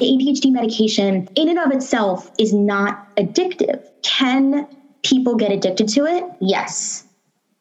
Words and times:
ADHD 0.00 0.52
medication 0.52 1.28
in 1.34 1.48
and 1.48 1.58
of 1.58 1.72
itself 1.72 2.30
is 2.38 2.52
not 2.52 3.14
addictive. 3.16 3.86
Can 4.02 4.66
people 5.02 5.36
get 5.36 5.52
addicted 5.52 5.88
to 5.90 6.04
it? 6.04 6.24
Yes. 6.40 7.04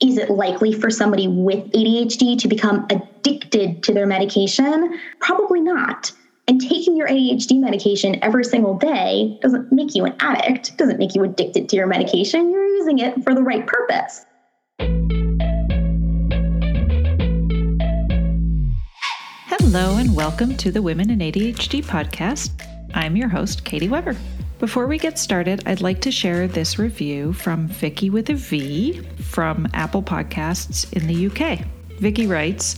Is 0.02 0.18
it 0.18 0.30
likely 0.30 0.74
for 0.74 0.90
somebody 0.90 1.28
with 1.28 1.72
ADHD 1.72 2.38
to 2.40 2.48
become 2.48 2.86
addicted 2.90 3.84
to 3.84 3.94
their 3.94 4.06
medication? 4.06 5.00
Probably 5.20 5.62
not. 5.62 6.12
And 6.48 6.62
taking 6.62 6.96
your 6.96 7.08
ADHD 7.08 7.60
medication 7.60 8.24
every 8.24 8.46
single 8.46 8.78
day 8.78 9.38
doesn't 9.42 9.72
make 9.72 9.96
you 9.96 10.06
an 10.06 10.16
addict, 10.20 10.78
doesn't 10.78 11.00
make 11.00 11.16
you 11.16 11.24
addicted 11.24 11.68
to 11.70 11.76
your 11.76 11.88
medication. 11.88 12.52
You're 12.52 12.68
using 12.68 13.00
it 13.00 13.24
for 13.24 13.34
the 13.34 13.44
right 13.44 13.66
purpose. 13.68 14.26
Hello, 19.70 19.98
and 19.98 20.16
welcome 20.16 20.56
to 20.56 20.72
the 20.72 20.82
Women 20.82 21.10
in 21.10 21.20
ADHD 21.20 21.84
podcast. 21.84 22.52
I'm 22.94 23.18
your 23.18 23.28
host, 23.28 23.66
Katie 23.66 23.90
Weber. 23.90 24.16
Before 24.60 24.88
we 24.88 24.98
get 24.98 25.20
started, 25.20 25.62
I'd 25.66 25.82
like 25.82 26.00
to 26.04 26.10
share 26.10 26.48
this 26.48 26.80
review 26.80 27.34
from 27.34 27.68
Vicky 27.68 28.10
with 28.10 28.30
a 28.30 28.34
V 28.34 29.02
from 29.24 29.68
Apple 29.74 30.02
Podcasts 30.02 30.94
in 30.94 31.06
the 31.06 31.28
UK. 31.28 31.68
Vicky 32.00 32.28
writes, 32.28 32.78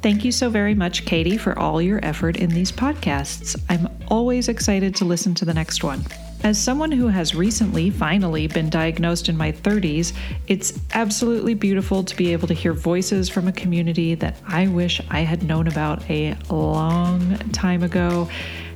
Thank 0.00 0.24
you 0.24 0.30
so 0.30 0.48
very 0.48 0.76
much, 0.76 1.04
Katie, 1.04 1.38
for 1.38 1.58
all 1.58 1.82
your 1.82 1.98
effort 2.04 2.36
in 2.36 2.50
these 2.50 2.70
podcasts. 2.70 3.60
I'm 3.68 3.88
always 4.06 4.46
excited 4.46 4.94
to 4.94 5.04
listen 5.04 5.34
to 5.34 5.44
the 5.44 5.54
next 5.54 5.82
one. 5.82 6.04
As 6.44 6.58
someone 6.58 6.92
who 6.92 7.08
has 7.08 7.34
recently, 7.34 7.90
finally, 7.90 8.46
been 8.46 8.70
diagnosed 8.70 9.28
in 9.28 9.36
my 9.36 9.50
30s, 9.50 10.12
it's 10.46 10.78
absolutely 10.94 11.54
beautiful 11.54 12.04
to 12.04 12.16
be 12.16 12.32
able 12.32 12.46
to 12.46 12.54
hear 12.54 12.72
voices 12.72 13.28
from 13.28 13.48
a 13.48 13.52
community 13.52 14.14
that 14.14 14.36
I 14.46 14.68
wish 14.68 15.00
I 15.10 15.20
had 15.20 15.42
known 15.42 15.66
about 15.66 16.08
a 16.08 16.36
long 16.48 17.36
time 17.52 17.82
ago 17.82 18.28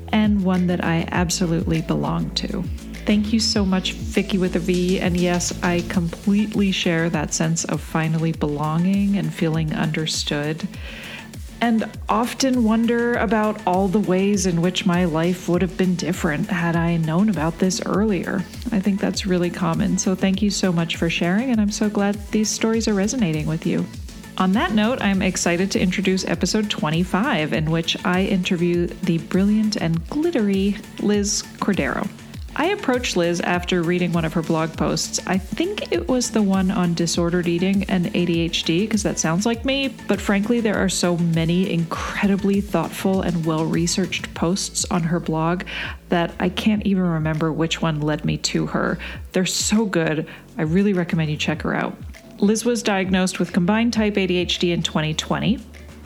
and 0.08 0.44
one 0.44 0.66
that 0.66 0.84
I 0.84 1.06
absolutely 1.12 1.82
belong 1.82 2.30
to. 2.34 2.64
Thank 3.06 3.32
you 3.32 3.40
so 3.40 3.64
much, 3.64 3.92
Vicky 3.92 4.38
with 4.38 4.54
a 4.56 4.60
V. 4.60 5.00
And 5.00 5.16
yes, 5.16 5.52
I 5.62 5.80
completely 5.88 6.72
share 6.72 7.10
that 7.10 7.32
sense 7.32 7.64
of 7.64 7.80
finally 7.80 8.32
belonging 8.32 9.16
and 9.16 9.32
feeling 9.32 9.72
understood 9.72 10.66
and 11.62 11.88
often 12.08 12.64
wonder 12.64 13.14
about 13.14 13.64
all 13.68 13.86
the 13.86 14.00
ways 14.00 14.46
in 14.46 14.60
which 14.60 14.84
my 14.84 15.04
life 15.04 15.48
would 15.48 15.62
have 15.62 15.78
been 15.78 15.94
different 15.94 16.48
had 16.48 16.74
I 16.74 16.96
known 16.96 17.28
about 17.28 17.60
this 17.60 17.80
earlier. 17.86 18.44
I 18.72 18.80
think 18.80 19.00
that's 19.00 19.26
really 19.26 19.48
common. 19.48 19.96
So 19.96 20.16
thank 20.16 20.42
you 20.42 20.50
so 20.50 20.72
much 20.72 20.96
for 20.96 21.08
sharing, 21.08 21.50
and 21.50 21.60
I'm 21.60 21.70
so 21.70 21.88
glad 21.88 22.16
these 22.32 22.50
stories 22.50 22.88
are 22.88 22.94
resonating 22.94 23.46
with 23.46 23.64
you. 23.64 23.86
On 24.38 24.50
that 24.52 24.72
note, 24.72 25.00
I'm 25.00 25.22
excited 25.22 25.70
to 25.70 25.80
introduce 25.80 26.24
episode 26.24 26.68
25, 26.68 27.52
in 27.52 27.70
which 27.70 27.96
I 28.04 28.24
interview 28.24 28.88
the 28.88 29.18
brilliant 29.18 29.76
and 29.76 30.04
glittery 30.08 30.76
Liz 30.98 31.44
Cordero. 31.58 32.08
I 32.62 32.66
approached 32.66 33.16
Liz 33.16 33.40
after 33.40 33.82
reading 33.82 34.12
one 34.12 34.24
of 34.24 34.34
her 34.34 34.40
blog 34.40 34.76
posts. 34.76 35.18
I 35.26 35.36
think 35.36 35.90
it 35.90 36.06
was 36.06 36.30
the 36.30 36.42
one 36.42 36.70
on 36.70 36.94
disordered 36.94 37.48
eating 37.48 37.82
and 37.90 38.06
ADHD, 38.14 38.82
because 38.82 39.02
that 39.02 39.18
sounds 39.18 39.44
like 39.44 39.64
me, 39.64 39.88
but 40.06 40.20
frankly, 40.20 40.60
there 40.60 40.76
are 40.76 40.88
so 40.88 41.16
many 41.16 41.72
incredibly 41.72 42.60
thoughtful 42.60 43.22
and 43.22 43.44
well 43.44 43.64
researched 43.64 44.32
posts 44.34 44.86
on 44.92 45.02
her 45.02 45.18
blog 45.18 45.64
that 46.08 46.32
I 46.38 46.50
can't 46.50 46.86
even 46.86 47.02
remember 47.02 47.52
which 47.52 47.82
one 47.82 48.00
led 48.00 48.24
me 48.24 48.36
to 48.38 48.66
her. 48.66 48.96
They're 49.32 49.44
so 49.44 49.84
good. 49.84 50.28
I 50.56 50.62
really 50.62 50.92
recommend 50.92 51.32
you 51.32 51.36
check 51.36 51.62
her 51.62 51.74
out. 51.74 51.96
Liz 52.38 52.64
was 52.64 52.84
diagnosed 52.84 53.40
with 53.40 53.52
combined 53.52 53.92
type 53.92 54.14
ADHD 54.14 54.72
in 54.72 54.84
2020. 54.84 55.58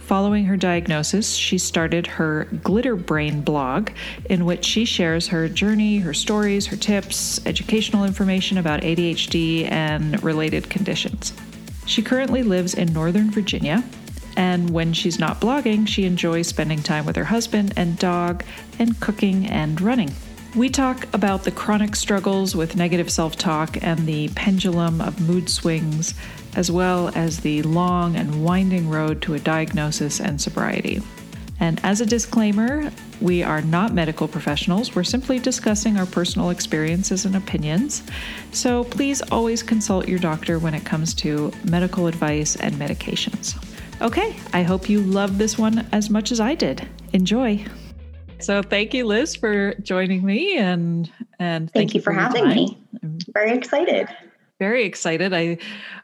Following 0.06 0.44
her 0.44 0.56
diagnosis, 0.56 1.34
she 1.34 1.58
started 1.58 2.06
her 2.06 2.44
Glitter 2.62 2.94
Brain 2.94 3.40
blog, 3.40 3.90
in 4.30 4.44
which 4.44 4.64
she 4.64 4.84
shares 4.84 5.26
her 5.26 5.48
journey, 5.48 5.98
her 5.98 6.14
stories, 6.14 6.66
her 6.66 6.76
tips, 6.76 7.44
educational 7.44 8.04
information 8.04 8.56
about 8.56 8.82
ADHD 8.82 9.68
and 9.68 10.22
related 10.22 10.70
conditions. 10.70 11.32
She 11.86 12.02
currently 12.02 12.44
lives 12.44 12.72
in 12.72 12.92
Northern 12.92 13.32
Virginia, 13.32 13.82
and 14.36 14.70
when 14.70 14.92
she's 14.92 15.18
not 15.18 15.40
blogging, 15.40 15.88
she 15.88 16.04
enjoys 16.04 16.46
spending 16.46 16.84
time 16.84 17.04
with 17.04 17.16
her 17.16 17.24
husband 17.24 17.72
and 17.76 17.98
dog, 17.98 18.44
and 18.78 19.00
cooking 19.00 19.48
and 19.48 19.80
running. 19.80 20.12
We 20.54 20.68
talk 20.68 21.12
about 21.12 21.42
the 21.42 21.50
chronic 21.50 21.96
struggles 21.96 22.54
with 22.54 22.76
negative 22.76 23.10
self 23.10 23.34
talk 23.34 23.76
and 23.82 24.06
the 24.06 24.28
pendulum 24.28 25.00
of 25.00 25.20
mood 25.20 25.50
swings 25.50 26.14
as 26.56 26.70
well 26.70 27.12
as 27.14 27.40
the 27.40 27.62
long 27.62 28.16
and 28.16 28.42
winding 28.42 28.88
road 28.88 29.22
to 29.22 29.34
a 29.34 29.38
diagnosis 29.38 30.20
and 30.20 30.40
sobriety. 30.40 31.00
And 31.60 31.80
as 31.84 32.00
a 32.00 32.06
disclaimer, 32.06 32.90
we 33.20 33.42
are 33.42 33.62
not 33.62 33.94
medical 33.94 34.28
professionals. 34.28 34.94
We're 34.94 35.04
simply 35.04 35.38
discussing 35.38 35.96
our 35.96 36.04
personal 36.04 36.50
experiences 36.50 37.24
and 37.24 37.36
opinions. 37.36 38.02
So 38.52 38.84
please 38.84 39.22
always 39.30 39.62
consult 39.62 40.08
your 40.08 40.18
doctor 40.18 40.58
when 40.58 40.74
it 40.74 40.84
comes 40.84 41.14
to 41.14 41.52
medical 41.64 42.08
advice 42.08 42.56
and 42.56 42.74
medications. 42.74 43.56
Okay, 44.02 44.36
I 44.52 44.62
hope 44.62 44.90
you 44.90 45.00
love 45.00 45.38
this 45.38 45.56
one 45.56 45.86
as 45.92 46.10
much 46.10 46.30
as 46.30 46.40
I 46.40 46.54
did. 46.54 46.86
Enjoy. 47.14 47.64
So 48.38 48.62
thank 48.62 48.92
you, 48.92 49.06
Liz, 49.06 49.34
for 49.34 49.74
joining 49.76 50.24
me 50.24 50.58
and 50.58 51.10
and 51.38 51.70
thank, 51.70 51.90
thank 51.90 51.94
you 51.94 52.02
for, 52.02 52.12
for 52.12 52.20
having 52.20 52.48
me. 52.48 52.78
I'm 53.02 53.18
very 53.32 53.52
excited 53.52 54.08
very 54.58 54.84
excited. 54.84 55.34
I 55.34 55.58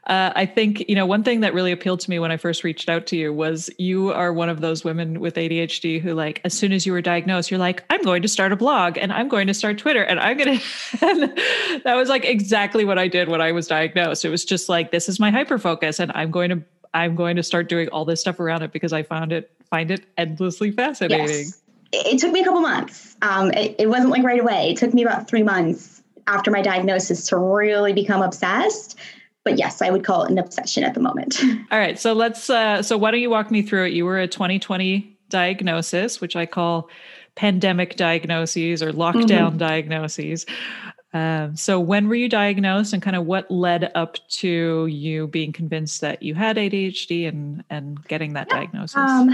uh, 0.05 0.31
I 0.35 0.45
think 0.45 0.87
you 0.87 0.95
know 0.95 1.05
one 1.05 1.23
thing 1.23 1.39
that 1.41 1.53
really 1.53 1.71
appealed 1.71 1.99
to 2.01 2.09
me 2.09 2.19
when 2.19 2.31
I 2.31 2.37
first 2.37 2.63
reached 2.63 2.89
out 2.89 3.07
to 3.07 3.15
you 3.15 3.33
was 3.33 3.69
you 3.77 4.11
are 4.11 4.31
one 4.31 4.49
of 4.49 4.61
those 4.61 4.83
women 4.83 5.19
with 5.19 5.35
ADHD 5.35 5.99
who 5.99 6.13
like 6.13 6.41
as 6.43 6.53
soon 6.53 6.71
as 6.71 6.85
you 6.85 6.91
were 6.91 7.01
diagnosed, 7.01 7.49
you're 7.49 7.59
like, 7.59 7.83
I'm 7.89 8.01
going 8.03 8.21
to 8.21 8.27
start 8.27 8.51
a 8.51 8.55
blog 8.55 8.97
and 8.97 9.11
I'm 9.11 9.27
going 9.27 9.47
to 9.47 9.53
start 9.53 9.77
Twitter 9.77 10.03
and 10.03 10.19
I'm 10.19 10.37
gonna. 10.37 10.59
and 11.01 11.37
that 11.83 11.95
was 11.95 12.09
like 12.09 12.25
exactly 12.25 12.85
what 12.85 12.99
I 12.99 13.07
did 13.07 13.27
when 13.27 13.41
I 13.41 13.51
was 13.51 13.67
diagnosed. 13.67 14.25
It 14.25 14.29
was 14.29 14.45
just 14.45 14.69
like 14.69 14.91
this 14.91 15.09
is 15.09 15.19
my 15.19 15.31
hyper 15.31 15.57
focus 15.57 15.99
and 15.99 16.11
I'm 16.13 16.31
going 16.31 16.49
to 16.49 16.63
I'm 16.93 17.15
going 17.15 17.35
to 17.37 17.43
start 17.43 17.69
doing 17.69 17.89
all 17.89 18.05
this 18.05 18.21
stuff 18.21 18.39
around 18.39 18.61
it 18.61 18.71
because 18.71 18.93
I 18.93 19.03
found 19.03 19.31
it 19.31 19.51
find 19.69 19.89
it 19.89 20.05
endlessly 20.17 20.71
fascinating. 20.71 21.27
Yes. 21.27 21.59
It 21.95 22.19
took 22.19 22.31
me 22.31 22.41
a 22.41 22.43
couple 22.43 22.61
months. 22.61 23.15
Um, 23.21 23.51
it, 23.51 23.75
it 23.77 23.87
wasn't 23.87 24.09
like 24.09 24.23
right 24.23 24.39
away. 24.39 24.71
It 24.71 24.77
took 24.77 24.95
me 24.95 25.03
about 25.03 25.27
three 25.27 25.43
months 25.43 25.92
after 26.27 26.51
my 26.51 26.61
diagnosis 26.61 27.27
to 27.27 27.37
really 27.37 27.93
become 27.93 28.21
obsessed 28.21 28.97
but 29.43 29.57
yes, 29.57 29.81
I 29.81 29.89
would 29.89 30.03
call 30.03 30.23
it 30.23 30.31
an 30.31 30.37
obsession 30.37 30.83
at 30.83 30.93
the 30.93 30.99
moment. 30.99 31.41
All 31.71 31.77
right. 31.79 31.99
So 31.99 32.13
let's, 32.13 32.49
uh, 32.49 32.81
so 32.81 32.97
why 32.97 33.11
don't 33.11 33.19
you 33.19 33.29
walk 33.29 33.51
me 33.51 33.61
through 33.61 33.87
it? 33.87 33.93
You 33.93 34.05
were 34.05 34.19
a 34.19 34.27
2020 34.27 35.17
diagnosis, 35.29 36.21
which 36.21 36.35
I 36.35 36.45
call 36.45 36.89
pandemic 37.35 37.95
diagnoses 37.95 38.81
or 38.81 38.91
lockdown 38.93 39.27
mm-hmm. 39.27 39.57
diagnoses. 39.57 40.45
Um, 41.13 41.55
so 41.55 41.79
when 41.79 42.07
were 42.07 42.15
you 42.15 42.29
diagnosed 42.29 42.93
and 42.93 43.01
kind 43.01 43.15
of 43.15 43.25
what 43.25 43.49
led 43.51 43.91
up 43.95 44.17
to 44.29 44.87
you 44.87 45.27
being 45.27 45.51
convinced 45.51 46.01
that 46.01 46.23
you 46.23 46.33
had 46.33 46.57
ADHD 46.57 47.27
and, 47.27 47.63
and 47.69 48.03
getting 48.07 48.33
that 48.33 48.47
yeah. 48.49 48.57
diagnosis? 48.57 48.95
Um, 48.95 49.29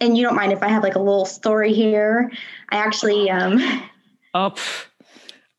and 0.00 0.16
you 0.16 0.22
don't 0.22 0.36
mind 0.36 0.52
if 0.52 0.62
I 0.62 0.68
have 0.68 0.82
like 0.82 0.94
a 0.94 0.98
little 0.98 1.26
story 1.26 1.74
here. 1.74 2.30
I 2.70 2.76
actually, 2.76 3.28
um, 3.30 3.60
oh, 4.32 4.54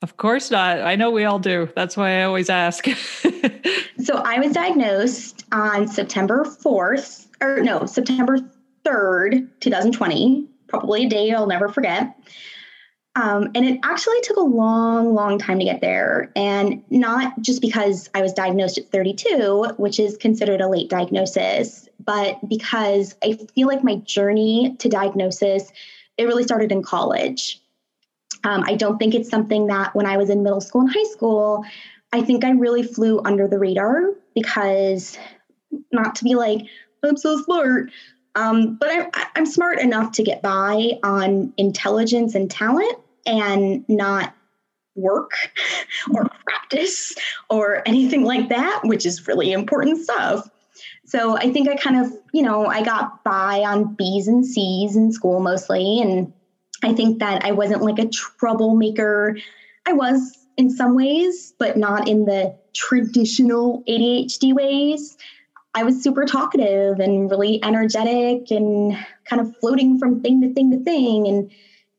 of 0.02 0.18
course 0.18 0.52
not. 0.52 0.82
I 0.82 0.96
know 0.96 1.12
we 1.12 1.26
all 1.26 1.40
do. 1.40 1.70
That's 1.76 1.96
why 1.96 2.20
I 2.20 2.24
always 2.24 2.50
ask. 2.50 2.86
so 4.04 4.16
I 4.16 4.40
was 4.40 4.54
diagnosed 4.54 5.46
on 5.52 5.88
September 5.88 6.44
4th, 6.46 7.28
or 7.42 7.62
no, 7.62 7.86
September 7.86 8.40
3rd, 8.86 9.48
2020, 9.60 10.48
probably 10.68 11.06
a 11.06 11.10
day 11.10 11.32
I'll 11.32 11.48
never 11.48 11.70
forget. 11.70 12.16
Um, 13.16 13.50
and 13.56 13.66
it 13.66 13.80
actually 13.84 14.22
took 14.22 14.38
a 14.38 14.42
long, 14.42 15.14
long 15.14 15.38
time 15.38 15.60
to 15.60 15.66
get 15.66 15.82
there. 15.82 16.32
And 16.36 16.82
not 16.90 17.40
just 17.42 17.62
because 17.62 18.10
I 18.16 18.22
was 18.22 18.32
diagnosed 18.32 18.78
at 18.78 18.90
32, 18.90 19.74
which 19.78 20.00
is 20.00 20.16
considered 20.16 20.62
a 20.62 20.70
late 20.70 20.90
diagnosis, 20.90 21.90
but 22.00 22.40
because 22.48 23.16
I 23.24 23.38
feel 23.54 23.68
like 23.68 23.84
my 23.84 23.96
journey 23.98 24.76
to 24.80 24.88
diagnosis, 24.88 25.72
it 26.18 26.24
really 26.24 26.44
started 26.44 26.72
in 26.72 26.84
college. 26.84 27.61
Um, 28.44 28.64
I 28.66 28.76
don't 28.76 28.98
think 28.98 29.14
it's 29.14 29.30
something 29.30 29.68
that 29.68 29.96
when 29.96 30.06
I 30.06 30.18
was 30.18 30.30
in 30.30 30.44
middle 30.44 30.62
school 30.62 30.82
and 30.82 30.92
high 30.92 31.12
school, 31.12 31.64
I 32.12 32.22
think 32.22 32.44
I 32.44 32.52
really 32.52 32.84
flew 32.84 33.22
under 33.24 33.48
the 33.48 33.60
radar 33.60 34.14
because 34.36 35.18
not 35.92 36.16
to 36.16 36.24
be 36.24 36.36
like, 36.36 36.66
I'm 37.04 37.18
so 37.18 37.42
smart, 37.44 37.92
um, 38.36 38.76
but 38.76 38.90
I, 38.92 39.28
I'm 39.36 39.46
smart 39.46 39.80
enough 39.80 40.12
to 40.14 40.24
get 40.24 40.42
by 40.42 41.00
on 41.04 41.54
intelligence 41.58 42.36
and 42.36 42.50
talent 42.50 42.98
and 43.26 43.86
not 43.88 44.34
work 44.96 45.32
or 46.14 46.30
practice 46.46 47.14
or 47.50 47.82
anything 47.88 48.24
like 48.24 48.50
that, 48.50 48.82
which 48.84 49.06
is 49.06 49.28
really 49.28 49.52
important 49.52 50.00
stuff. 50.00 50.50
So 51.06 51.38
I 51.38 51.52
think 51.52 51.68
I 51.68 51.76
kind 51.76 51.98
of, 51.98 52.12
you 52.34 52.42
know, 52.42 52.66
I 52.66 52.84
got 52.84 53.24
by 53.24 53.60
on 53.60 53.96
B's 53.96 54.28
and 54.28 54.46
C's 54.46 54.96
in 54.96 55.12
school 55.12 55.40
mostly 55.40 56.00
and 56.02 56.32
I 56.84 56.94
think 56.94 57.20
that 57.20 57.46
I 57.46 57.52
wasn't 57.52 57.82
like 57.82 58.00
a 58.00 58.08
troublemaker. 58.08 59.38
I 59.86 59.94
was 59.94 60.38
in 60.58 60.70
some 60.70 60.96
ways, 60.96 61.54
but 61.58 61.78
not 61.78 62.08
in 62.08 62.26
the 62.26 62.58
traditional 62.74 63.84
ADHD 63.88 64.54
ways. 64.54 65.18
I 65.74 65.84
was 65.84 66.04
super 66.04 66.26
talkative 66.26 67.00
and 67.00 67.30
really 67.30 67.64
energetic 67.64 68.52
and 68.52 68.98
kind 69.26 69.42
of 69.42 69.56
floating 69.60 69.98
from 69.98 70.22
thing 70.22 70.42
to 70.42 70.54
thing 70.54 70.72
to 70.72 70.84
thing. 70.84 71.28
And 71.28 71.52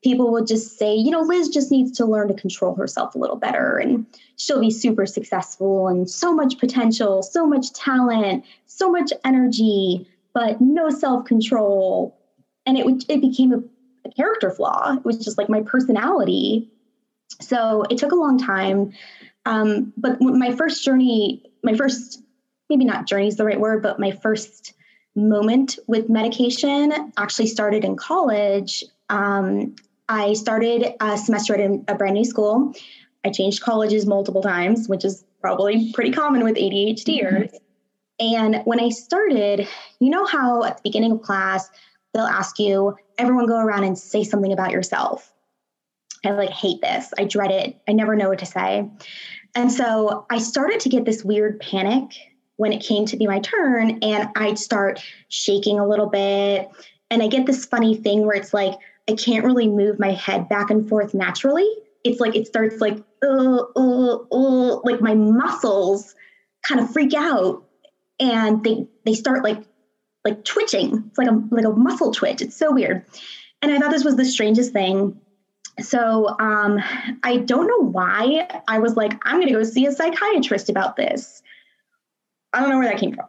people 0.04 0.30
would 0.32 0.46
just 0.46 0.78
say, 0.78 0.94
you 0.94 1.10
know, 1.10 1.22
Liz 1.22 1.48
just 1.48 1.70
needs 1.70 1.92
to 1.92 2.04
learn 2.04 2.28
to 2.28 2.34
control 2.34 2.74
herself 2.74 3.14
a 3.14 3.18
little 3.18 3.36
better 3.36 3.78
and 3.78 4.04
she'll 4.36 4.60
be 4.60 4.70
super 4.70 5.06
successful 5.06 5.88
and 5.88 6.10
so 6.10 6.34
much 6.34 6.58
potential, 6.58 7.22
so 7.22 7.46
much 7.46 7.72
talent, 7.72 8.44
so 8.66 8.90
much 8.90 9.12
energy, 9.24 10.06
but 10.34 10.60
no 10.60 10.90
self 10.90 11.24
control. 11.24 12.18
And 12.66 12.76
it, 12.76 13.04
it 13.08 13.20
became 13.20 13.52
a, 13.52 13.58
a 13.58 13.62
character 14.16 14.50
flaw. 14.50 14.94
It 14.96 15.04
was 15.04 15.18
just 15.18 15.38
like 15.38 15.48
my 15.48 15.62
personality. 15.62 16.70
So 17.40 17.84
it 17.90 17.98
took 17.98 18.12
a 18.12 18.16
long 18.16 18.38
time. 18.38 18.92
Um, 19.46 19.92
but 19.96 20.20
my 20.20 20.54
first 20.54 20.84
journey, 20.84 21.44
my 21.62 21.74
first, 21.74 22.22
maybe 22.68 22.84
not 22.84 23.06
journey 23.06 23.28
is 23.28 23.36
the 23.36 23.44
right 23.44 23.60
word, 23.60 23.82
but 23.82 23.98
my 23.98 24.10
first 24.10 24.74
moment 25.14 25.78
with 25.86 26.08
medication 26.08 27.12
actually 27.16 27.46
started 27.46 27.84
in 27.84 27.96
college. 27.96 28.84
Um, 29.08 29.74
I 30.08 30.34
started 30.34 30.94
a 31.00 31.18
semester 31.18 31.54
at 31.54 31.70
a 31.88 31.94
brand 31.94 32.14
new 32.14 32.24
school. 32.24 32.74
I 33.24 33.30
changed 33.30 33.62
colleges 33.62 34.06
multiple 34.06 34.42
times, 34.42 34.88
which 34.88 35.04
is 35.04 35.24
probably 35.40 35.92
pretty 35.92 36.12
common 36.12 36.44
with 36.44 36.56
ADHDers. 36.56 37.50
Mm-hmm. 37.50 37.56
And 38.20 38.62
when 38.64 38.80
I 38.80 38.90
started, 38.90 39.66
you 40.00 40.10
know 40.10 40.24
how 40.24 40.62
at 40.64 40.76
the 40.76 40.82
beginning 40.84 41.12
of 41.12 41.22
class, 41.22 41.68
they'll 42.14 42.24
ask 42.24 42.58
you, 42.58 42.96
everyone 43.22 43.46
go 43.46 43.58
around 43.58 43.84
and 43.84 43.98
say 43.98 44.24
something 44.24 44.52
about 44.52 44.72
yourself. 44.72 45.32
I 46.24 46.30
like 46.32 46.50
hate 46.50 46.82
this. 46.82 47.12
I 47.18 47.24
dread 47.24 47.50
it. 47.50 47.80
I 47.88 47.92
never 47.92 48.16
know 48.16 48.28
what 48.28 48.40
to 48.40 48.46
say. 48.46 48.88
And 49.54 49.72
so 49.72 50.26
I 50.30 50.38
started 50.38 50.80
to 50.80 50.88
get 50.88 51.04
this 51.04 51.24
weird 51.24 51.60
panic 51.60 52.12
when 52.56 52.72
it 52.72 52.82
came 52.82 53.06
to 53.06 53.16
be 53.16 53.26
my 53.26 53.40
turn, 53.40 53.98
and 54.02 54.28
I'd 54.36 54.58
start 54.58 55.02
shaking 55.28 55.78
a 55.78 55.86
little 55.86 56.08
bit. 56.08 56.68
And 57.10 57.22
I 57.22 57.28
get 57.28 57.46
this 57.46 57.64
funny 57.64 57.96
thing 57.96 58.26
where 58.26 58.36
it's 58.36 58.54
like, 58.54 58.74
I 59.08 59.14
can't 59.14 59.44
really 59.44 59.68
move 59.68 59.98
my 59.98 60.12
head 60.12 60.48
back 60.48 60.70
and 60.70 60.88
forth 60.88 61.14
naturally. 61.14 61.68
It's 62.04 62.20
like 62.20 62.36
it 62.36 62.46
starts 62.46 62.80
like, 62.80 63.02
uh, 63.22 63.62
uh, 63.76 64.16
uh, 64.30 64.80
like 64.84 65.00
my 65.00 65.14
muscles 65.14 66.14
kind 66.66 66.80
of 66.80 66.92
freak 66.92 67.14
out 67.14 67.64
and 68.20 68.62
they 68.62 68.86
they 69.04 69.14
start 69.14 69.42
like 69.42 69.62
like 70.24 70.44
twitching. 70.44 71.04
It's 71.08 71.18
like 71.18 71.28
a 71.28 71.42
like 71.50 71.64
a 71.64 71.70
muscle 71.70 72.12
twitch. 72.12 72.42
It's 72.42 72.56
so 72.56 72.72
weird. 72.72 73.04
And 73.60 73.72
I 73.72 73.78
thought 73.78 73.90
this 73.90 74.04
was 74.04 74.16
the 74.16 74.24
strangest 74.24 74.72
thing. 74.72 75.20
So 75.80 76.36
um, 76.38 76.80
I 77.22 77.38
don't 77.38 77.66
know 77.66 77.88
why 77.88 78.46
I 78.68 78.78
was 78.78 78.96
like, 78.96 79.12
I'm 79.24 79.40
gonna 79.40 79.52
go 79.52 79.62
see 79.62 79.86
a 79.86 79.92
psychiatrist 79.92 80.68
about 80.68 80.96
this. 80.96 81.42
I 82.52 82.60
don't 82.60 82.70
know 82.70 82.78
where 82.78 82.88
that 82.88 82.98
came 82.98 83.14
from. 83.14 83.26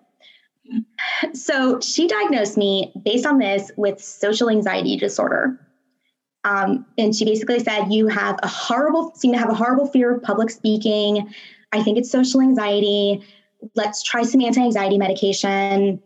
So 1.33 1.79
she 1.79 2.07
diagnosed 2.07 2.57
me 2.57 2.93
based 3.03 3.25
on 3.25 3.37
this 3.37 3.71
with 3.77 4.01
social 4.01 4.49
anxiety 4.49 4.97
disorder. 4.97 5.59
Um, 6.45 6.85
and 6.97 7.15
she 7.15 7.25
basically 7.25 7.59
said, 7.59 7.87
You 7.89 8.07
have 8.07 8.39
a 8.43 8.47
horrible, 8.47 9.13
seem 9.15 9.31
to 9.31 9.37
have 9.37 9.49
a 9.49 9.53
horrible 9.53 9.87
fear 9.87 10.13
of 10.13 10.21
public 10.21 10.49
speaking. 10.49 11.33
I 11.71 11.81
think 11.83 11.97
it's 11.97 12.11
social 12.11 12.41
anxiety. 12.41 13.21
Let's 13.75 14.03
try 14.03 14.23
some 14.23 14.41
anti 14.41 14.61
anxiety 14.61 14.97
medication. 14.97 16.01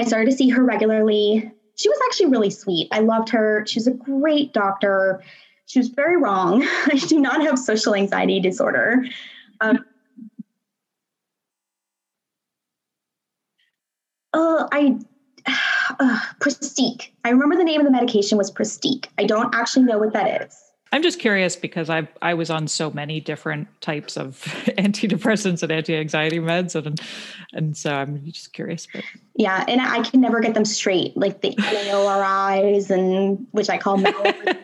I 0.00 0.04
started 0.04 0.30
to 0.30 0.36
see 0.36 0.48
her 0.48 0.64
regularly. 0.64 1.50
She 1.76 1.88
was 1.88 1.98
actually 2.06 2.26
really 2.26 2.50
sweet. 2.50 2.88
I 2.90 3.00
loved 3.00 3.28
her. 3.30 3.64
She 3.66 3.78
was 3.78 3.86
a 3.86 3.92
great 3.92 4.52
doctor. 4.52 5.22
She 5.66 5.78
was 5.78 5.88
very 5.88 6.16
wrong. 6.16 6.62
I 6.86 6.96
do 7.06 7.20
not 7.20 7.42
have 7.42 7.58
social 7.58 7.94
anxiety 7.94 8.40
disorder. 8.40 9.04
Um, 9.60 9.84
uh, 14.32 14.68
I 14.72 14.98
uh, 16.00 16.20
Pristiq. 16.40 17.10
I 17.24 17.30
remember 17.30 17.56
the 17.56 17.64
name 17.64 17.80
of 17.80 17.84
the 17.84 17.92
medication 17.92 18.38
was 18.38 18.50
Pristiq. 18.50 19.06
I 19.18 19.24
don't 19.24 19.54
actually 19.54 19.84
know 19.84 19.98
what 19.98 20.14
that 20.14 20.42
is. 20.42 20.69
I'm 20.92 21.02
just 21.02 21.20
curious 21.20 21.54
because 21.54 21.88
I 21.88 22.08
I 22.20 22.34
was 22.34 22.50
on 22.50 22.66
so 22.66 22.90
many 22.90 23.20
different 23.20 23.68
types 23.80 24.16
of 24.16 24.38
antidepressants 24.78 25.62
and 25.62 25.70
anti-anxiety 25.70 26.40
meds 26.40 26.74
and 26.74 27.00
and 27.52 27.76
so 27.76 27.94
I'm 27.94 28.24
just 28.26 28.52
curious 28.52 28.88
but. 28.92 29.04
Yeah 29.34 29.64
and 29.68 29.80
I 29.80 30.02
can 30.02 30.20
never 30.20 30.40
get 30.40 30.54
them 30.54 30.64
straight 30.64 31.16
like 31.16 31.42
the 31.42 31.54
NAORIs 31.54 32.90
and 32.90 33.46
which 33.52 33.70
I 33.70 33.78
call 33.78 34.02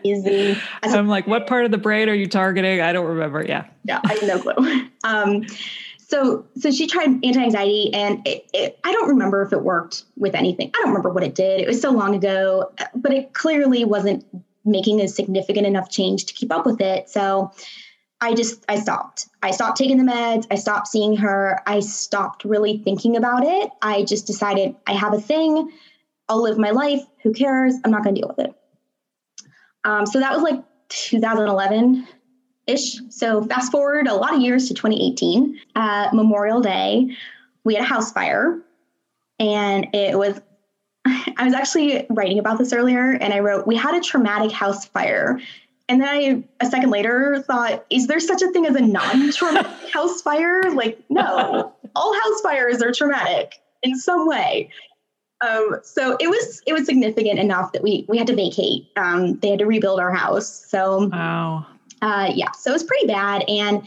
easy. 0.02 0.58
I'm 0.82 1.08
like 1.08 1.26
what 1.26 1.46
part 1.46 1.64
of 1.64 1.70
the 1.70 1.78
brain 1.78 2.08
are 2.08 2.14
you 2.14 2.26
targeting? 2.26 2.80
I 2.80 2.92
don't 2.92 3.06
remember 3.06 3.44
yeah. 3.44 3.66
Yeah 3.84 4.00
I 4.04 4.14
have 4.14 4.22
no 4.24 4.38
clue. 4.40 4.88
Um 5.04 5.46
so 5.98 6.44
so 6.56 6.72
she 6.72 6.88
tried 6.88 7.24
anti-anxiety 7.24 7.92
and 7.92 8.24
it, 8.26 8.48
it, 8.54 8.78
i 8.84 8.92
don't 8.92 9.08
remember 9.08 9.42
if 9.42 9.52
it 9.52 9.62
worked 9.62 10.04
with 10.16 10.34
anything. 10.34 10.72
I 10.74 10.78
don't 10.78 10.88
remember 10.88 11.10
what 11.10 11.22
it 11.22 11.36
did. 11.36 11.60
It 11.60 11.68
was 11.68 11.80
so 11.80 11.92
long 11.92 12.16
ago 12.16 12.72
but 12.96 13.12
it 13.12 13.32
clearly 13.32 13.84
wasn't 13.84 14.24
making 14.66 15.00
a 15.00 15.08
significant 15.08 15.66
enough 15.66 15.90
change 15.90 16.26
to 16.26 16.34
keep 16.34 16.52
up 16.52 16.66
with 16.66 16.80
it. 16.80 17.08
So 17.08 17.52
i 18.20 18.34
just 18.34 18.64
i 18.68 18.78
stopped. 18.78 19.28
I 19.42 19.50
stopped 19.50 19.76
taking 19.76 19.98
the 19.98 20.10
meds. 20.10 20.46
I 20.50 20.56
stopped 20.56 20.88
seeing 20.88 21.16
her. 21.16 21.60
I 21.66 21.80
stopped 21.80 22.44
really 22.44 22.78
thinking 22.78 23.16
about 23.16 23.44
it. 23.44 23.70
I 23.82 24.04
just 24.04 24.26
decided 24.26 24.74
i 24.86 24.92
have 24.92 25.12
a 25.12 25.20
thing. 25.20 25.70
I'll 26.28 26.42
live 26.42 26.58
my 26.58 26.70
life. 26.70 27.02
Who 27.22 27.32
cares? 27.32 27.74
I'm 27.84 27.90
not 27.90 28.02
going 28.02 28.14
to 28.14 28.20
deal 28.20 28.34
with 28.36 28.46
it. 28.46 28.54
Um, 29.84 30.06
so 30.06 30.18
that 30.18 30.32
was 30.32 30.42
like 30.42 30.64
2011 30.88 32.06
ish. 32.66 32.96
So 33.10 33.44
fast 33.44 33.70
forward 33.70 34.08
a 34.08 34.14
lot 34.14 34.34
of 34.34 34.40
years 34.40 34.68
to 34.68 34.74
2018, 34.74 35.60
uh, 35.76 36.08
Memorial 36.12 36.60
Day, 36.60 37.16
we 37.64 37.74
had 37.74 37.84
a 37.84 37.86
house 37.86 38.12
fire, 38.12 38.60
and 39.38 39.88
it 39.92 40.18
was. 40.18 40.40
I 41.36 41.44
was 41.44 41.54
actually 41.54 42.06
writing 42.10 42.38
about 42.38 42.58
this 42.58 42.72
earlier, 42.72 43.12
and 43.12 43.32
I 43.32 43.40
wrote, 43.40 43.66
"We 43.66 43.76
had 43.76 43.94
a 43.94 44.00
traumatic 44.00 44.52
house 44.52 44.86
fire." 44.86 45.40
And 45.88 46.00
then 46.00 46.08
I, 46.08 46.44
a 46.64 46.68
second 46.68 46.90
later, 46.90 47.44
thought, 47.46 47.86
is 47.90 48.08
there 48.08 48.18
such 48.18 48.42
a 48.42 48.50
thing 48.50 48.66
as 48.66 48.74
a 48.74 48.80
non-traumatic 48.80 49.70
house 49.92 50.20
fire? 50.20 50.62
Like, 50.72 50.98
no, 51.08 51.72
all 51.94 52.14
house 52.14 52.40
fires 52.40 52.82
are 52.82 52.90
traumatic 52.90 53.54
in 53.84 53.96
some 53.96 54.26
way. 54.26 54.68
Um, 55.46 55.76
so 55.84 56.16
it 56.18 56.28
was 56.28 56.62
it 56.66 56.72
was 56.72 56.86
significant 56.86 57.38
enough 57.38 57.72
that 57.72 57.82
we 57.82 58.04
we 58.08 58.18
had 58.18 58.26
to 58.26 58.34
vacate. 58.34 58.88
Um, 58.96 59.38
they 59.38 59.50
had 59.50 59.60
to 59.60 59.66
rebuild 59.66 60.00
our 60.00 60.12
house. 60.12 60.48
So 60.48 61.08
wow 61.08 61.66
uh, 62.02 62.30
yeah, 62.34 62.50
so 62.52 62.70
it 62.70 62.74
was 62.74 62.84
pretty 62.84 63.06
bad. 63.06 63.44
And 63.48 63.82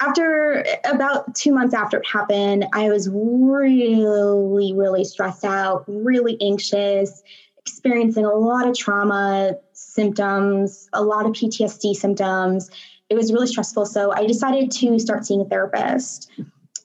after 0.00 0.64
about 0.84 1.34
two 1.34 1.52
months 1.52 1.74
after 1.74 1.98
it 1.98 2.06
happened, 2.06 2.66
I 2.72 2.90
was 2.90 3.08
really, 3.10 4.72
really 4.74 5.04
stressed 5.04 5.44
out, 5.44 5.84
really 5.86 6.36
anxious, 6.40 7.22
experiencing 7.58 8.24
a 8.24 8.32
lot 8.32 8.68
of 8.68 8.76
trauma 8.76 9.54
symptoms, 9.72 10.88
a 10.92 11.02
lot 11.02 11.24
of 11.24 11.32
PTSD 11.32 11.94
symptoms. 11.94 12.70
It 13.08 13.14
was 13.14 13.32
really 13.32 13.46
stressful. 13.46 13.86
So 13.86 14.12
I 14.12 14.26
decided 14.26 14.70
to 14.70 14.98
start 14.98 15.24
seeing 15.24 15.40
a 15.40 15.44
therapist. 15.44 16.30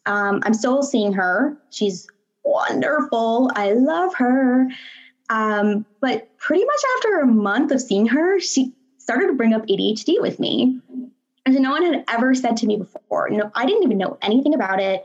Um, 0.06 0.42
I'm 0.44 0.54
still 0.54 0.82
seeing 0.82 1.14
her. 1.14 1.58
She's 1.70 2.08
wonderful. 2.46 3.52
I 3.56 3.74
love 3.74 4.14
her. 4.16 4.68
Um, 5.30 5.86
but 6.00 6.38
pretty 6.38 6.64
much 6.66 6.80
after 6.98 7.20
a 7.20 7.28
month 7.28 7.72
of 7.72 7.82
seeing 7.82 8.08
her, 8.08 8.40
she 8.40 8.74
started 8.98 9.28
to 9.28 9.34
bring 9.34 9.54
up 9.54 9.66
ADHD 9.68 10.22
with 10.22 10.40
me. 10.40 10.80
And 11.56 11.64
no 11.64 11.72
one 11.72 11.84
had 11.84 12.04
ever 12.08 12.34
said 12.34 12.58
to 12.58 12.68
me 12.68 12.78
before. 12.78 13.30
No, 13.30 13.52
I 13.56 13.66
didn't 13.66 13.84
even 13.84 13.98
know 13.98 14.18
anything 14.22 14.54
about 14.54 14.80
it. 14.80 15.04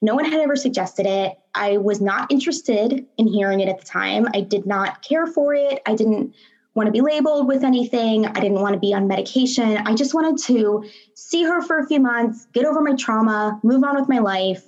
No 0.00 0.14
one 0.14 0.24
had 0.24 0.40
ever 0.40 0.56
suggested 0.56 1.06
it. 1.06 1.38
I 1.54 1.78
was 1.78 2.00
not 2.00 2.30
interested 2.30 3.06
in 3.16 3.26
hearing 3.26 3.60
it 3.60 3.68
at 3.68 3.80
the 3.80 3.84
time. 3.84 4.28
I 4.34 4.42
did 4.42 4.66
not 4.66 5.02
care 5.02 5.26
for 5.26 5.54
it. 5.54 5.80
I 5.86 5.94
didn't 5.94 6.34
want 6.74 6.86
to 6.86 6.92
be 6.92 7.00
labeled 7.00 7.48
with 7.48 7.64
anything. 7.64 8.24
I 8.26 8.40
didn't 8.40 8.60
want 8.60 8.74
to 8.74 8.78
be 8.78 8.94
on 8.94 9.08
medication. 9.08 9.78
I 9.78 9.94
just 9.94 10.14
wanted 10.14 10.38
to 10.44 10.84
see 11.14 11.42
her 11.42 11.60
for 11.60 11.78
a 11.78 11.86
few 11.86 11.98
months, 11.98 12.46
get 12.52 12.64
over 12.64 12.80
my 12.80 12.94
trauma, 12.94 13.58
move 13.64 13.82
on 13.82 13.98
with 13.98 14.08
my 14.08 14.18
life. 14.18 14.64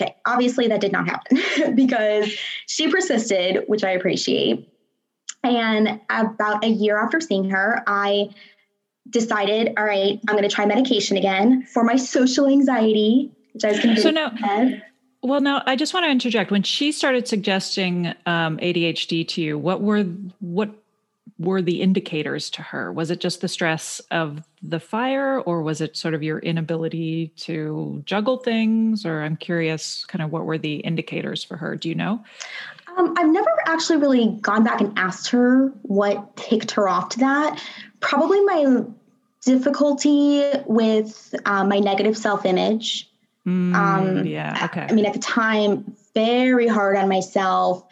Okay, 0.00 0.16
obviously 0.26 0.68
that 0.68 0.80
did 0.80 0.92
not 0.92 1.06
happen 1.06 1.74
because 1.74 2.34
she 2.66 2.88
persisted, 2.88 3.64
which 3.66 3.84
I 3.84 3.90
appreciate. 3.90 4.68
And 5.42 6.00
about 6.08 6.64
a 6.64 6.68
year 6.68 6.98
after 6.98 7.20
seeing 7.20 7.50
her, 7.50 7.82
I 7.86 8.30
decided, 9.10 9.72
all 9.76 9.84
right, 9.84 10.20
I'm 10.28 10.34
going 10.34 10.48
to 10.48 10.54
try 10.54 10.66
medication 10.66 11.16
again 11.16 11.64
for 11.64 11.84
my 11.84 11.96
social 11.96 12.46
anxiety, 12.46 13.30
which 13.52 13.64
I 13.64 13.68
was 13.68 13.80
convinced 13.80 14.02
so 14.02 14.10
now, 14.10 14.28
of. 14.28 14.82
Well, 15.22 15.40
now 15.40 15.62
I 15.66 15.76
just 15.76 15.94
want 15.94 16.04
to 16.04 16.10
interject. 16.10 16.50
When 16.50 16.62
she 16.62 16.92
started 16.92 17.26
suggesting 17.26 18.08
um, 18.26 18.58
ADHD 18.58 19.26
to 19.28 19.42
you, 19.42 19.58
what 19.58 19.80
were 19.80 20.04
what 20.40 20.70
were 21.38 21.60
the 21.60 21.82
indicators 21.82 22.48
to 22.50 22.62
her? 22.62 22.92
Was 22.92 23.10
it 23.10 23.20
just 23.20 23.40
the 23.40 23.48
stress 23.48 24.00
of 24.10 24.42
the 24.62 24.80
fire, 24.80 25.40
or 25.40 25.62
was 25.62 25.80
it 25.80 25.96
sort 25.96 26.14
of 26.14 26.22
your 26.22 26.38
inability 26.38 27.28
to 27.36 28.02
juggle 28.06 28.38
things? 28.38 29.04
Or 29.04 29.22
I'm 29.22 29.36
curious, 29.36 30.04
kind 30.06 30.22
of 30.22 30.30
what 30.30 30.44
were 30.44 30.58
the 30.58 30.76
indicators 30.76 31.44
for 31.44 31.56
her? 31.56 31.76
Do 31.76 31.88
you 31.88 31.94
know? 31.94 32.24
Um, 32.96 33.14
I've 33.18 33.28
never 33.28 33.50
actually 33.66 33.98
really 33.98 34.38
gone 34.40 34.64
back 34.64 34.80
and 34.80 34.98
asked 34.98 35.30
her 35.30 35.68
what 35.82 36.36
ticked 36.36 36.72
her 36.72 36.88
off 36.88 37.10
to 37.10 37.18
that. 37.20 37.62
Probably 38.00 38.40
my 38.44 38.84
difficulty 39.44 40.42
with 40.66 41.34
um, 41.44 41.68
my 41.68 41.78
negative 41.78 42.16
self 42.16 42.44
image. 42.44 43.10
Mm, 43.46 43.74
um, 43.74 44.26
yeah. 44.26 44.64
Okay. 44.64 44.86
I 44.88 44.92
mean, 44.92 45.06
at 45.06 45.12
the 45.12 45.20
time, 45.20 45.94
very 46.14 46.66
hard 46.66 46.96
on 46.96 47.08
myself. 47.08 47.86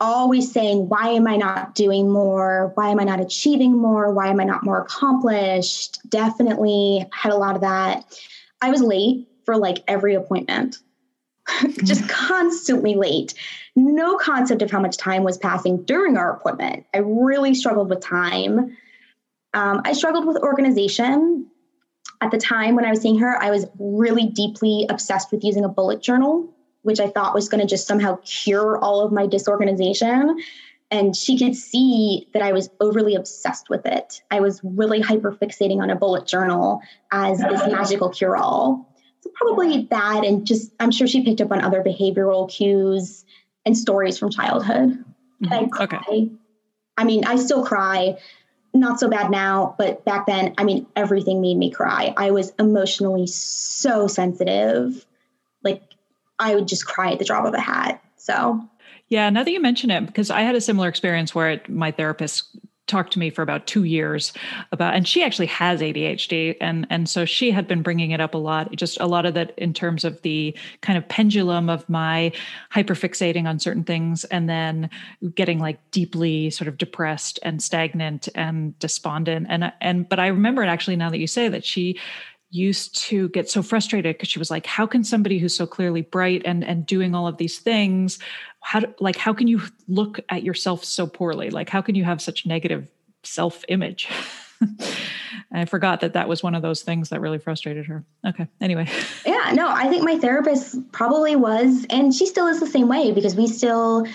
always 0.00 0.50
saying, 0.50 0.88
Why 0.88 1.08
am 1.10 1.26
I 1.26 1.36
not 1.36 1.74
doing 1.74 2.10
more? 2.10 2.72
Why 2.74 2.88
am 2.88 3.00
I 3.00 3.04
not 3.04 3.20
achieving 3.20 3.76
more? 3.76 4.12
Why 4.12 4.28
am 4.28 4.40
I 4.40 4.44
not 4.44 4.64
more 4.64 4.80
accomplished? 4.80 5.98
Definitely 6.08 7.06
had 7.12 7.32
a 7.32 7.36
lot 7.36 7.54
of 7.54 7.60
that. 7.60 8.18
I 8.62 8.70
was 8.70 8.80
late 8.80 9.28
for 9.44 9.56
like 9.56 9.84
every 9.86 10.14
appointment, 10.14 10.78
just 11.84 12.02
mm. 12.02 12.08
constantly 12.08 12.94
late. 12.94 13.34
No 13.76 14.16
concept 14.16 14.62
of 14.62 14.70
how 14.70 14.80
much 14.80 14.96
time 14.96 15.24
was 15.24 15.36
passing 15.36 15.82
during 15.82 16.16
our 16.16 16.36
appointment. 16.36 16.86
I 16.94 16.98
really 16.98 17.54
struggled 17.54 17.90
with 17.90 18.00
time. 18.00 18.76
Um, 19.52 19.82
I 19.84 19.92
struggled 19.92 20.26
with 20.26 20.36
organization. 20.38 21.48
At 22.20 22.30
the 22.30 22.38
time 22.38 22.76
when 22.76 22.84
I 22.84 22.90
was 22.90 23.00
seeing 23.00 23.18
her, 23.18 23.36
I 23.42 23.50
was 23.50 23.66
really 23.78 24.26
deeply 24.26 24.86
obsessed 24.88 25.32
with 25.32 25.44
using 25.44 25.64
a 25.64 25.68
bullet 25.68 26.00
journal 26.00 26.54
which 26.84 27.00
I 27.00 27.08
thought 27.08 27.34
was 27.34 27.48
going 27.48 27.62
to 27.62 27.66
just 27.66 27.88
somehow 27.88 28.18
cure 28.24 28.78
all 28.78 29.00
of 29.00 29.10
my 29.10 29.26
disorganization. 29.26 30.38
And 30.90 31.16
she 31.16 31.38
could 31.38 31.56
see 31.56 32.28
that 32.34 32.42
I 32.42 32.52
was 32.52 32.68
overly 32.78 33.14
obsessed 33.14 33.70
with 33.70 33.86
it. 33.86 34.22
I 34.30 34.40
was 34.40 34.60
really 34.62 35.00
hyper 35.00 35.32
fixating 35.32 35.78
on 35.80 35.88
a 35.88 35.96
bullet 35.96 36.26
journal 36.26 36.80
as 37.10 37.38
this 37.38 37.66
magical 37.72 38.10
cure 38.10 38.36
all. 38.36 38.94
So, 39.20 39.30
probably 39.34 39.88
that, 39.90 40.24
and 40.24 40.46
just 40.46 40.72
I'm 40.78 40.90
sure 40.90 41.06
she 41.06 41.24
picked 41.24 41.40
up 41.40 41.50
on 41.50 41.62
other 41.62 41.82
behavioral 41.82 42.50
cues 42.50 43.23
and 43.66 43.76
stories 43.76 44.18
from 44.18 44.30
childhood. 44.30 45.04
Mm-hmm. 45.42 45.52
I 45.52 45.82
Okay. 45.82 46.30
I 46.96 47.04
mean, 47.04 47.24
I 47.24 47.36
still 47.36 47.64
cry 47.64 48.16
not 48.74 48.98
so 48.98 49.08
bad 49.08 49.30
now, 49.30 49.74
but 49.78 50.04
back 50.04 50.26
then, 50.26 50.52
I 50.58 50.64
mean, 50.64 50.86
everything 50.96 51.40
made 51.40 51.56
me 51.56 51.70
cry. 51.70 52.12
I 52.16 52.32
was 52.32 52.52
emotionally 52.58 53.26
so 53.28 54.08
sensitive. 54.08 55.06
Like 55.62 55.82
I 56.38 56.54
would 56.56 56.66
just 56.66 56.84
cry 56.86 57.12
at 57.12 57.20
the 57.20 57.24
drop 57.24 57.44
of 57.44 57.54
a 57.54 57.60
hat. 57.60 58.02
So, 58.16 58.60
yeah, 59.08 59.30
now 59.30 59.44
that 59.44 59.50
you 59.50 59.60
mention 59.60 59.90
it, 59.90 60.06
because 60.06 60.30
I 60.30 60.40
had 60.40 60.56
a 60.56 60.60
similar 60.60 60.88
experience 60.88 61.34
where 61.34 61.50
it, 61.50 61.68
my 61.68 61.92
therapist 61.92 62.56
talked 62.86 63.12
to 63.12 63.18
me 63.18 63.30
for 63.30 63.42
about 63.42 63.66
two 63.66 63.84
years 63.84 64.32
about 64.70 64.94
and 64.94 65.08
she 65.08 65.22
actually 65.22 65.46
has 65.46 65.80
adhd 65.80 66.56
and 66.60 66.86
and 66.90 67.08
so 67.08 67.24
she 67.24 67.50
had 67.50 67.66
been 67.66 67.82
bringing 67.82 68.10
it 68.10 68.20
up 68.20 68.34
a 68.34 68.38
lot 68.38 68.70
just 68.76 69.00
a 69.00 69.06
lot 69.06 69.24
of 69.24 69.32
that 69.32 69.52
in 69.58 69.72
terms 69.72 70.04
of 70.04 70.20
the 70.22 70.54
kind 70.82 70.98
of 70.98 71.08
pendulum 71.08 71.70
of 71.70 71.88
my 71.88 72.30
hyperfixating 72.74 73.46
on 73.46 73.58
certain 73.58 73.84
things 73.84 74.24
and 74.24 74.48
then 74.48 74.90
getting 75.34 75.58
like 75.58 75.78
deeply 75.92 76.50
sort 76.50 76.68
of 76.68 76.76
depressed 76.76 77.38
and 77.42 77.62
stagnant 77.62 78.28
and 78.34 78.78
despondent. 78.78 79.46
And 79.48 79.72
and 79.80 80.08
but 80.08 80.18
i 80.18 80.26
remember 80.26 80.62
it 80.62 80.68
actually 80.68 80.96
now 80.96 81.10
that 81.10 81.18
you 81.18 81.26
say 81.26 81.48
that 81.48 81.64
she 81.64 81.98
used 82.54 82.96
to 82.96 83.28
get 83.30 83.50
so 83.50 83.62
frustrated 83.62 84.14
because 84.14 84.28
she 84.28 84.38
was 84.38 84.50
like 84.50 84.64
how 84.64 84.86
can 84.86 85.02
somebody 85.02 85.38
who's 85.38 85.54
so 85.54 85.66
clearly 85.66 86.02
bright 86.02 86.42
and 86.44 86.62
and 86.64 86.86
doing 86.86 87.14
all 87.14 87.26
of 87.26 87.36
these 87.36 87.58
things 87.58 88.18
how 88.60 88.80
do, 88.80 88.94
like 89.00 89.16
how 89.16 89.32
can 89.32 89.48
you 89.48 89.60
look 89.88 90.20
at 90.28 90.42
yourself 90.44 90.84
so 90.84 91.06
poorly 91.06 91.50
like 91.50 91.68
how 91.68 91.82
can 91.82 91.94
you 91.94 92.04
have 92.04 92.22
such 92.22 92.46
negative 92.46 92.86
self 93.24 93.64
image 93.68 94.08
I 95.52 95.66
forgot 95.66 96.00
that 96.00 96.14
that 96.14 96.28
was 96.28 96.42
one 96.42 96.54
of 96.54 96.62
those 96.62 96.82
things 96.82 97.10
that 97.10 97.20
really 97.20 97.38
frustrated 97.38 97.86
her. 97.86 98.04
Okay. 98.26 98.48
Anyway. 98.60 98.88
Yeah, 99.26 99.52
no, 99.52 99.68
I 99.68 99.88
think 99.88 100.04
my 100.04 100.18
therapist 100.18 100.90
probably 100.92 101.36
was, 101.36 101.86
and 101.90 102.14
she 102.14 102.24
still 102.24 102.46
is 102.46 102.60
the 102.60 102.66
same 102.66 102.88
way 102.88 103.12
because 103.12 103.34
we 103.34 103.46
still, 103.46 104.06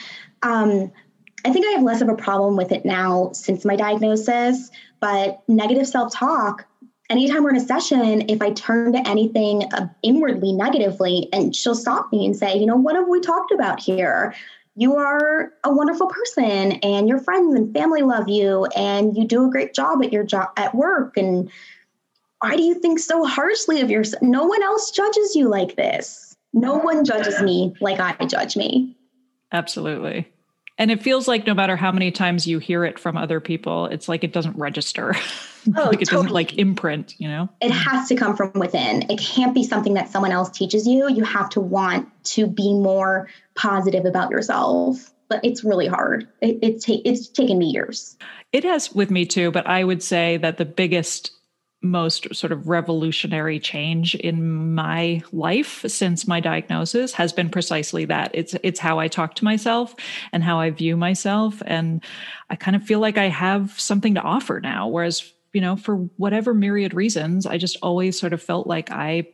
um, 0.42 0.92
I 1.46 1.54
think 1.54 1.68
I 1.68 1.72
have 1.72 1.84
less 1.84 2.02
of 2.02 2.10
a 2.10 2.16
problem 2.16 2.56
with 2.56 2.72
it 2.72 2.84
now 2.84 3.32
since 3.34 3.64
my 3.64 3.76
diagnosis, 3.76 4.72
but 5.00 5.44
negative 5.48 5.88
self 5.88 6.14
talk 6.14 6.66
anytime 7.10 7.44
we're 7.44 7.50
in 7.52 7.56
a 7.56 7.66
session, 7.66 8.30
if 8.30 8.42
I 8.42 8.52
turn 8.52 8.94
to 8.94 9.08
anything 9.08 9.64
uh, 9.74 9.88
inwardly 10.04 10.54
negatively, 10.54 11.28
and 11.34 11.56
she'll 11.56 11.76
stop 11.76 12.12
me 12.12 12.26
and 12.26 12.36
say, 12.36 12.58
you 12.58 12.66
know, 12.66 12.76
what 12.76 12.96
have 12.96 13.08
we 13.08 13.20
talked 13.20 13.52
about 13.52 13.80
here? 13.80 14.34
You 14.76 14.96
are 14.96 15.52
a 15.64 15.74
wonderful 15.74 16.08
person, 16.08 16.74
and 16.84 17.10
your 17.10 17.20
friends 17.20 17.56
and 17.56 17.74
family 17.74 18.02
love 18.02 18.30
you, 18.30 18.66
and 18.76 19.18
you 19.18 19.28
do 19.28 19.46
a 19.46 19.50
great 19.50 19.74
job 19.74 20.04
at 20.04 20.14
your 20.14 20.24
job 20.24 20.50
at 20.56 20.74
work. 20.76 21.18
And 21.18 21.52
why 22.40 22.56
do 22.56 22.64
you 22.64 22.76
think 22.76 23.00
so 23.00 23.26
harshly 23.26 23.82
of 23.82 23.90
yourself? 23.90 24.22
No 24.22 24.46
one 24.46 24.64
else 24.64 24.92
judges 24.92 25.36
you 25.36 25.50
like 25.50 25.76
this. 25.76 26.38
No 26.54 26.78
one 26.78 27.04
judges 27.04 27.42
me 27.42 27.76
like 27.82 28.00
I 28.00 28.26
judge 28.26 28.56
me. 28.56 28.96
Absolutely. 29.52 30.32
And 30.80 30.90
it 30.90 31.04
feels 31.04 31.28
like 31.28 31.46
no 31.46 31.54
matter 31.54 31.76
how 31.76 31.92
many 31.92 32.10
times 32.10 32.48
you 32.48 32.58
hear 32.58 32.86
it 32.86 32.98
from 32.98 33.18
other 33.18 33.42
people, 33.42 33.86
it's 33.88 34.08
like 34.08 34.24
it 34.24 34.34
doesn't 34.34 34.58
register. 34.58 35.16
Oh, 35.76 35.90
like 35.90 36.02
it 36.02 36.06
totally. 36.06 36.22
doesn't 36.24 36.32
like 36.32 36.58
imprint, 36.58 37.16
you 37.20 37.28
know? 37.28 37.50
It 37.60 37.70
has 37.70 38.08
to 38.08 38.16
come 38.16 38.38
from 38.38 38.54
within. 38.56 39.04
It 39.12 39.20
can't 39.20 39.54
be 39.54 39.66
something 39.66 39.94
that 39.96 40.10
someone 40.10 40.32
else 40.32 40.50
teaches 40.50 40.88
you. 40.88 41.10
You 41.10 41.26
have 41.26 41.50
to 41.50 41.60
want 41.60 42.08
to 42.28 42.48
be 42.48 42.74
more 42.74 43.28
positive 43.56 44.06
about 44.06 44.32
yourself. 44.32 45.12
But 45.28 45.42
it's 45.44 45.66
really 45.66 45.86
hard. 45.86 46.30
It, 46.42 46.60
it 46.64 46.82
ta- 46.82 47.02
it's 47.04 47.28
taken 47.28 47.58
me 47.58 47.66
years. 47.68 48.18
It 48.54 48.64
has 48.64 48.96
with 48.96 49.12
me 49.12 49.26
too, 49.26 49.52
but 49.52 49.68
I 49.68 49.84
would 49.84 50.02
say 50.02 50.38
that 50.38 50.58
the 50.58 50.66
biggest 50.66 51.34
most 51.82 52.34
sort 52.36 52.52
of 52.52 52.68
revolutionary 52.68 53.60
change 53.60 54.16
in 54.16 54.74
my 54.74 55.22
life 55.32 55.86
since 55.88 56.28
my 56.28 56.40
diagnosis 56.40 57.14
has 57.14 57.32
been 57.32 57.50
precisely 57.50 58.06
that. 58.06 58.32
It's 58.34 58.56
it's 58.64 58.80
how 58.80 59.00
I 59.00 59.08
talk 59.08 59.36
to 59.36 59.46
myself 59.46 59.96
and 60.34 60.44
how 60.44 60.60
I 60.60 60.72
view 60.72 60.98
myself. 60.98 61.62
And 61.66 62.04
I 62.50 62.56
kind 62.56 62.76
of 62.76 62.84
feel 62.84 63.00
like 63.00 63.18
I 63.18 63.30
have 63.30 63.80
something 63.80 64.16
to 64.16 64.22
offer 64.22 64.60
now. 64.60 64.88
Whereas 64.88 65.32
you 65.54 65.62
know 65.62 65.76
for 65.78 65.96
whatever 66.18 66.54
myriad 66.54 66.94
reasons 66.94 67.46
I 67.46 67.58
just 67.58 67.78
always 67.82 68.20
sort 68.20 68.34
of 68.34 68.42
felt 68.42 68.68
like 68.68 68.92
I 68.92 69.28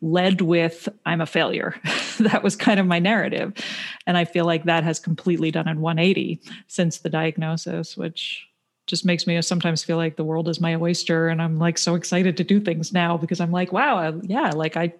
led 0.00 0.40
with 0.40 0.88
I'm 1.06 1.20
a 1.20 1.26
failure. 1.26 1.74
that 2.20 2.42
was 2.42 2.56
kind 2.56 2.80
of 2.80 2.86
my 2.86 2.98
narrative. 2.98 3.52
And 4.06 4.16
I 4.16 4.24
feel 4.24 4.44
like 4.44 4.64
that 4.64 4.84
has 4.84 4.98
completely 4.98 5.50
done 5.50 5.68
a 5.68 5.74
180 5.74 6.40
since 6.66 6.98
the 6.98 7.10
diagnosis 7.10 7.96
which 7.96 8.47
just 8.88 9.04
makes 9.04 9.26
me 9.26 9.40
sometimes 9.42 9.84
feel 9.84 9.98
like 9.98 10.16
the 10.16 10.24
world 10.24 10.48
is 10.48 10.60
my 10.60 10.74
oyster 10.74 11.28
and 11.28 11.40
i'm 11.40 11.58
like 11.58 11.78
so 11.78 11.94
excited 11.94 12.36
to 12.36 12.42
do 12.42 12.58
things 12.58 12.92
now 12.92 13.16
because 13.16 13.38
i'm 13.38 13.52
like 13.52 13.70
wow 13.70 13.96
I, 13.98 14.12
yeah 14.22 14.50
like 14.50 14.76
i 14.76 14.92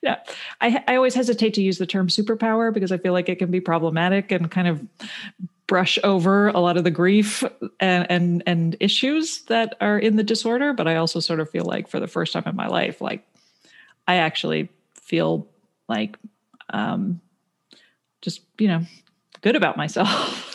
yeah. 0.00 0.16
I, 0.60 0.82
I 0.88 0.96
always 0.96 1.14
hesitate 1.14 1.54
to 1.54 1.62
use 1.62 1.78
the 1.78 1.86
term 1.86 2.08
superpower 2.08 2.72
because 2.72 2.90
i 2.90 2.96
feel 2.96 3.12
like 3.12 3.28
it 3.28 3.38
can 3.38 3.50
be 3.50 3.60
problematic 3.60 4.32
and 4.32 4.50
kind 4.50 4.66
of 4.66 4.84
brush 5.66 5.98
over 6.02 6.48
a 6.48 6.58
lot 6.58 6.76
of 6.76 6.84
the 6.84 6.90
grief 6.90 7.44
and 7.80 8.10
and 8.10 8.42
and 8.46 8.76
issues 8.80 9.42
that 9.42 9.76
are 9.80 9.98
in 9.98 10.16
the 10.16 10.24
disorder 10.24 10.72
but 10.72 10.88
i 10.88 10.96
also 10.96 11.20
sort 11.20 11.38
of 11.38 11.48
feel 11.50 11.64
like 11.64 11.86
for 11.86 12.00
the 12.00 12.08
first 12.08 12.32
time 12.32 12.44
in 12.46 12.56
my 12.56 12.66
life 12.66 13.00
like 13.00 13.26
i 14.08 14.16
actually 14.16 14.68
feel 14.94 15.46
like 15.88 16.18
um 16.70 17.20
just 18.22 18.40
you 18.58 18.68
know 18.68 18.82
good 19.42 19.54
about 19.54 19.76
myself 19.76 20.50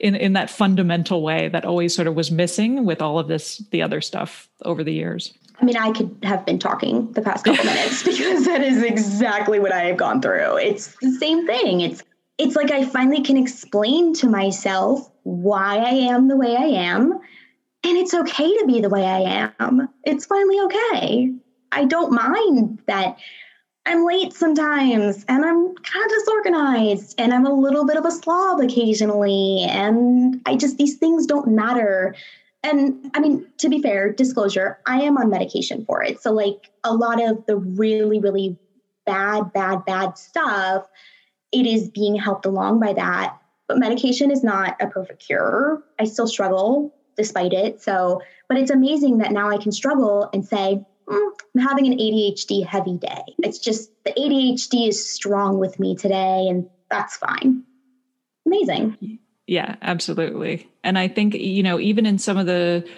in 0.00 0.14
in 0.14 0.32
that 0.32 0.50
fundamental 0.50 1.22
way 1.22 1.48
that 1.48 1.64
always 1.64 1.94
sort 1.94 2.08
of 2.08 2.14
was 2.14 2.30
missing 2.30 2.84
with 2.84 3.00
all 3.00 3.18
of 3.18 3.28
this 3.28 3.58
the 3.70 3.82
other 3.82 4.00
stuff 4.00 4.48
over 4.64 4.82
the 4.82 4.92
years. 4.92 5.32
I 5.60 5.64
mean, 5.64 5.76
I 5.76 5.92
could 5.92 6.16
have 6.24 6.44
been 6.44 6.58
talking 6.58 7.12
the 7.12 7.22
past 7.22 7.44
couple 7.44 7.64
minutes 7.64 8.02
because 8.02 8.44
that 8.46 8.62
is 8.62 8.82
exactly 8.82 9.60
what 9.60 9.72
I 9.72 9.84
have 9.84 9.96
gone 9.96 10.20
through. 10.20 10.56
It's 10.56 10.96
the 11.00 11.12
same 11.12 11.46
thing. 11.46 11.80
It's 11.80 12.02
it's 12.38 12.56
like 12.56 12.70
I 12.70 12.84
finally 12.84 13.22
can 13.22 13.36
explain 13.36 14.14
to 14.14 14.28
myself 14.28 15.08
why 15.22 15.76
I 15.76 15.90
am 15.90 16.28
the 16.28 16.36
way 16.36 16.56
I 16.56 16.64
am. 16.64 17.12
And 17.84 17.98
it's 17.98 18.14
okay 18.14 18.58
to 18.58 18.64
be 18.66 18.80
the 18.80 18.88
way 18.88 19.04
I 19.04 19.52
am. 19.58 19.88
It's 20.04 20.26
finally 20.26 20.60
okay. 20.60 21.32
I 21.72 21.84
don't 21.84 22.12
mind 22.12 22.80
that 22.86 23.16
I'm 23.84 24.06
late 24.06 24.32
sometimes 24.32 25.24
and 25.28 25.44
I'm 25.44 25.74
kind 25.74 26.04
of 26.04 26.10
disorganized 26.18 27.14
and 27.18 27.34
I'm 27.34 27.46
a 27.46 27.52
little 27.52 27.84
bit 27.84 27.96
of 27.96 28.04
a 28.04 28.10
slob 28.10 28.60
occasionally. 28.60 29.66
And 29.68 30.40
I 30.46 30.56
just, 30.56 30.78
these 30.78 30.96
things 30.96 31.26
don't 31.26 31.48
matter. 31.48 32.14
And 32.62 33.10
I 33.14 33.20
mean, 33.20 33.44
to 33.58 33.68
be 33.68 33.82
fair, 33.82 34.12
disclosure, 34.12 34.78
I 34.86 35.02
am 35.02 35.18
on 35.18 35.30
medication 35.30 35.84
for 35.84 36.02
it. 36.02 36.22
So, 36.22 36.32
like 36.32 36.70
a 36.84 36.94
lot 36.94 37.20
of 37.20 37.44
the 37.46 37.56
really, 37.56 38.20
really 38.20 38.56
bad, 39.04 39.52
bad, 39.52 39.84
bad 39.84 40.16
stuff, 40.16 40.86
it 41.50 41.66
is 41.66 41.88
being 41.88 42.14
helped 42.14 42.46
along 42.46 42.78
by 42.78 42.92
that. 42.92 43.36
But 43.66 43.78
medication 43.78 44.30
is 44.30 44.44
not 44.44 44.76
a 44.80 44.86
perfect 44.86 45.26
cure. 45.26 45.82
I 45.98 46.04
still 46.04 46.28
struggle 46.28 46.94
despite 47.16 47.52
it. 47.52 47.80
So, 47.82 48.22
but 48.48 48.58
it's 48.58 48.70
amazing 48.70 49.18
that 49.18 49.32
now 49.32 49.50
I 49.50 49.58
can 49.58 49.72
struggle 49.72 50.30
and 50.32 50.46
say, 50.46 50.84
mm, 51.06 51.30
I'm 51.54 51.60
having 51.60 51.86
an 51.86 51.98
ADHD 51.98 52.66
heavy 52.66 52.98
day. 52.98 53.22
It's 53.38 53.58
just 53.58 53.90
the 54.04 54.12
ADHD 54.12 54.88
is 54.88 55.12
strong 55.12 55.58
with 55.58 55.78
me 55.78 55.96
today, 55.96 56.46
and 56.48 56.68
that's 56.90 57.16
fine. 57.16 57.64
Amazing. 58.46 59.18
Yeah, 59.46 59.76
absolutely. 59.82 60.68
And 60.84 60.98
I 60.98 61.08
think, 61.08 61.34
you 61.34 61.62
know, 61.62 61.80
even 61.80 62.06
in 62.06 62.18
some 62.18 62.38
of 62.38 62.46
the 62.46 62.88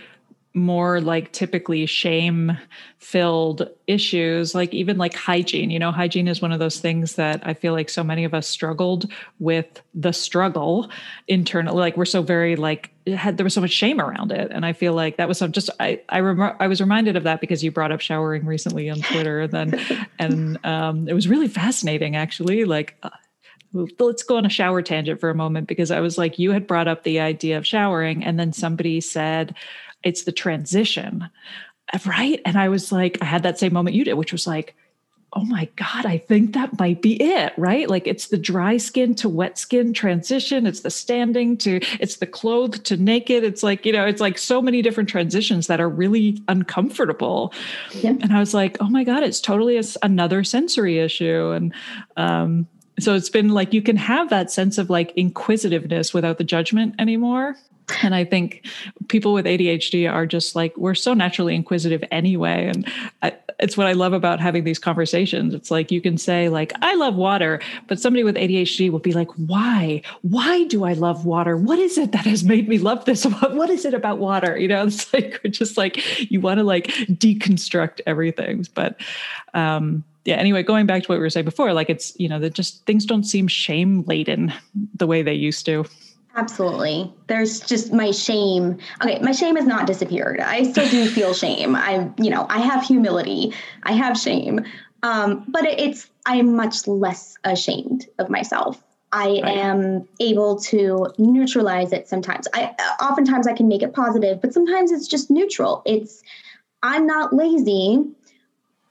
more 0.54 1.00
like 1.00 1.32
typically 1.32 1.84
shame 1.84 2.56
filled 2.98 3.68
issues 3.86 4.54
like 4.54 4.72
even 4.72 4.96
like 4.96 5.14
hygiene. 5.14 5.70
You 5.70 5.78
know 5.78 5.90
hygiene 5.90 6.28
is 6.28 6.40
one 6.40 6.52
of 6.52 6.58
those 6.60 6.78
things 6.78 7.16
that 7.16 7.46
i 7.46 7.54
feel 7.54 7.72
like 7.72 7.90
so 7.90 8.04
many 8.04 8.24
of 8.24 8.34
us 8.34 8.46
struggled 8.46 9.10
with 9.38 9.82
the 9.94 10.12
struggle 10.12 10.90
internally 11.28 11.78
like 11.78 11.96
we're 11.96 12.04
so 12.04 12.22
very 12.22 12.56
like 12.56 12.90
had 13.06 13.36
there 13.36 13.44
was 13.44 13.52
so 13.52 13.60
much 13.60 13.70
shame 13.70 14.00
around 14.00 14.32
it. 14.32 14.50
And 14.50 14.64
i 14.64 14.72
feel 14.72 14.94
like 14.94 15.16
that 15.16 15.28
was 15.28 15.38
some 15.38 15.52
just 15.52 15.70
i 15.80 16.00
i 16.08 16.20
rem- 16.20 16.56
i 16.60 16.66
was 16.68 16.80
reminded 16.80 17.16
of 17.16 17.24
that 17.24 17.40
because 17.40 17.62
you 17.62 17.70
brought 17.70 17.92
up 17.92 18.00
showering 18.00 18.46
recently 18.46 18.88
on 18.88 19.00
twitter 19.00 19.40
and 19.40 19.52
then 19.52 20.06
and 20.18 20.64
um 20.64 21.08
it 21.08 21.14
was 21.14 21.28
really 21.28 21.48
fascinating 21.48 22.16
actually. 22.16 22.64
Like 22.64 22.96
uh, 23.02 23.10
let's 23.98 24.22
go 24.22 24.36
on 24.36 24.46
a 24.46 24.50
shower 24.50 24.82
tangent 24.82 25.20
for 25.20 25.30
a 25.30 25.34
moment 25.34 25.68
because 25.68 25.90
I 25.90 26.00
was 26.00 26.16
like, 26.16 26.38
you 26.38 26.52
had 26.52 26.66
brought 26.66 26.88
up 26.88 27.02
the 27.02 27.20
idea 27.20 27.58
of 27.58 27.66
showering, 27.66 28.24
and 28.24 28.38
then 28.38 28.52
somebody 28.52 29.00
said 29.00 29.54
it's 30.04 30.24
the 30.24 30.32
transition, 30.32 31.28
right? 32.06 32.40
And 32.44 32.56
I 32.56 32.68
was 32.68 32.92
like, 32.92 33.18
I 33.20 33.24
had 33.24 33.42
that 33.42 33.58
same 33.58 33.72
moment 33.72 33.96
you 33.96 34.04
did, 34.04 34.14
which 34.14 34.32
was 34.32 34.46
like, 34.46 34.74
oh 35.36 35.44
my 35.44 35.68
God, 35.74 36.06
I 36.06 36.18
think 36.18 36.54
that 36.54 36.78
might 36.78 37.02
be 37.02 37.20
it, 37.20 37.52
right? 37.56 37.90
Like 37.90 38.06
it's 38.06 38.28
the 38.28 38.38
dry 38.38 38.76
skin 38.76 39.14
to 39.16 39.28
wet 39.28 39.58
skin 39.58 39.92
transition. 39.92 40.64
It's 40.66 40.80
the 40.80 40.90
standing 40.90 41.56
to, 41.58 41.80
it's 41.98 42.16
the 42.16 42.26
clothed 42.26 42.84
to 42.86 42.96
naked. 42.96 43.42
It's 43.42 43.62
like, 43.62 43.84
you 43.84 43.92
know, 43.92 44.06
it's 44.06 44.20
like 44.20 44.38
so 44.38 44.62
many 44.62 44.80
different 44.80 45.08
transitions 45.08 45.66
that 45.66 45.80
are 45.80 45.88
really 45.88 46.40
uncomfortable. 46.46 47.52
Yep. 47.94 48.18
And 48.22 48.32
I 48.32 48.38
was 48.38 48.54
like, 48.54 48.76
oh 48.80 48.88
my 48.88 49.02
God, 49.02 49.24
it's 49.24 49.40
totally 49.40 49.76
a, 49.76 49.82
another 50.02 50.44
sensory 50.44 51.00
issue. 51.00 51.50
And, 51.50 51.74
um, 52.16 52.68
so 53.00 53.14
it's 53.14 53.30
been 53.30 53.48
like 53.48 53.72
you 53.72 53.82
can 53.82 53.96
have 53.96 54.30
that 54.30 54.52
sense 54.52 54.78
of 54.78 54.88
like 54.88 55.12
inquisitiveness 55.16 56.14
without 56.14 56.38
the 56.38 56.44
judgment 56.44 56.94
anymore 57.00 57.56
and 58.02 58.14
i 58.14 58.24
think 58.24 58.66
people 59.08 59.32
with 59.32 59.44
adhd 59.44 60.10
are 60.10 60.26
just 60.26 60.56
like 60.56 60.76
we're 60.76 60.94
so 60.94 61.14
naturally 61.14 61.54
inquisitive 61.54 62.02
anyway. 62.10 62.66
And 62.66 62.90
I, 63.22 63.34
it's 63.60 63.76
what 63.76 63.86
i 63.86 63.92
love 63.92 64.12
about 64.12 64.40
having 64.40 64.64
these 64.64 64.78
conversations. 64.78 65.54
It's 65.54 65.70
like 65.70 65.90
you 65.90 66.00
can 66.00 66.18
say 66.18 66.48
like 66.48 66.72
i 66.82 66.94
love 66.94 67.14
water 67.14 67.60
but 67.86 68.00
somebody 68.00 68.24
with 68.24 68.36
adhd 68.36 68.90
will 68.90 68.98
be 68.98 69.12
like 69.12 69.30
why? 69.32 70.02
Why 70.22 70.64
do 70.64 70.84
i 70.84 70.92
love 70.94 71.26
water? 71.26 71.56
What 71.56 71.78
is 71.78 71.98
it 71.98 72.12
that 72.12 72.24
has 72.24 72.44
made 72.44 72.68
me 72.68 72.78
love 72.78 73.04
this? 73.04 73.24
What 73.54 73.70
is 73.70 73.84
it 73.84 73.94
about 73.94 74.18
water? 74.18 74.56
You 74.58 74.68
know 74.68 74.84
it's 74.86 75.12
like 75.12 75.40
we're 75.44 75.50
just 75.50 75.76
like 75.76 76.30
you 76.30 76.40
want 76.40 76.58
to 76.58 76.64
like 76.64 76.86
deconstruct 76.86 78.00
everything. 78.06 78.66
But 78.74 79.00
um 79.52 80.04
yeah 80.24 80.36
anyway 80.36 80.62
going 80.62 80.86
back 80.86 81.02
to 81.02 81.08
what 81.08 81.16
we 81.16 81.20
were 81.20 81.30
saying 81.30 81.44
before 81.44 81.72
like 81.72 81.90
it's 81.90 82.18
you 82.18 82.28
know 82.28 82.38
that 82.38 82.54
just 82.54 82.84
things 82.86 83.04
don't 83.04 83.24
seem 83.24 83.46
shame 83.46 84.02
laden 84.06 84.52
the 84.94 85.06
way 85.06 85.22
they 85.22 85.34
used 85.34 85.66
to 85.66 85.84
Absolutely. 86.36 87.12
There's 87.28 87.60
just 87.60 87.92
my 87.92 88.10
shame. 88.10 88.78
Okay, 89.02 89.20
my 89.20 89.32
shame 89.32 89.54
has 89.56 89.66
not 89.66 89.86
disappeared. 89.86 90.40
I 90.40 90.64
still 90.64 90.88
do 90.88 91.08
feel 91.08 91.32
shame. 91.32 91.76
I, 91.76 92.10
you 92.18 92.30
know, 92.30 92.46
I 92.48 92.58
have 92.58 92.84
humility. 92.84 93.52
I 93.84 93.92
have 93.92 94.18
shame. 94.18 94.64
Um, 95.04 95.44
but 95.48 95.64
it's 95.64 96.10
I'm 96.26 96.56
much 96.56 96.88
less 96.88 97.36
ashamed 97.44 98.06
of 98.18 98.30
myself. 98.30 98.82
I 99.12 99.26
right. 99.26 99.44
am 99.44 100.08
able 100.18 100.58
to 100.60 101.06
neutralize 101.18 101.92
it 101.92 102.08
sometimes. 102.08 102.48
I 102.52 102.74
oftentimes 103.00 103.46
I 103.46 103.52
can 103.52 103.68
make 103.68 103.82
it 103.82 103.94
positive, 103.94 104.40
but 104.40 104.52
sometimes 104.52 104.90
it's 104.90 105.06
just 105.06 105.30
neutral. 105.30 105.82
It's 105.86 106.22
I'm 106.82 107.06
not 107.06 107.32
lazy. 107.32 108.04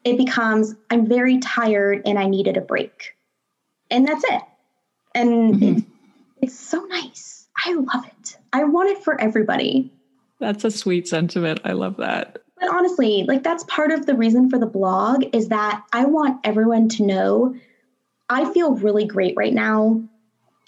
It 0.05 0.17
becomes 0.17 0.75
I'm 0.89 1.07
very 1.07 1.39
tired 1.39 2.03
and 2.05 2.17
I 2.17 2.27
needed 2.27 2.55
a 2.55 2.61
break. 2.61 3.17
And 3.91 4.07
that's 4.07 4.23
it. 4.23 4.41
And 5.13 5.55
mm-hmm. 5.55 5.63
it's, 5.63 5.87
it's 6.41 6.59
so 6.59 6.85
nice 6.85 7.32
I 7.65 7.73
love 7.73 8.05
it. 8.05 8.37
I 8.51 8.63
want 8.63 8.89
it 8.89 9.03
for 9.03 9.19
everybody. 9.19 9.91
That's 10.39 10.63
a 10.63 10.71
sweet 10.71 11.07
sentiment. 11.07 11.61
I 11.63 11.71
love 11.73 11.97
that. 11.97 12.39
But 12.59 12.69
honestly, 12.69 13.23
like 13.27 13.43
that's 13.43 13.63
part 13.65 13.91
of 13.91 14.05
the 14.05 14.15
reason 14.15 14.49
for 14.49 14.59
the 14.59 14.65
blog 14.65 15.23
is 15.33 15.49
that 15.49 15.83
I 15.93 16.05
want 16.05 16.39
everyone 16.43 16.89
to 16.89 17.03
know 17.03 17.55
I 18.29 18.51
feel 18.53 18.75
really 18.75 19.05
great 19.05 19.35
right 19.37 19.53
now 19.53 20.01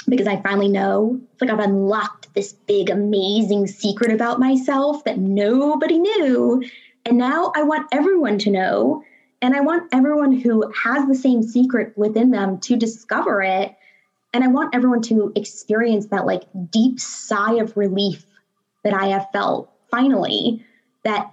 because 0.07 0.27
I 0.27 0.41
finally 0.41 0.67
know 0.67 1.19
it's 1.33 1.41
like 1.41 1.49
I've 1.49 1.59
unlocked 1.59 2.33
this 2.35 2.53
big, 2.53 2.89
amazing 2.89 3.67
secret 3.67 4.11
about 4.11 4.39
myself 4.39 5.03
that 5.05 5.17
nobody 5.17 5.97
knew. 5.97 6.63
And 7.05 7.17
now 7.17 7.51
I 7.55 7.63
want 7.63 7.87
everyone 7.91 8.37
to 8.39 8.51
know. 8.51 9.03
And 9.41 9.55
I 9.55 9.61
want 9.61 9.89
everyone 9.93 10.31
who 10.31 10.71
has 10.71 11.07
the 11.07 11.15
same 11.15 11.43
secret 11.43 11.97
within 11.97 12.31
them 12.31 12.59
to 12.61 12.75
discover 12.75 13.41
it 13.41 13.75
and 14.35 14.43
I 14.43 14.47
want 14.47 14.75
everyone 14.75 15.01
to 15.03 15.31
experience 15.37 16.07
that 16.07 16.25
like 16.25 16.43
deep 16.69 16.99
sigh 16.99 17.53
of 17.53 17.75
relief 17.77 18.25
that 18.83 18.93
I 18.93 19.07
have 19.07 19.27
felt 19.31 19.71
finally 19.89 20.61
that 21.05 21.31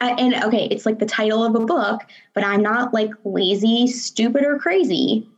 I, 0.00 0.12
and 0.12 0.44
okay, 0.44 0.68
it's 0.70 0.86
like 0.86 1.00
the 1.00 1.06
title 1.06 1.44
of 1.44 1.56
a 1.56 1.66
book, 1.66 2.02
but 2.34 2.44
I'm 2.44 2.62
not 2.62 2.94
like 2.94 3.10
lazy, 3.24 3.88
stupid, 3.88 4.44
or 4.44 4.56
crazy. 4.56 5.28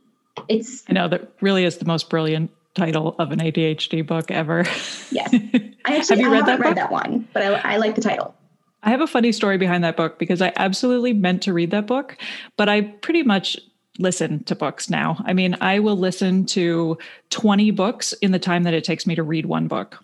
It's 0.47 0.83
I 0.87 0.93
know 0.93 1.07
that 1.07 1.31
really 1.41 1.65
is 1.65 1.79
the 1.79 1.85
most 1.85 2.07
brilliant 2.07 2.51
title 2.75 3.15
of 3.17 3.31
an 3.31 3.39
ADHD 3.39 4.05
book 4.05 4.29
ever. 4.29 4.63
Yes, 5.09 5.33
I 5.85 5.97
actually 5.97 6.17
Have 6.17 6.19
you 6.19 6.27
I 6.27 6.31
read 6.33 6.45
that 6.45 6.59
read 6.59 6.77
that 6.77 6.91
one, 6.91 7.27
but 7.33 7.41
I, 7.41 7.73
I 7.73 7.77
like 7.77 7.95
the 7.95 8.01
title. 8.01 8.35
I 8.83 8.91
have 8.91 9.01
a 9.01 9.07
funny 9.07 9.31
story 9.31 9.57
behind 9.57 9.83
that 9.83 9.97
book 9.97 10.19
because 10.19 10.39
I 10.39 10.53
absolutely 10.55 11.13
meant 11.13 11.41
to 11.43 11.53
read 11.53 11.71
that 11.71 11.87
book, 11.87 12.15
but 12.57 12.69
I 12.69 12.81
pretty 12.81 13.23
much 13.23 13.57
listen 14.01 14.43
to 14.45 14.55
books 14.55 14.89
now. 14.89 15.21
I 15.25 15.33
mean, 15.33 15.55
I 15.61 15.79
will 15.79 15.97
listen 15.97 16.45
to 16.47 16.97
20 17.29 17.71
books 17.71 18.13
in 18.13 18.31
the 18.31 18.39
time 18.39 18.63
that 18.63 18.73
it 18.73 18.83
takes 18.83 19.05
me 19.07 19.15
to 19.15 19.23
read 19.23 19.45
one 19.45 19.67
book. 19.67 20.03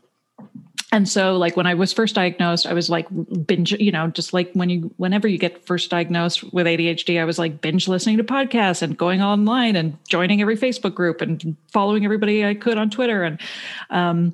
And 0.91 1.07
so 1.07 1.35
like 1.35 1.57
when 1.57 1.67
I 1.67 1.73
was 1.73 1.91
first 1.91 2.15
diagnosed, 2.15 2.65
I 2.65 2.73
was 2.73 2.89
like 2.89 3.07
binge, 3.45 3.73
you 3.73 3.91
know, 3.91 4.07
just 4.07 4.31
like 4.31 4.51
when 4.53 4.69
you 4.69 4.93
whenever 4.95 5.27
you 5.27 5.37
get 5.37 5.65
first 5.65 5.89
diagnosed 5.89 6.43
with 6.53 6.65
ADHD, 6.65 7.19
I 7.19 7.25
was 7.25 7.37
like 7.37 7.59
binge 7.59 7.89
listening 7.89 8.17
to 8.17 8.23
podcasts 8.23 8.81
and 8.81 8.97
going 8.97 9.21
online 9.21 9.75
and 9.75 9.97
joining 10.07 10.41
every 10.41 10.55
Facebook 10.55 10.95
group 10.95 11.21
and 11.21 11.57
following 11.73 12.05
everybody 12.05 12.45
I 12.45 12.53
could 12.53 12.77
on 12.77 12.89
Twitter 12.89 13.23
and 13.23 13.41
um 13.89 14.33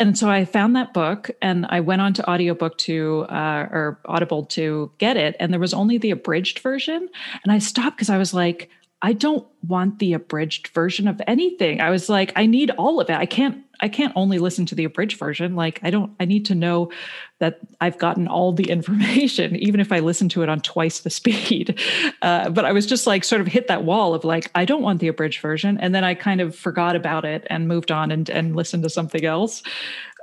and 0.00 0.16
so 0.16 0.28
I 0.28 0.44
found 0.44 0.76
that 0.76 0.94
book 0.94 1.30
and 1.42 1.66
I 1.70 1.80
went 1.80 2.00
on 2.00 2.12
to 2.14 2.30
audiobook 2.30 2.78
to 2.78 3.26
uh, 3.28 3.68
or 3.70 3.98
Audible 4.04 4.44
to 4.46 4.92
get 4.98 5.16
it. 5.16 5.34
And 5.40 5.52
there 5.52 5.58
was 5.58 5.74
only 5.74 5.98
the 5.98 6.12
abridged 6.12 6.60
version. 6.60 7.08
And 7.42 7.52
I 7.52 7.58
stopped 7.58 7.96
because 7.96 8.10
I 8.10 8.16
was 8.16 8.32
like, 8.32 8.70
I 9.00 9.12
don't 9.12 9.46
want 9.66 10.00
the 10.00 10.12
abridged 10.12 10.68
version 10.68 11.06
of 11.06 11.20
anything. 11.26 11.80
I 11.80 11.90
was 11.90 12.08
like, 12.08 12.32
I 12.34 12.46
need 12.46 12.70
all 12.72 13.00
of 13.00 13.08
it. 13.08 13.16
I 13.16 13.26
can't 13.26 13.64
I 13.80 13.88
can't 13.88 14.12
only 14.16 14.40
listen 14.40 14.66
to 14.66 14.74
the 14.74 14.82
abridged 14.82 15.18
version. 15.18 15.54
Like 15.54 15.78
I 15.84 15.90
don't 15.90 16.12
I 16.18 16.24
need 16.24 16.46
to 16.46 16.56
know 16.56 16.90
that 17.38 17.60
I've 17.80 17.96
gotten 17.98 18.26
all 18.26 18.52
the 18.52 18.68
information, 18.70 19.54
even 19.56 19.78
if 19.78 19.92
I 19.92 20.00
listen 20.00 20.28
to 20.30 20.42
it 20.42 20.48
on 20.48 20.60
twice 20.60 21.00
the 21.00 21.10
speed. 21.20 21.78
Uh, 22.22 22.50
but 22.50 22.64
I 22.64 22.72
was 22.72 22.86
just 22.86 23.06
like 23.06 23.22
sort 23.22 23.40
of 23.40 23.46
hit 23.46 23.68
that 23.68 23.84
wall 23.84 24.14
of 24.14 24.24
like, 24.24 24.50
I 24.56 24.64
don't 24.64 24.82
want 24.82 24.98
the 24.98 25.08
abridged 25.08 25.40
version. 25.40 25.78
And 25.78 25.94
then 25.94 26.02
I 26.02 26.14
kind 26.14 26.40
of 26.40 26.56
forgot 26.56 26.96
about 26.96 27.24
it 27.24 27.46
and 27.48 27.68
moved 27.68 27.92
on 27.92 28.10
and, 28.10 28.28
and 28.28 28.56
listened 28.56 28.82
to 28.82 28.90
something 28.90 29.24
else. 29.24 29.62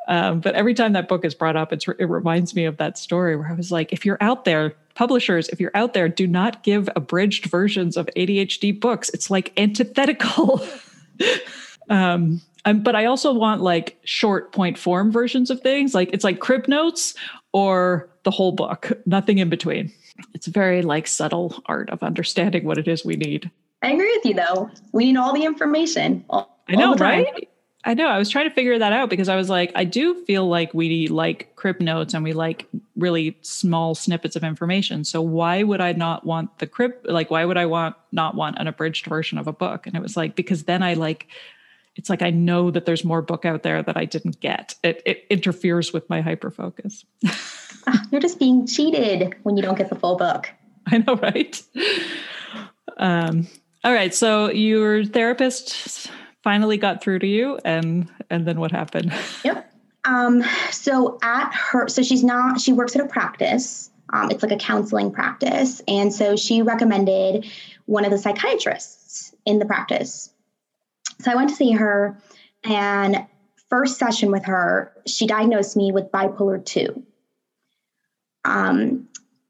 Um, 0.08 0.40
but 0.42 0.54
every 0.54 0.74
time 0.74 0.94
that 0.94 1.08
book 1.08 1.26
is 1.26 1.34
brought 1.34 1.56
up, 1.56 1.74
it 1.74 1.88
reminds 1.98 2.54
me 2.56 2.66
of 2.66 2.78
that 2.78 2.98
story 2.98 3.36
where 3.36 3.48
I 3.48 3.54
was 3.54 3.72
like, 3.72 3.92
if 3.92 4.06
you're 4.06 4.22
out 4.22 4.46
there 4.46 4.76
publishers, 4.96 5.50
if 5.50 5.60
you're 5.60 5.76
out 5.76 5.94
there, 5.94 6.10
do 6.10 6.26
not 6.26 6.64
give 6.64 6.90
abridged 6.96 7.46
versions 7.46 7.96
of 7.96 8.10
ADHD 8.18 8.78
books. 8.78 9.10
It's 9.10 9.30
like 9.30 9.54
antithetical. 9.58 10.66
um, 11.90 12.42
um, 12.66 12.82
but 12.82 12.96
I 12.96 13.06
also 13.06 13.32
want 13.32 13.62
like 13.62 14.00
short 14.04 14.52
point 14.52 14.78
form 14.78 15.12
versions 15.12 15.52
of 15.52 15.62
things. 15.62 15.94
Like 15.94 16.12
it's 16.12 16.24
like 16.24 16.40
crib 16.40 16.68
notes 16.68 17.14
or 17.54 18.10
the 18.24 18.32
whole 18.32 18.52
book, 18.52 18.92
nothing 19.06 19.38
in 19.38 19.50
between. 19.50 19.94
It's 20.34 20.48
very 20.48 20.82
like 20.82 21.08
subtle 21.08 21.62
art 21.68 21.90
of 21.90 22.02
understanding 22.02 22.66
what 22.66 22.78
it 22.78 22.88
is 22.88 23.06
we 23.06 23.16
need. 23.16 23.52
I 23.84 23.92
agree 23.92 24.12
with 24.16 24.26
you 24.26 24.34
though. 24.34 24.72
We 24.94 25.06
need 25.06 25.18
all 25.18 25.34
the 25.34 25.46
information. 25.46 26.26
All, 26.30 26.60
I 26.68 26.76
know, 26.76 26.96
right? 26.96 27.48
I 27.84 27.94
know. 27.94 28.08
I 28.08 28.18
was 28.18 28.30
trying 28.32 28.50
to 28.50 28.56
figure 28.56 28.80
that 28.80 28.94
out 28.94 29.12
because 29.12 29.30
I 29.30 29.36
was 29.36 29.48
like, 29.48 29.72
I 29.76 29.84
do 29.84 30.26
feel 30.26 30.48
like 30.48 30.74
we 30.74 31.08
like 31.08 31.56
crib 31.56 31.80
notes 31.82 32.16
and 32.16 32.24
we 32.24 32.34
like 32.34 32.68
really 32.96 33.38
small 33.42 33.96
snippets 33.96 34.36
of 34.36 34.44
information. 34.44 35.04
So 35.04 35.22
why 35.22 35.64
would 35.64 35.82
I 35.82 35.92
not 35.94 36.26
want 36.26 36.60
the 36.60 36.68
crib? 36.68 36.94
Like, 37.04 37.30
why 37.30 37.46
would 37.46 37.58
I 37.58 37.66
want 37.66 37.96
not 38.12 38.36
want 38.36 38.58
an 38.60 38.68
abridged 38.68 39.06
version 39.06 39.38
of 39.38 39.48
a 39.48 39.54
book? 39.54 39.88
And 39.88 39.96
it 39.96 40.02
was 40.02 40.16
like 40.16 40.36
because 40.36 40.64
then 40.64 40.82
I 40.82 40.94
like, 40.94 41.28
it's 41.96 42.10
like 42.10 42.22
I 42.22 42.30
know 42.30 42.72
that 42.72 42.86
there's 42.86 43.04
more 43.04 43.22
book 43.22 43.46
out 43.46 43.64
there 43.64 43.84
that 43.84 43.98
I 43.98 44.06
didn't 44.06 44.40
get. 44.40 44.76
It 44.84 45.02
it 45.06 45.26
interferes 45.30 45.94
with 45.94 46.10
my 46.10 46.22
hyper 46.22 46.52
focus. 46.52 47.06
You're 48.12 48.22
just 48.22 48.40
being 48.40 48.66
cheated 48.66 49.36
when 49.44 49.58
you 49.58 49.64
don't 49.64 49.78
get 49.78 49.90
the 49.90 49.96
full 49.96 50.16
book. 50.16 50.50
I 50.88 51.00
know, 51.00 51.16
right? 51.16 51.62
Um, 52.98 53.48
all 53.84 53.94
right. 53.94 54.14
So 54.14 54.50
your 54.50 55.06
therapist 55.06 56.10
finally 56.46 56.78
got 56.78 57.02
through 57.02 57.18
to 57.18 57.28
you 57.28 57.60
and 57.66 58.08
and 58.30 58.48
then 58.48 58.60
what 58.60 58.72
happened 58.72 59.12
yep 59.44 59.74
um 60.06 60.44
so 60.72 61.18
at 61.22 61.54
her 61.54 61.88
so 61.88 62.02
she's 62.02 62.24
not 62.24 62.60
she 62.60 62.74
works 62.74 62.96
at 62.96 63.02
a 63.02 63.08
practice. 63.08 63.92
Um, 64.14 64.30
it's 64.30 64.44
like 64.44 64.52
a 64.52 64.58
counseling 64.58 65.12
practice. 65.12 65.82
And 65.88 66.14
so 66.14 66.36
she 66.36 66.62
recommended 66.62 67.48
one 67.86 68.06
of 68.06 68.12
the 68.12 68.20
psychiatrists 68.20 69.34
in 69.46 69.58
the 69.60 69.66
practice. 69.66 70.32
So 71.22 71.32
i 71.32 71.36
went 71.36 71.50
to 71.50 71.56
see 71.56 71.72
her 71.72 72.18
and 72.64 73.26
first 73.70 73.98
session 73.98 74.32
with 74.32 74.46
her 74.46 74.92
she 75.08 75.28
diagnosed 75.28 75.76
me 75.76 75.92
with 75.92 76.12
bipolar 76.12 76.64
2 76.64 77.04
um, 78.46 79.08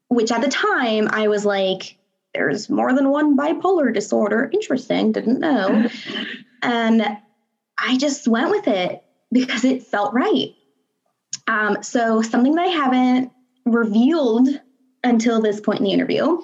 which 0.08 0.32
at 0.32 0.40
the 0.40 0.48
time 0.48 1.08
i 1.10 1.28
was 1.28 1.44
like 1.44 1.96
there's 2.36 2.68
more 2.68 2.92
than 2.92 3.10
one 3.10 3.36
bipolar 3.36 3.92
disorder. 3.92 4.50
Interesting 4.52 5.12
didn't 5.12 5.40
know. 5.40 5.88
And 6.62 7.06
I 7.78 7.96
just 7.98 8.26
went 8.26 8.50
with 8.50 8.66
it 8.66 9.00
because 9.32 9.64
it 9.64 9.82
felt 9.82 10.14
right. 10.14 10.54
Um, 11.48 11.82
so, 11.82 12.22
something 12.22 12.54
that 12.54 12.66
I 12.66 12.70
haven't 12.70 13.32
revealed 13.64 14.48
until 15.04 15.40
this 15.40 15.60
point 15.60 15.78
in 15.78 15.84
the 15.84 15.92
interview 15.92 16.40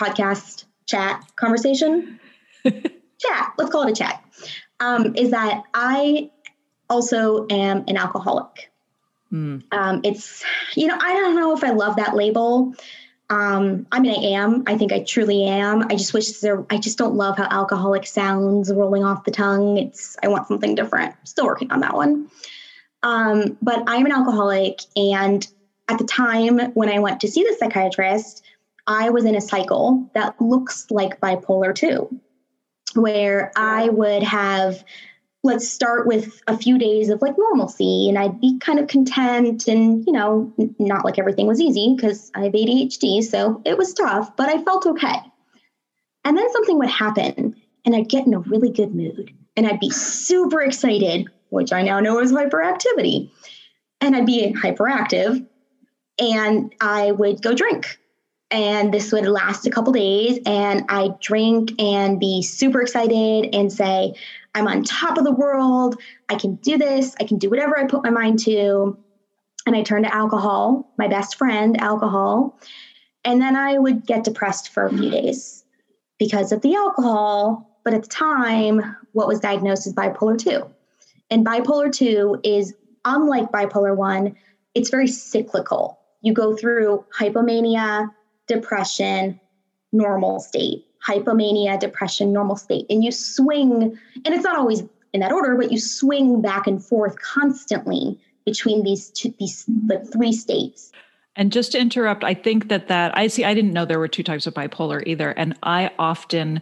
podcast, 0.00 0.64
chat, 0.86 1.22
conversation. 1.36 2.18
chat. 2.64 3.52
Let's 3.58 3.70
call 3.70 3.86
it 3.86 3.90
a 3.90 3.94
chat. 3.94 4.24
Um, 4.80 5.14
is 5.14 5.30
that 5.32 5.64
I 5.74 6.30
also 6.88 7.46
am 7.50 7.84
an 7.86 7.96
alcoholic. 7.96 8.72
Mm. 9.30 9.62
Um, 9.70 10.00
it's, 10.04 10.42
you 10.74 10.86
know, 10.86 10.98
I 10.98 11.12
don't 11.12 11.36
know 11.36 11.54
if 11.54 11.62
I 11.62 11.70
love 11.70 11.96
that 11.96 12.16
label. 12.16 12.74
Um, 13.30 13.86
I 13.92 14.00
mean, 14.00 14.12
I 14.12 14.38
am. 14.40 14.64
I 14.66 14.76
think 14.76 14.92
I 14.92 15.00
truly 15.00 15.44
am. 15.44 15.82
I 15.88 15.94
just 15.94 16.12
wish 16.12 16.40
there. 16.40 16.64
I 16.68 16.78
just 16.78 16.98
don't 16.98 17.14
love 17.14 17.36
how 17.38 17.44
alcoholic 17.44 18.04
sounds 18.06 18.72
rolling 18.72 19.04
off 19.04 19.24
the 19.24 19.30
tongue. 19.30 19.78
It's. 19.78 20.16
I 20.22 20.28
want 20.28 20.48
something 20.48 20.74
different. 20.74 21.14
Still 21.24 21.46
working 21.46 21.70
on 21.70 21.80
that 21.80 21.94
one. 21.94 22.28
Um, 23.04 23.56
but 23.62 23.82
I'm 23.86 24.04
an 24.04 24.12
alcoholic, 24.12 24.80
and 24.96 25.46
at 25.88 25.98
the 25.98 26.04
time 26.04 26.58
when 26.72 26.88
I 26.88 26.98
went 26.98 27.20
to 27.20 27.28
see 27.28 27.42
the 27.42 27.56
psychiatrist, 27.58 28.42
I 28.86 29.10
was 29.10 29.24
in 29.24 29.36
a 29.36 29.40
cycle 29.40 30.04
that 30.14 30.34
looks 30.40 30.86
like 30.90 31.20
bipolar 31.20 31.74
2, 31.74 32.20
where 32.94 33.52
I 33.56 33.88
would 33.88 34.22
have 34.24 34.84
let's 35.42 35.68
start 35.68 36.06
with 36.06 36.42
a 36.46 36.56
few 36.56 36.78
days 36.78 37.08
of 37.08 37.22
like 37.22 37.34
normalcy 37.38 38.08
and 38.08 38.18
I'd 38.18 38.40
be 38.40 38.58
kind 38.58 38.78
of 38.78 38.88
content 38.88 39.68
and, 39.68 40.04
you 40.06 40.12
know, 40.12 40.52
not 40.78 41.04
like 41.04 41.18
everything 41.18 41.46
was 41.46 41.60
easy 41.60 41.94
because 41.96 42.30
I 42.34 42.44
have 42.44 42.52
ADHD. 42.52 43.22
So 43.22 43.62
it 43.64 43.78
was 43.78 43.94
tough, 43.94 44.36
but 44.36 44.50
I 44.50 44.62
felt 44.62 44.86
okay. 44.86 45.16
And 46.24 46.36
then 46.36 46.52
something 46.52 46.78
would 46.78 46.90
happen 46.90 47.56
and 47.86 47.96
I'd 47.96 48.10
get 48.10 48.26
in 48.26 48.34
a 48.34 48.40
really 48.40 48.70
good 48.70 48.94
mood 48.94 49.32
and 49.56 49.66
I'd 49.66 49.80
be 49.80 49.90
super 49.90 50.60
excited, 50.60 51.28
which 51.48 51.72
I 51.72 51.82
now 51.82 52.00
know 52.00 52.20
is 52.20 52.32
hyperactivity. 52.32 53.30
And 54.02 54.14
I'd 54.14 54.26
be 54.26 54.52
hyperactive 54.52 55.46
and 56.18 56.74
I 56.82 57.12
would 57.12 57.40
go 57.40 57.54
drink. 57.54 57.98
And 58.52 58.92
this 58.92 59.12
would 59.12 59.26
last 59.26 59.64
a 59.68 59.70
couple 59.70 59.92
days, 59.92 60.40
and 60.44 60.84
I'd 60.88 61.20
drink 61.20 61.80
and 61.80 62.18
be 62.18 62.42
super 62.42 62.82
excited 62.82 63.54
and 63.54 63.72
say, 63.72 64.14
I'm 64.54 64.66
on 64.66 64.82
top 64.82 65.18
of 65.18 65.24
the 65.24 65.32
world. 65.32 66.00
I 66.28 66.34
can 66.34 66.56
do 66.56 66.76
this. 66.76 67.14
I 67.20 67.24
can 67.24 67.38
do 67.38 67.50
whatever 67.50 67.78
I 67.78 67.86
put 67.86 68.02
my 68.02 68.10
mind 68.10 68.40
to. 68.40 68.98
And 69.66 69.76
I 69.76 69.82
turned 69.82 70.06
to 70.06 70.14
alcohol, 70.14 70.92
my 70.98 71.06
best 71.06 71.36
friend, 71.36 71.80
alcohol. 71.80 72.58
And 73.24 73.40
then 73.40 73.56
I 73.56 73.78
would 73.78 74.06
get 74.06 74.24
depressed 74.24 74.70
for 74.70 74.86
a 74.86 74.90
few 74.90 75.10
days 75.10 75.64
because 76.18 76.52
of 76.52 76.62
the 76.62 76.74
alcohol. 76.74 77.78
But 77.84 77.94
at 77.94 78.02
the 78.02 78.08
time, 78.08 78.96
what 79.12 79.28
was 79.28 79.40
diagnosed 79.40 79.86
as 79.86 79.94
bipolar 79.94 80.38
2. 80.38 80.64
And 81.30 81.46
bipolar 81.46 81.92
2 81.92 82.40
is 82.42 82.74
unlike 83.04 83.52
bipolar 83.52 83.96
1, 83.96 84.34
it's 84.74 84.90
very 84.90 85.06
cyclical. 85.06 85.98
You 86.22 86.32
go 86.32 86.56
through 86.56 87.04
hypomania, 87.18 88.10
depression, 88.46 89.40
normal 89.92 90.40
state 90.40 90.84
hypomania, 91.06 91.78
depression, 91.78 92.32
normal 92.32 92.56
state. 92.56 92.86
And 92.90 93.02
you 93.02 93.12
swing, 93.12 93.98
and 94.24 94.34
it's 94.34 94.44
not 94.44 94.56
always 94.56 94.82
in 95.12 95.20
that 95.20 95.32
order, 95.32 95.56
but 95.56 95.72
you 95.72 95.78
swing 95.78 96.40
back 96.40 96.66
and 96.66 96.84
forth 96.84 97.20
constantly 97.20 98.18
between 98.44 98.82
these 98.82 99.10
two, 99.10 99.34
these 99.38 99.64
the 99.66 99.98
three 100.12 100.32
states. 100.32 100.92
And 101.36 101.52
just 101.52 101.72
to 101.72 101.78
interrupt, 101.78 102.24
I 102.24 102.34
think 102.34 102.68
that 102.68 102.88
that 102.88 103.16
I 103.16 103.28
see 103.28 103.44
I 103.44 103.54
didn't 103.54 103.72
know 103.72 103.84
there 103.84 103.98
were 103.98 104.08
two 104.08 104.22
types 104.22 104.46
of 104.46 104.54
bipolar 104.54 105.02
either 105.06 105.30
and 105.30 105.56
I 105.62 105.90
often 105.98 106.60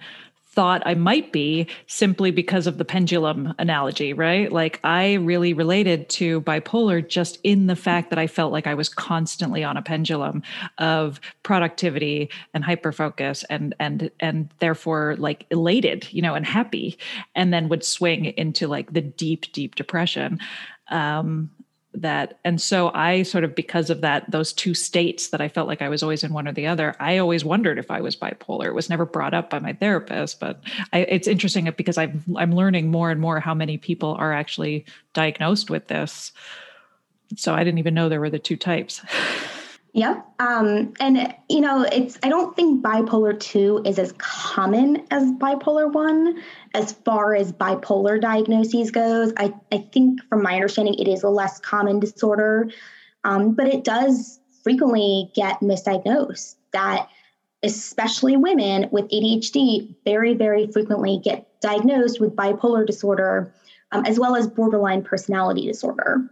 thought 0.59 0.83
I 0.85 0.95
might 0.95 1.31
be 1.31 1.69
simply 1.87 2.33
because 2.33 2.67
of 2.67 2.79
the 2.79 2.85
pendulum 2.85 3.55
analogy, 3.61 4.13
right? 4.13 4.51
Like 4.51 4.81
I 4.83 5.13
really 5.13 5.53
related 5.53 6.09
to 6.09 6.41
bipolar 6.41 7.09
just 7.09 7.39
in 7.45 7.69
the 7.69 7.77
fact 7.77 8.11
that 8.11 8.19
I 8.19 8.27
felt 8.27 8.53
like 8.53 8.67
I 8.67 8.75
was 8.75 8.89
constantly 8.89 9.63
on 9.63 9.77
a 9.77 9.83
pendulum 9.83 10.43
of 10.79 11.21
productivity 11.45 12.29
and 12.55 12.65
hyperfocus 12.65 13.45
and 13.49 13.73
and 13.79 14.11
and 14.19 14.53
therefore 14.59 15.15
like 15.21 15.47
elated, 15.53 16.13
you 16.13 16.23
know, 16.23 16.35
and 16.35 16.45
happy 16.45 16.99
and 17.37 17.53
then 17.55 17.69
would 17.69 17.85
swing 17.85 18.25
into 18.25 18.67
like 18.67 18.93
the 18.93 19.01
deep 19.01 19.53
deep 19.53 19.77
depression. 19.77 20.41
Um 20.89 21.51
that 22.01 22.39
and 22.45 22.61
so 22.61 22.91
i 22.95 23.23
sort 23.23 23.45
of 23.45 23.55
because 23.55 23.91
of 23.91 24.01
that 24.01 24.29
those 24.31 24.53
two 24.53 24.75
states 24.75 25.29
that 25.29 25.41
i 25.41 25.49
felt 25.49 25.69
like 25.69 25.83
i 25.83 25.89
was 25.89 26.03
always 26.03 26.25
in 26.25 26.33
one 26.33 26.47
or 26.47 26.53
the 26.53 26.67
other 26.67 26.95
i 27.01 27.19
always 27.19 27.45
wondered 27.45 27.79
if 27.79 27.91
i 27.91 28.01
was 28.01 28.17
bipolar. 28.17 28.67
It 28.67 28.75
was 28.75 28.91
never 28.91 29.05
brought 29.05 29.35
up 29.35 29.51
by 29.51 29.59
my 29.59 29.73
therapist 29.73 30.41
but 30.41 30.61
I, 30.93 31.01
it's 31.01 31.29
interesting 31.29 31.71
because 31.77 31.99
i'm 31.99 32.23
i'm 32.37 32.55
learning 32.55 32.91
more 32.91 33.11
and 33.11 33.21
more 33.21 33.41
how 33.41 33.55
many 33.55 33.79
people 33.79 34.15
are 34.19 34.33
actually 34.33 34.85
diagnosed 35.15 35.71
with 35.71 35.89
this. 35.89 36.33
So 37.37 37.55
i 37.55 37.65
didn't 37.65 37.79
even 37.79 37.95
know 37.95 38.09
there 38.09 38.21
were 38.21 38.31
the 38.31 38.39
two 38.39 38.57
types 38.57 39.01
Yep. 39.95 40.27
Um, 40.39 40.93
and, 41.01 41.35
you 41.49 41.61
know, 41.61 41.83
it's, 41.83 42.19
I 42.23 42.29
don't 42.29 42.55
think 42.55 42.85
bipolar 42.85 43.39
2 43.39 43.83
is 43.85 43.99
as 43.99 44.13
common 44.19 45.07
as 45.11 45.25
bipolar 45.33 45.93
1 45.93 46.43
as 46.75 46.93
far 46.93 47.35
as 47.35 47.53
bipolar 47.53 48.21
diagnoses 48.21 48.91
goes. 48.91 49.33
I, 49.37 49.55
I 49.73 49.79
think, 49.93 50.21
from 50.29 50.43
my 50.43 50.55
understanding, 50.55 50.95
it 50.95 51.09
is 51.09 51.23
a 51.23 51.31
less 51.31 51.59
common 51.61 52.01
disorder, 52.01 52.71
um, 53.25 53.55
but 53.55 53.67
it 53.67 53.83
does 53.83 54.39
frequently 54.63 55.31
get 55.35 55.61
misdiagnosed. 55.61 56.57
That 56.73 57.09
especially 57.63 58.37
women 58.37 58.89
with 58.93 59.09
ADHD 59.09 59.95
very, 60.05 60.35
very 60.35 60.71
frequently 60.71 61.21
get 61.25 61.61
diagnosed 61.61 62.21
with 62.21 62.37
bipolar 62.37 62.87
disorder 62.87 63.53
um, 63.93 64.05
as 64.05 64.19
well 64.19 64.37
as 64.37 64.47
borderline 64.47 65.03
personality 65.03 65.67
disorder. 65.67 66.31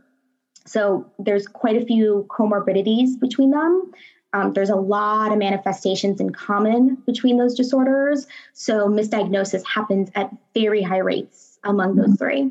So 0.66 1.10
there's 1.18 1.46
quite 1.46 1.80
a 1.80 1.86
few 1.86 2.26
comorbidities 2.28 3.18
between 3.18 3.50
them. 3.50 3.92
Um, 4.32 4.52
there's 4.52 4.70
a 4.70 4.76
lot 4.76 5.32
of 5.32 5.38
manifestations 5.38 6.20
in 6.20 6.30
common 6.30 6.96
between 7.06 7.38
those 7.38 7.54
disorders. 7.54 8.26
So 8.52 8.88
misdiagnosis 8.88 9.64
happens 9.64 10.10
at 10.14 10.30
very 10.52 10.82
high 10.82 10.98
rates 10.98 11.58
among 11.64 11.96
those 11.96 12.06
mm-hmm. 12.06 12.14
three. 12.16 12.50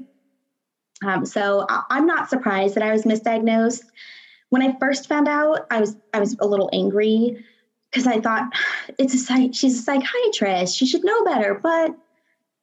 Um, 1.04 1.26
so 1.26 1.66
I- 1.70 1.84
I'm 1.90 2.06
not 2.06 2.30
surprised 2.30 2.76
that 2.76 2.84
I 2.84 2.92
was 2.92 3.04
misdiagnosed. 3.04 3.84
When 4.50 4.62
I 4.62 4.78
first 4.80 5.08
found 5.08 5.28
out, 5.28 5.68
I 5.70 5.80
was 5.82 5.96
I 6.14 6.20
was 6.20 6.36
a 6.40 6.48
little 6.48 6.70
angry 6.72 7.44
because 7.92 8.08
I 8.08 8.20
thought 8.22 8.52
it's 8.98 9.30
a 9.30 9.54
she's 9.54 9.80
a 9.80 9.82
psychiatrist. 9.82 10.76
She 10.76 10.88
should 10.88 11.04
know 11.04 11.24
better. 11.26 11.60
But 11.62 11.96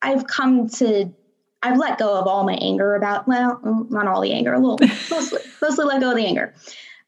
I've 0.00 0.26
come 0.26 0.68
to 0.70 1.12
I've 1.62 1.78
let 1.78 1.98
go 1.98 2.18
of 2.18 2.26
all 2.26 2.44
my 2.44 2.54
anger 2.54 2.94
about, 2.94 3.28
well, 3.28 3.60
mm, 3.64 3.90
not 3.90 4.06
all 4.06 4.20
the 4.20 4.32
anger, 4.32 4.52
a 4.52 4.58
little, 4.58 4.78
mostly, 5.10 5.40
mostly 5.60 5.84
let 5.84 6.00
go 6.00 6.10
of 6.10 6.16
the 6.16 6.26
anger. 6.26 6.54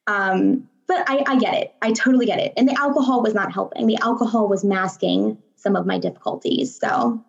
Um, 0.06 0.68
but 0.86 1.02
I, 1.08 1.24
I 1.26 1.38
get 1.38 1.54
it. 1.54 1.74
I 1.82 1.92
totally 1.92 2.26
get 2.26 2.38
it. 2.38 2.52
And 2.56 2.68
the 2.68 2.78
alcohol 2.78 3.22
was 3.22 3.34
not 3.34 3.52
helping. 3.52 3.86
The 3.86 3.96
alcohol 3.96 4.48
was 4.48 4.64
masking 4.64 5.38
some 5.56 5.76
of 5.76 5.86
my 5.86 5.98
difficulties. 5.98 6.78
So, 6.78 7.24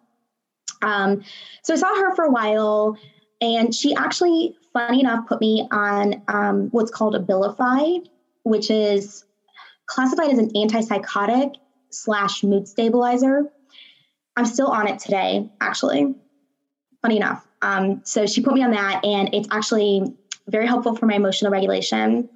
um, 0.82 1.24
so 1.64 1.74
I 1.74 1.78
saw 1.78 1.96
her 1.96 2.16
for 2.16 2.26
a 2.26 2.32
while, 2.32 2.98
and 3.42 3.74
she 3.74 3.96
actually, 3.96 4.56
funny 4.74 5.00
enough, 5.00 5.28
put 5.28 5.40
me 5.42 5.68
on 5.72 6.22
um, 6.28 6.68
what's 6.72 6.92
called 6.92 7.16
Abilify, 7.16 8.06
which 8.44 8.70
is 8.70 9.24
classified 9.88 10.32
as 10.32 10.38
an 10.38 10.50
antipsychotic 10.50 11.56
slash 11.90 12.44
mood 12.44 12.68
stabilizer. 12.68 13.46
I'm 14.36 14.46
still 14.46 14.68
on 14.68 14.88
it 14.88 15.00
today, 15.00 15.50
actually 15.62 16.14
funny 17.06 17.18
enough. 17.18 17.46
Um, 17.62 18.02
so 18.04 18.26
she 18.26 18.42
put 18.42 18.56
me 18.56 18.64
on 18.64 18.72
that, 18.72 19.06
and 19.06 19.30
it's 19.32 19.48
actually 19.52 20.12
very 20.48 20.66
helpful 20.66 20.96
for 20.96 21.06
my 21.06 21.14
emotional 21.14 21.52
regulation. 21.52 22.28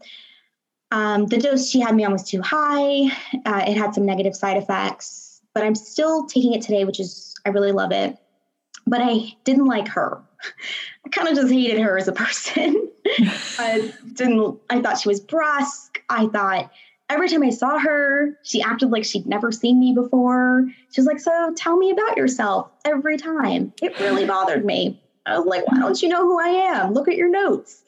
Um, 0.91 1.25
the 1.25 1.37
dose 1.37 1.67
she 1.67 1.79
had 1.79 1.95
me 1.95 2.05
on 2.05 2.11
was 2.11 2.29
too 2.29 2.39
high. 2.43 3.07
Uh, 3.47 3.63
it 3.67 3.75
had 3.75 3.95
some 3.95 4.05
negative 4.05 4.35
side 4.35 4.57
effects, 4.57 5.41
but 5.55 5.63
I'm 5.63 5.73
still 5.73 6.27
taking 6.27 6.53
it 6.53 6.61
today, 6.61 6.85
which 6.85 6.99
is, 6.99 7.33
I 7.47 7.49
really 7.49 7.71
love 7.71 7.91
it. 7.91 8.15
But 8.85 9.01
I 9.01 9.33
didn't 9.43 9.65
like 9.65 9.87
her. 9.87 10.21
I 11.05 11.09
kind 11.09 11.27
of 11.27 11.33
just 11.33 11.51
hated 11.51 11.81
her 11.81 11.97
as 11.97 12.07
a 12.07 12.11
person. 12.11 12.91
I 13.57 13.91
didn't, 14.13 14.59
I 14.69 14.81
thought 14.81 14.99
she 14.99 15.09
was 15.09 15.19
brusque. 15.19 15.99
I 16.09 16.27
thought 16.27 16.69
every 17.09 17.27
time 17.27 17.43
I 17.43 17.49
saw 17.49 17.79
her, 17.79 18.37
she 18.43 18.61
acted 18.61 18.91
like 18.91 19.03
she'd 19.03 19.25
never 19.25 19.51
seen 19.51 19.79
me 19.79 19.93
before. 19.93 20.65
She 20.91 21.01
was 21.01 21.07
like, 21.07 21.19
So 21.19 21.53
tell 21.55 21.77
me 21.77 21.91
about 21.91 22.17
yourself 22.17 22.71
every 22.85 23.17
time. 23.17 23.73
It 23.81 23.99
really 23.99 24.25
bothered 24.25 24.63
me. 24.63 25.01
I 25.25 25.37
was 25.37 25.47
like, 25.47 25.67
Why 25.67 25.79
don't 25.79 26.01
you 26.01 26.09
know 26.09 26.23
who 26.23 26.39
I 26.39 26.47
am? 26.47 26.93
Look 26.93 27.07
at 27.07 27.17
your 27.17 27.29
notes. 27.29 27.83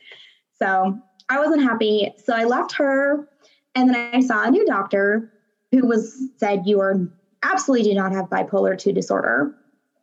So 0.60 1.00
I 1.30 1.40
wasn't 1.40 1.64
happy. 1.64 2.12
So 2.24 2.34
I 2.34 2.44
left 2.44 2.74
her. 2.74 3.28
And 3.76 3.90
then 3.90 4.12
I 4.14 4.20
saw 4.20 4.44
a 4.44 4.52
new 4.52 4.66
doctor 4.66 5.32
who 5.72 5.88
was 5.88 6.20
said, 6.38 6.64
You 6.66 6.82
are 6.82 7.08
absolutely 7.44 7.90
do 7.90 7.96
not 7.96 8.12
have 8.12 8.26
bipolar 8.30 8.78
2 8.78 8.92
disorder, 8.92 9.56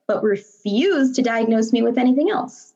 but 0.07 0.23
refused 0.23 1.17
to 1.17 1.23
diagnose 1.23 1.73
me 1.73 1.83
with 1.83 1.99
anything 1.99 2.31
else. 2.31 2.73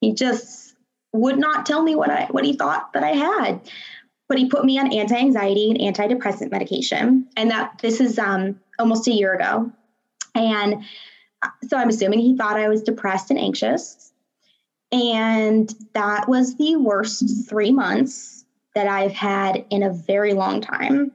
He 0.00 0.12
just 0.12 0.74
would 1.12 1.38
not 1.38 1.64
tell 1.64 1.82
me 1.82 1.94
what 1.94 2.10
I 2.10 2.26
what 2.30 2.44
he 2.44 2.54
thought 2.54 2.92
that 2.92 3.04
I 3.04 3.12
had 3.12 3.60
but 4.28 4.38
he 4.38 4.48
put 4.48 4.64
me 4.64 4.78
on 4.78 4.92
anti-anxiety 4.92 5.70
and 5.70 5.78
antidepressant 5.96 6.50
medication. 6.50 7.28
And 7.36 7.50
that 7.50 7.78
this 7.80 8.00
is 8.00 8.18
um, 8.18 8.60
almost 8.78 9.06
a 9.08 9.12
year 9.12 9.34
ago. 9.34 9.70
And 10.34 10.84
uh, 11.42 11.48
so 11.68 11.76
i'm 11.76 11.88
assuming 11.88 12.20
he 12.20 12.36
thought 12.36 12.58
i 12.58 12.68
was 12.68 12.82
depressed 12.82 13.30
and 13.30 13.38
anxious. 13.38 14.12
And 14.92 15.74
that 15.94 16.28
was 16.28 16.56
the 16.56 16.76
worst 16.76 17.48
three 17.48 17.72
months 17.72 18.44
that 18.74 18.86
i've 18.86 19.12
had 19.12 19.64
in 19.70 19.82
a 19.82 19.92
very 19.92 20.34
long 20.34 20.60
time. 20.60 21.12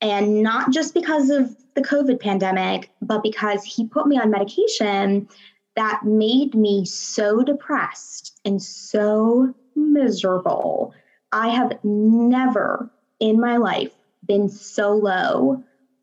And 0.00 0.42
not 0.42 0.72
just 0.72 0.94
because 0.94 1.30
of 1.30 1.56
the 1.74 1.82
COVID 1.82 2.20
pandemic, 2.20 2.90
but 3.02 3.22
because 3.22 3.64
he 3.64 3.86
put 3.86 4.06
me 4.06 4.18
on 4.18 4.30
medication 4.30 5.28
that 5.76 6.04
made 6.04 6.54
me 6.54 6.84
so 6.84 7.42
depressed 7.42 8.38
and 8.44 8.60
so 8.60 9.54
miserable. 9.76 10.92
I 11.32 11.48
have 11.48 11.78
never 11.84 12.90
in 13.20 13.40
my 13.40 13.56
life 13.56 13.92
been 14.26 14.48
so 14.48 14.92
low. 14.92 15.62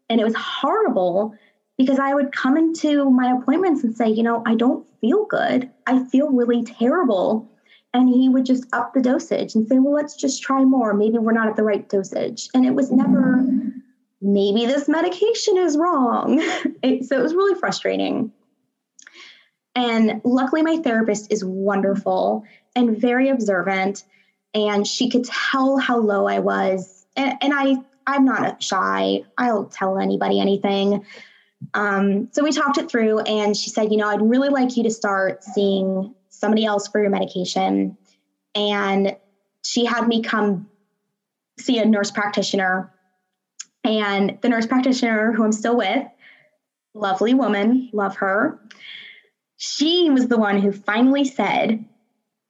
And 0.10 0.20
it 0.20 0.24
was 0.24 0.36
horrible 0.36 1.36
because 1.78 2.00
I 2.00 2.14
would 2.14 2.32
come 2.32 2.58
into 2.58 3.10
my 3.10 3.32
appointments 3.34 3.84
and 3.84 3.96
say, 3.96 4.10
you 4.10 4.24
know, 4.24 4.44
I 4.46 4.56
don't 4.56 4.88
feel 5.02 5.26
good. 5.26 5.70
I 5.88 6.04
feel 6.06 6.30
really 6.30 6.64
terrible. 6.64 7.50
And 7.94 8.10
he 8.10 8.30
would 8.30 8.46
just 8.46 8.66
up 8.74 8.94
the 8.94 9.02
dosage 9.02 9.56
and 9.56 9.68
say, 9.68 9.80
well, 9.80 9.94
let's 9.94 10.16
just 10.16 10.42
try 10.42 10.64
more. 10.64 10.94
Maybe 10.94 11.18
we're 11.18 11.32
not 11.32 11.48
at 11.48 11.56
the 11.56 11.64
right 11.64 11.88
dosage. 11.88 12.50
And 12.54 12.66
it 12.66 12.76
was 12.76 12.92
never, 12.92 13.44
maybe 14.22 14.66
this 14.66 14.88
medication 14.88 15.58
is 15.58 15.78
wrong. 15.78 16.42
It, 16.84 17.06
so 17.06 17.18
it 17.18 17.24
was 17.24 17.34
really 17.34 17.60
frustrating. 17.60 18.32
And 19.76 20.22
luckily, 20.24 20.62
my 20.62 20.78
therapist 20.78 21.32
is 21.32 21.44
wonderful 21.44 22.44
and 22.76 22.98
very 22.98 23.30
observant. 23.30 24.04
And 24.56 24.88
she 24.88 25.10
could 25.10 25.26
tell 25.26 25.78
how 25.78 26.00
low 26.00 26.28
I 26.28 26.39
was. 26.39 27.06
And, 27.15 27.34
and 27.41 27.54
I, 27.54 27.76
I'm 28.08 28.26
not 28.26 28.63
shy. 28.63 29.22
I'll 29.38 29.65
tell 29.65 30.00
anybody 30.00 30.39
anything. 30.39 31.06
Um, 31.74 32.30
so 32.32 32.44
we 32.44 32.52
talked 32.52 32.78
it 32.78 32.89
through, 32.89 33.20
and 33.20 33.56
she 33.56 33.70
said, 33.70 33.91
You 33.91 33.98
know, 33.98 34.08
I'd 34.08 34.22
really 34.22 34.50
like 34.50 34.76
you 34.78 34.84
to 34.84 34.91
start 34.91 35.44
seeing 35.44 36.15
somebody 36.30 36.65
else 36.65 36.88
for 36.88 37.02
your 37.02 37.10
medication. 37.10 37.98
And 38.56 39.15
she 39.63 39.86
had 39.86 40.08
me 40.08 40.22
come 40.22 40.68
see 41.60 41.80
a 41.80 41.86
nurse 41.86 42.12
practitioner. 42.12 42.91
And 43.84 44.38
the 44.41 44.50
nurse 44.50 44.65
practitioner, 44.65 45.32
who 45.32 45.44
I'm 45.44 45.52
still 45.52 45.78
with, 45.78 46.06
lovely 46.94 47.34
woman, 47.34 47.89
love 47.94 48.15
her. 48.18 48.60
She 49.58 50.10
was 50.10 50.28
the 50.28 50.38
one 50.38 50.60
who 50.60 50.72
finally 50.72 51.26
said, 51.26 51.86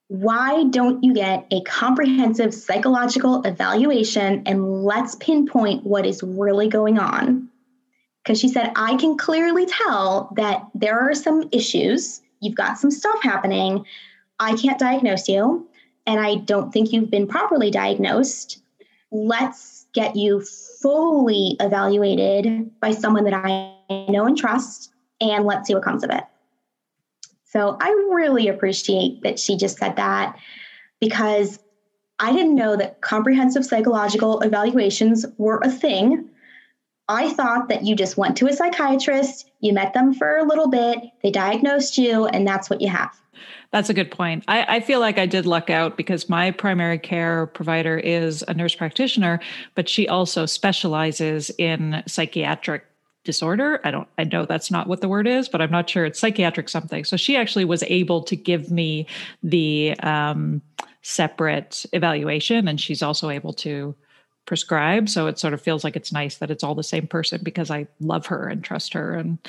Why 0.07 0.65
don't 0.65 1.03
you 1.03 1.13
get 1.13 1.47
a 1.51 1.61
comprehensive 1.61 2.53
psychological 2.53 3.41
evaluation 3.43 4.43
and 4.45 4.83
let's 4.83 5.15
pinpoint 5.15 5.83
what 5.83 6.05
is 6.05 6.21
really 6.21 6.67
going 6.67 6.99
on? 6.99 7.49
because 8.25 8.39
she 8.39 8.47
said, 8.47 8.71
I 8.75 8.95
can 8.95 9.17
clearly 9.17 9.67
tell 9.67 10.33
that 10.35 10.65
there 10.73 10.99
are 10.99 11.13
some 11.13 11.47
issues. 11.51 12.21
You've 12.39 12.55
got 12.55 12.79
some 12.79 12.89
stuff 12.89 13.21
happening. 13.21 13.85
I 14.39 14.55
can't 14.55 14.79
diagnose 14.79 15.29
you, 15.29 15.67
and 16.07 16.19
I 16.19 16.35
don't 16.35 16.71
think 16.73 16.91
you've 16.91 17.11
been 17.11 17.27
properly 17.27 17.69
diagnosed. 17.69 18.61
Let's 19.11 19.85
get 19.93 20.15
you 20.15 20.43
fully 20.81 21.55
evaluated 21.59 22.79
by 22.79 22.91
someone 22.91 23.25
that 23.25 23.33
I 23.35 23.77
know 24.09 24.25
and 24.25 24.35
trust, 24.35 24.91
and 25.21 25.45
let's 25.45 25.67
see 25.67 25.75
what 25.75 25.83
comes 25.83 26.03
of 26.03 26.09
it. 26.09 26.23
So 27.55 27.77
I 27.79 27.89
really 28.11 28.49
appreciate 28.49 29.21
that 29.23 29.39
she 29.39 29.55
just 29.55 29.77
said 29.77 29.95
that 29.95 30.37
because 30.99 31.57
I 32.19 32.33
didn't 32.33 32.55
know 32.55 32.75
that 32.75 32.99
comprehensive 32.99 33.65
psychological 33.65 34.41
evaluations 34.41 35.25
were 35.37 35.61
a 35.63 35.71
thing 35.71 36.29
I 37.07 37.29
thought 37.29 37.69
that 37.69 37.85
you 37.85 37.95
just 37.95 38.17
went 38.17 38.35
to 38.37 38.47
a 38.47 38.53
psychiatrist, 38.53 39.51
you 39.59 39.73
met 39.73 39.93
them 39.93 40.13
for 40.13 40.37
a 40.37 40.43
little 40.43 40.67
bit, 40.67 40.97
they 41.21 41.29
diagnosed 41.29 41.99
you, 41.99 42.25
and 42.25 42.47
that's 42.47 42.69
what 42.69 42.81
you 42.81 42.89
have. 42.89 43.11
That's 43.71 43.89
a 43.89 43.93
good 43.93 44.09
point. 44.09 44.43
I, 44.47 44.77
I, 44.77 44.79
feel 44.79 44.99
like 44.99 45.19
I 45.19 45.25
did 45.25 45.45
luck 45.45 45.69
out 45.69 45.97
because 45.97 46.29
my 46.29 46.49
primary 46.49 46.97
care 46.97 47.45
provider 47.45 47.97
is 47.97 48.43
a 48.47 48.53
nurse 48.53 48.73
practitioner, 48.73 49.39
but 49.75 49.87
she 49.87 50.07
also 50.07 50.45
specializes 50.45 51.51
in 51.57 52.01
psychiatric 52.07 52.85
disorder. 53.25 53.81
I 53.83 53.91
don't, 53.91 54.07
I 54.17 54.23
know 54.23 54.45
that's 54.45 54.71
not 54.71 54.87
what 54.87 55.01
the 55.01 55.09
word 55.09 55.27
is, 55.27 55.49
but 55.49 55.61
I'm 55.61 55.71
not 55.71 55.89
sure 55.89 56.05
it's 56.05 56.19
psychiatric 56.19 56.69
something. 56.69 57.03
So 57.03 57.17
she 57.17 57.35
actually 57.35 57.65
was 57.65 57.83
able 57.83 58.23
to 58.23 58.35
give 58.35 58.71
me 58.71 59.07
the 59.43 59.95
um, 59.99 60.61
separate 61.01 61.85
evaluation, 61.91 62.67
and 62.67 62.79
she's 62.79 63.01
also 63.01 63.29
able 63.29 63.53
to 63.53 63.93
prescribe. 64.45 65.09
So 65.09 65.27
it 65.27 65.39
sort 65.39 65.53
of 65.53 65.61
feels 65.61 65.83
like 65.83 65.95
it's 65.95 66.13
nice 66.13 66.37
that 66.37 66.51
it's 66.51 66.63
all 66.63 66.75
the 66.75 66.83
same 66.83 67.07
person 67.07 67.41
because 67.43 67.69
I 67.69 67.87
love 67.99 68.27
her 68.27 68.47
and 68.47 68.63
trust 68.63 68.93
her 68.93 69.15
and 69.15 69.39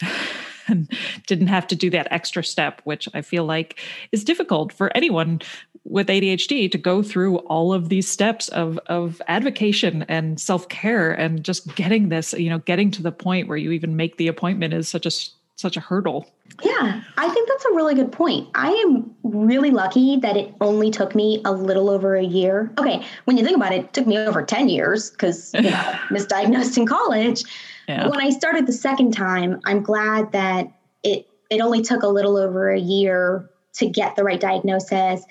and 0.68 0.90
didn't 1.26 1.48
have 1.48 1.66
to 1.68 1.76
do 1.76 1.90
that 1.90 2.08
extra 2.10 2.44
step, 2.44 2.80
which 2.84 3.08
I 3.14 3.22
feel 3.22 3.44
like 3.44 3.78
is 4.12 4.24
difficult 4.24 4.72
for 4.72 4.94
anyone 4.96 5.40
with 5.84 6.06
ADHD 6.06 6.70
to 6.70 6.78
go 6.78 7.02
through 7.02 7.38
all 7.38 7.72
of 7.72 7.88
these 7.88 8.08
steps 8.08 8.48
of 8.50 8.78
of 8.86 9.20
advocation 9.28 10.04
and 10.08 10.40
self-care 10.40 11.12
and 11.12 11.42
just 11.44 11.74
getting 11.74 12.08
this, 12.08 12.32
you 12.34 12.50
know, 12.50 12.58
getting 12.60 12.90
to 12.92 13.02
the 13.02 13.12
point 13.12 13.48
where 13.48 13.56
you 13.56 13.72
even 13.72 13.96
make 13.96 14.16
the 14.16 14.28
appointment 14.28 14.74
is 14.74 14.88
such 14.88 15.06
a 15.06 15.10
such 15.56 15.76
a 15.76 15.80
hurdle. 15.80 16.28
Yeah, 16.62 17.02
I 17.16 17.28
think 17.28 17.48
that's 17.48 17.64
a 17.64 17.72
really 17.72 17.94
good 17.94 18.12
point. 18.12 18.48
I 18.54 18.70
am 18.70 19.14
really 19.22 19.70
lucky 19.70 20.16
that 20.18 20.36
it 20.36 20.52
only 20.60 20.90
took 20.90 21.14
me 21.14 21.40
a 21.44 21.52
little 21.52 21.88
over 21.88 22.14
a 22.16 22.24
year. 22.24 22.70
Okay, 22.78 23.04
when 23.24 23.38
you 23.38 23.44
think 23.44 23.56
about 23.56 23.72
it, 23.72 23.84
it 23.84 23.92
took 23.92 24.06
me 24.06 24.18
over 24.18 24.42
10 24.42 24.68
years 24.68 25.10
because, 25.10 25.54
you 25.54 25.62
know, 25.62 25.70
misdiagnosed 26.10 26.76
in 26.76 26.86
college. 26.86 27.44
Yeah. 27.92 28.08
When 28.08 28.20
I 28.20 28.30
started 28.30 28.66
the 28.66 28.72
second 28.72 29.12
time, 29.12 29.60
I'm 29.64 29.82
glad 29.82 30.32
that 30.32 30.72
it 31.02 31.26
it 31.50 31.60
only 31.60 31.82
took 31.82 32.02
a 32.02 32.08
little 32.08 32.36
over 32.36 32.70
a 32.70 32.80
year 32.80 33.50
to 33.74 33.88
get 33.88 34.16
the 34.16 34.24
right 34.24 34.40
diagnosis. 34.40 35.24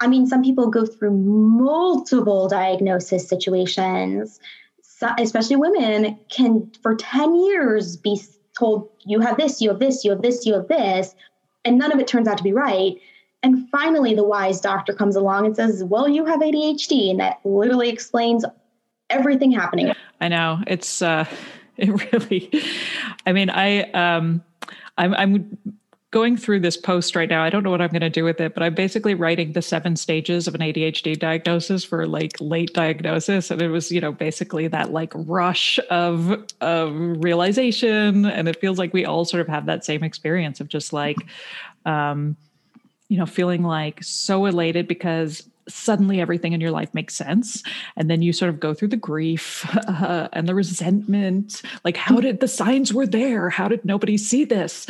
I 0.00 0.06
mean, 0.06 0.26
some 0.26 0.42
people 0.42 0.68
go 0.70 0.86
through 0.86 1.12
multiple 1.12 2.48
diagnosis 2.48 3.28
situations. 3.28 4.40
So, 4.82 5.08
especially 5.18 5.56
women 5.56 6.18
can 6.28 6.70
for 6.82 6.96
10 6.96 7.36
years 7.44 7.96
be 7.96 8.20
told 8.58 8.88
you 9.04 9.20
have 9.20 9.36
this, 9.36 9.60
you 9.60 9.70
have 9.70 9.78
this, 9.78 10.04
you 10.04 10.10
have 10.10 10.22
this, 10.22 10.44
you 10.44 10.54
have 10.54 10.66
this, 10.68 11.14
and 11.64 11.78
none 11.78 11.92
of 11.92 12.00
it 12.00 12.08
turns 12.08 12.26
out 12.26 12.38
to 12.38 12.44
be 12.44 12.52
right. 12.52 12.96
And 13.42 13.68
finally, 13.70 14.14
the 14.14 14.24
wise 14.24 14.60
doctor 14.60 14.92
comes 14.92 15.14
along 15.14 15.46
and 15.46 15.54
says, 15.54 15.84
Well, 15.84 16.08
you 16.08 16.24
have 16.24 16.40
ADHD. 16.40 17.10
And 17.10 17.20
that 17.20 17.38
literally 17.44 17.88
explains 17.88 18.44
everything 19.10 19.52
happening. 19.52 19.92
I 20.20 20.28
know. 20.28 20.60
It's, 20.66 21.02
uh, 21.02 21.24
it 21.88 22.12
really, 22.12 22.50
I 23.26 23.32
mean, 23.32 23.50
I, 23.50 23.82
um, 23.92 24.42
I'm, 24.96 25.14
I'm 25.14 25.58
going 26.10 26.36
through 26.36 26.60
this 26.60 26.76
post 26.76 27.14
right 27.14 27.28
now. 27.28 27.44
I 27.44 27.50
don't 27.50 27.62
know 27.62 27.70
what 27.70 27.82
I'm 27.82 27.90
going 27.90 28.00
to 28.00 28.10
do 28.10 28.24
with 28.24 28.40
it, 28.40 28.54
but 28.54 28.62
I'm 28.62 28.74
basically 28.74 29.14
writing 29.14 29.52
the 29.52 29.60
seven 29.60 29.94
stages 29.94 30.48
of 30.48 30.54
an 30.54 30.62
ADHD 30.62 31.18
diagnosis 31.18 31.84
for 31.84 32.06
like 32.06 32.32
late 32.40 32.72
diagnosis. 32.72 33.50
And 33.50 33.60
it 33.60 33.68
was, 33.68 33.92
you 33.92 34.00
know, 34.00 34.12
basically 34.12 34.68
that 34.68 34.90
like 34.90 35.12
rush 35.14 35.78
of, 35.90 36.44
of 36.62 36.94
realization. 36.96 38.24
And 38.24 38.48
it 38.48 38.58
feels 38.58 38.78
like 38.78 38.94
we 38.94 39.04
all 39.04 39.26
sort 39.26 39.42
of 39.42 39.48
have 39.48 39.66
that 39.66 39.84
same 39.84 40.02
experience 40.02 40.60
of 40.60 40.68
just 40.68 40.94
like, 40.94 41.18
um, 41.84 42.36
you 43.08 43.18
know, 43.18 43.26
feeling 43.26 43.62
like 43.62 44.02
so 44.02 44.46
elated 44.46 44.88
because 44.88 45.46
suddenly 45.68 46.20
everything 46.20 46.52
in 46.52 46.60
your 46.60 46.70
life 46.70 46.92
makes 46.94 47.14
sense. 47.14 47.62
And 47.96 48.10
then 48.10 48.22
you 48.22 48.32
sort 48.32 48.48
of 48.48 48.60
go 48.60 48.74
through 48.74 48.88
the 48.88 48.96
grief 48.96 49.66
uh, 49.88 50.28
and 50.32 50.48
the 50.48 50.54
resentment. 50.54 51.62
Like 51.84 51.96
how 51.96 52.20
did 52.20 52.40
the 52.40 52.48
signs 52.48 52.92
were 52.92 53.06
there. 53.06 53.50
How 53.50 53.68
did 53.68 53.84
nobody 53.84 54.16
see 54.16 54.44
this? 54.44 54.86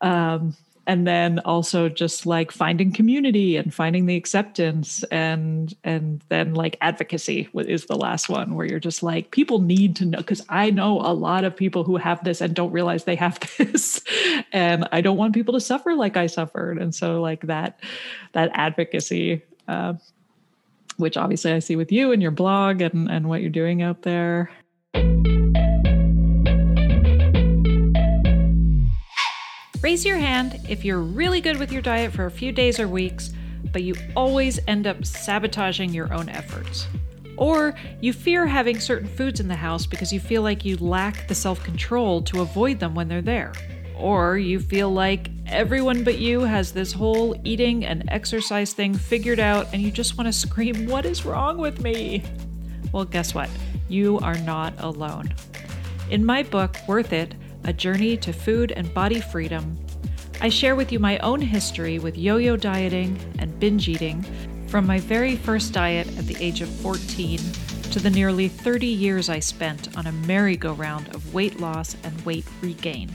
Um, 0.00 0.56
and 0.86 1.06
then 1.06 1.40
also 1.40 1.88
just 1.88 2.26
like 2.26 2.52
finding 2.52 2.92
community 2.92 3.56
and 3.56 3.74
finding 3.74 4.06
the 4.06 4.16
acceptance 4.16 5.02
and 5.04 5.74
and 5.84 6.22
then 6.28 6.54
like 6.54 6.76
advocacy 6.80 7.48
is 7.54 7.86
the 7.86 7.96
last 7.96 8.28
one 8.28 8.54
where 8.54 8.66
you're 8.66 8.78
just 8.78 9.02
like 9.02 9.30
people 9.32 9.60
need 9.60 9.96
to 9.96 10.04
know 10.04 10.18
because 10.18 10.44
i 10.48 10.70
know 10.70 11.00
a 11.00 11.12
lot 11.12 11.44
of 11.44 11.56
people 11.56 11.82
who 11.82 11.96
have 11.96 12.22
this 12.24 12.40
and 12.40 12.54
don't 12.54 12.72
realize 12.72 13.04
they 13.04 13.16
have 13.16 13.38
this. 13.58 14.00
And 14.52 14.88
i 14.92 15.00
don't 15.00 15.16
want 15.16 15.34
people 15.34 15.54
to 15.54 15.60
suffer 15.60 15.94
like 15.94 16.16
i 16.16 16.26
suffered. 16.26 16.78
And 16.78 16.94
so 16.94 17.20
like 17.20 17.42
that 17.42 17.80
that 18.32 18.50
advocacy 18.54 19.42
uh, 19.68 19.94
which 20.96 21.16
obviously 21.16 21.52
I 21.52 21.58
see 21.58 21.76
with 21.76 21.92
you 21.92 22.12
and 22.12 22.22
your 22.22 22.30
blog 22.30 22.80
and, 22.80 23.10
and 23.10 23.28
what 23.28 23.40
you're 23.40 23.50
doing 23.50 23.82
out 23.82 24.02
there. 24.02 24.50
Raise 29.82 30.04
your 30.04 30.16
hand 30.16 30.58
if 30.68 30.84
you're 30.84 31.00
really 31.00 31.40
good 31.40 31.58
with 31.58 31.70
your 31.70 31.82
diet 31.82 32.12
for 32.12 32.26
a 32.26 32.30
few 32.30 32.50
days 32.50 32.80
or 32.80 32.88
weeks, 32.88 33.30
but 33.72 33.82
you 33.82 33.94
always 34.16 34.58
end 34.66 34.86
up 34.86 35.04
sabotaging 35.04 35.94
your 35.94 36.12
own 36.12 36.28
efforts. 36.28 36.88
Or 37.36 37.74
you 38.00 38.12
fear 38.12 38.46
having 38.46 38.80
certain 38.80 39.08
foods 39.08 39.38
in 39.38 39.48
the 39.48 39.54
house 39.54 39.86
because 39.86 40.12
you 40.12 40.18
feel 40.18 40.42
like 40.42 40.64
you 40.64 40.76
lack 40.78 41.28
the 41.28 41.34
self 41.34 41.62
control 41.62 42.22
to 42.22 42.40
avoid 42.40 42.80
them 42.80 42.94
when 42.94 43.08
they're 43.08 43.22
there. 43.22 43.52
Or 43.96 44.36
you 44.36 44.60
feel 44.60 44.90
like 44.90 45.30
everyone 45.46 46.04
but 46.04 46.18
you 46.18 46.40
has 46.40 46.72
this 46.72 46.92
whole 46.92 47.34
eating 47.44 47.84
and 47.84 48.04
exercise 48.08 48.72
thing 48.72 48.94
figured 48.94 49.40
out 49.40 49.68
and 49.72 49.80
you 49.80 49.90
just 49.90 50.18
want 50.18 50.26
to 50.28 50.32
scream, 50.32 50.86
What 50.86 51.06
is 51.06 51.24
wrong 51.24 51.58
with 51.58 51.80
me? 51.80 52.22
Well, 52.92 53.04
guess 53.04 53.34
what? 53.34 53.48
You 53.88 54.18
are 54.20 54.38
not 54.38 54.74
alone. 54.78 55.34
In 56.10 56.24
my 56.24 56.42
book, 56.42 56.76
Worth 56.86 57.12
It 57.12 57.34
A 57.64 57.72
Journey 57.72 58.16
to 58.18 58.32
Food 58.32 58.72
and 58.72 58.92
Body 58.92 59.20
Freedom, 59.20 59.78
I 60.40 60.50
share 60.50 60.76
with 60.76 60.92
you 60.92 60.98
my 60.98 61.18
own 61.18 61.40
history 61.40 61.98
with 61.98 62.18
yo 62.18 62.36
yo 62.36 62.56
dieting 62.56 63.18
and 63.38 63.58
binge 63.58 63.88
eating 63.88 64.24
from 64.68 64.86
my 64.86 64.98
very 64.98 65.36
first 65.36 65.72
diet 65.72 66.06
at 66.18 66.26
the 66.26 66.36
age 66.44 66.60
of 66.60 66.68
14 66.68 67.38
to 67.92 68.00
the 68.00 68.10
nearly 68.10 68.48
30 68.48 68.86
years 68.86 69.30
I 69.30 69.38
spent 69.38 69.96
on 69.96 70.06
a 70.06 70.12
merry-go-round 70.12 71.08
of 71.14 71.32
weight 71.32 71.60
loss 71.60 71.96
and 72.02 72.20
weight 72.26 72.44
regain. 72.60 73.14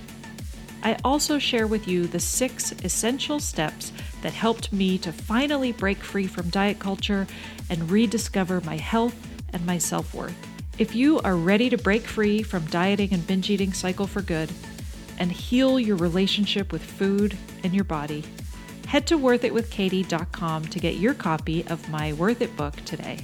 I 0.83 0.97
also 1.03 1.37
share 1.37 1.67
with 1.67 1.87
you 1.87 2.07
the 2.07 2.19
six 2.19 2.71
essential 2.83 3.39
steps 3.39 3.91
that 4.21 4.33
helped 4.33 4.73
me 4.73 4.97
to 4.99 5.11
finally 5.11 5.71
break 5.71 5.97
free 5.97 6.27
from 6.27 6.49
diet 6.49 6.79
culture 6.79 7.27
and 7.69 7.91
rediscover 7.91 8.61
my 8.61 8.77
health 8.77 9.15
and 9.53 9.65
my 9.65 9.77
self 9.77 10.13
worth. 10.13 10.35
If 10.77 10.95
you 10.95 11.19
are 11.19 11.35
ready 11.35 11.69
to 11.69 11.77
break 11.77 12.03
free 12.03 12.41
from 12.41 12.65
dieting 12.65 13.13
and 13.13 13.25
binge 13.27 13.49
eating 13.49 13.73
cycle 13.73 14.07
for 14.07 14.21
good 14.21 14.51
and 15.19 15.31
heal 15.31 15.79
your 15.79 15.97
relationship 15.97 16.71
with 16.71 16.81
food 16.81 17.37
and 17.63 17.73
your 17.73 17.83
body, 17.83 18.23
head 18.87 19.05
to 19.07 19.17
worthitwithkatie.com 19.19 20.65
to 20.65 20.79
get 20.79 20.95
your 20.95 21.13
copy 21.13 21.65
of 21.67 21.87
my 21.89 22.13
Worth 22.13 22.41
It 22.41 22.55
book 22.57 22.75
today. 22.85 23.19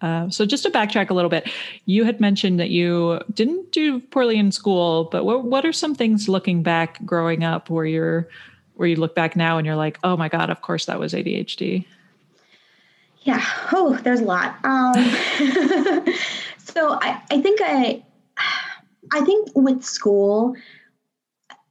Uh, 0.00 0.28
so 0.28 0.44
just 0.44 0.64
to 0.64 0.70
backtrack 0.70 1.10
a 1.10 1.14
little 1.14 1.30
bit, 1.30 1.48
you 1.86 2.04
had 2.04 2.20
mentioned 2.20 2.60
that 2.60 2.70
you 2.70 3.20
didn't 3.32 3.72
do 3.72 4.00
poorly 4.00 4.38
in 4.38 4.52
school, 4.52 5.04
but 5.04 5.24
what 5.24 5.44
what 5.44 5.64
are 5.64 5.72
some 5.72 5.94
things 5.94 6.28
looking 6.28 6.62
back 6.62 7.04
growing 7.04 7.44
up 7.44 7.70
where 7.70 7.86
you're 7.86 8.28
where 8.74 8.88
you 8.88 8.96
look 8.96 9.14
back 9.14 9.36
now 9.36 9.58
and 9.58 9.66
you're 9.66 9.76
like, 9.76 9.98
oh 10.04 10.16
my 10.16 10.28
god, 10.28 10.50
of 10.50 10.60
course 10.60 10.86
that 10.86 10.98
was 10.98 11.12
ADHD. 11.12 11.86
Yeah. 13.22 13.44
Oh, 13.72 13.98
there's 14.02 14.20
a 14.20 14.24
lot. 14.24 14.56
Um, 14.64 14.94
so 16.58 16.98
I, 17.00 17.22
I 17.30 17.40
think 17.40 17.60
I 17.62 18.02
I 19.12 19.20
think 19.22 19.48
with 19.54 19.82
school, 19.84 20.56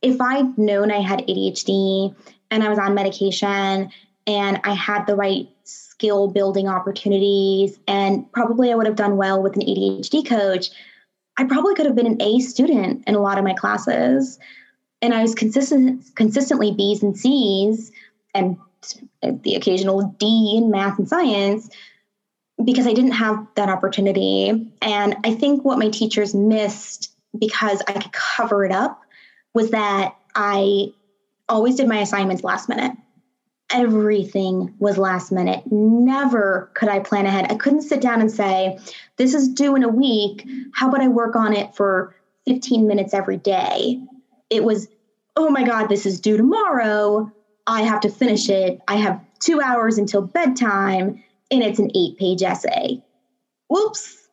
if 0.02 0.20
I'd 0.20 0.58
known 0.58 0.92
I 0.92 1.02
had 1.02 1.20
ADHD 1.28 2.16
and 2.50 2.64
I 2.64 2.70
was 2.70 2.80
on 2.80 2.96
medication 2.96 3.92
and 4.28 4.60
I 4.64 4.74
had 4.74 5.06
the 5.06 5.16
right 5.16 5.48
skill 6.04 6.28
building 6.28 6.68
opportunities, 6.68 7.80
and 7.88 8.30
probably 8.34 8.74
I 8.74 8.76
would 8.76 8.88
have 8.88 8.98
done 8.98 9.16
well 9.16 9.42
with 9.42 9.56
an 9.56 9.62
ADHD 9.62 10.28
coach. 10.28 10.70
I 11.38 11.46
probably 11.46 11.76
could 11.76 11.86
have 11.86 11.96
been 11.96 12.08
an 12.08 12.22
A 12.22 12.40
student 12.40 13.06
in 13.08 13.16
a 13.16 13.22
lot 13.22 13.38
of 13.38 13.46
my 13.46 13.54
classes. 13.54 14.38
And 15.02 15.14
I 15.14 15.22
was 15.22 15.34
consistent, 15.34 16.04
consistently 16.16 16.74
B's 16.74 17.04
and 17.04 17.18
C's 17.18 17.90
and 18.36 18.58
the 19.22 19.56
occasional 19.56 20.14
D 20.20 20.56
in 20.58 20.70
math 20.70 21.00
and 21.00 21.08
science 21.08 21.70
because 22.66 22.86
I 22.86 22.94
didn't 22.94 23.12
have 23.12 23.48
that 23.56 23.70
opportunity. 23.70 24.50
And 24.82 25.16
I 25.24 25.34
think 25.36 25.64
what 25.64 25.80
my 25.80 25.88
teachers 25.88 26.36
missed 26.36 27.14
because 27.40 27.82
I 27.88 27.94
could 27.94 28.12
cover 28.12 28.66
it 28.66 28.74
up 28.74 29.00
was 29.54 29.72
that 29.72 30.18
I 30.36 30.88
always 31.48 31.76
did 31.76 31.88
my 31.88 32.00
assignments 32.00 32.44
last 32.44 32.68
minute 32.68 32.92
everything 33.74 34.74
was 34.80 34.98
last 34.98 35.32
minute. 35.32 35.64
Never 35.72 36.70
could 36.76 36.90
I 36.90 37.00
plan 37.00 37.26
ahead. 37.26 37.52
I 37.52 37.56
couldn't 37.56 37.82
sit 37.82 38.02
down 38.02 38.22
and 38.22 38.32
say, 38.32 38.78
this 39.18 39.34
is 39.34 39.48
due 39.48 39.76
in 39.76 39.84
a 39.84 39.90
week. 39.90 40.48
How 40.74 40.88
about 40.88 41.02
I 41.02 41.08
work 41.08 41.36
on 41.36 41.54
it 41.54 41.74
for 41.76 42.16
15 42.46 42.88
minutes 42.88 43.14
every 43.14 43.38
day? 43.38 44.00
It 44.50 44.64
was, 44.64 44.88
oh 45.36 45.50
my 45.50 45.64
God, 45.64 45.88
this 45.88 46.06
is 46.06 46.20
due 46.20 46.38
tomorrow. 46.38 47.30
I 47.68 47.82
have 47.82 48.02
to 48.02 48.10
finish 48.10 48.50
it. 48.50 48.80
I 48.88 48.96
have 48.96 49.20
two 49.40 49.60
hours 49.62 49.98
until 49.98 50.22
bedtime, 50.22 51.22
and 51.50 51.64
it's 51.64 51.80
an 51.80 51.92
eight 51.96 52.18
page 52.18 52.44
essay. 52.44 53.02
Whoops. 53.70 54.28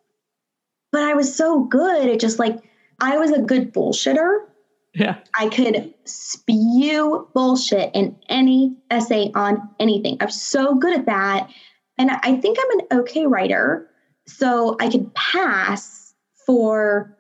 But 0.93 1.03
I 1.03 1.15
was 1.15 1.35
so 1.35 1.65
good 1.65 2.09
at 2.09 2.21
just 2.21 2.39
like, 2.39 2.59
I 3.01 3.17
was 3.17 3.31
a 3.31 3.41
good 3.41 3.73
bullshitter. 3.73 4.41
Yeah. 4.95 5.19
I 5.39 5.49
could 5.49 5.95
spew 6.05 7.29
bullshit 7.33 7.95
in 7.95 8.17
any 8.29 8.77
essay 8.91 9.31
on 9.35 9.69
anything. 9.79 10.17
I'm 10.21 10.31
so 10.31 10.75
good 10.75 10.99
at 10.99 11.07
that. 11.07 11.49
And 11.97 12.11
I 12.11 12.37
think 12.37 12.59
I'm 12.61 12.81
an 12.81 13.01
okay 13.01 13.27
writer. 13.27 13.89
So 14.27 14.77
I 14.81 14.89
could 14.89 15.15
pass 15.15 16.15
for 16.47 17.17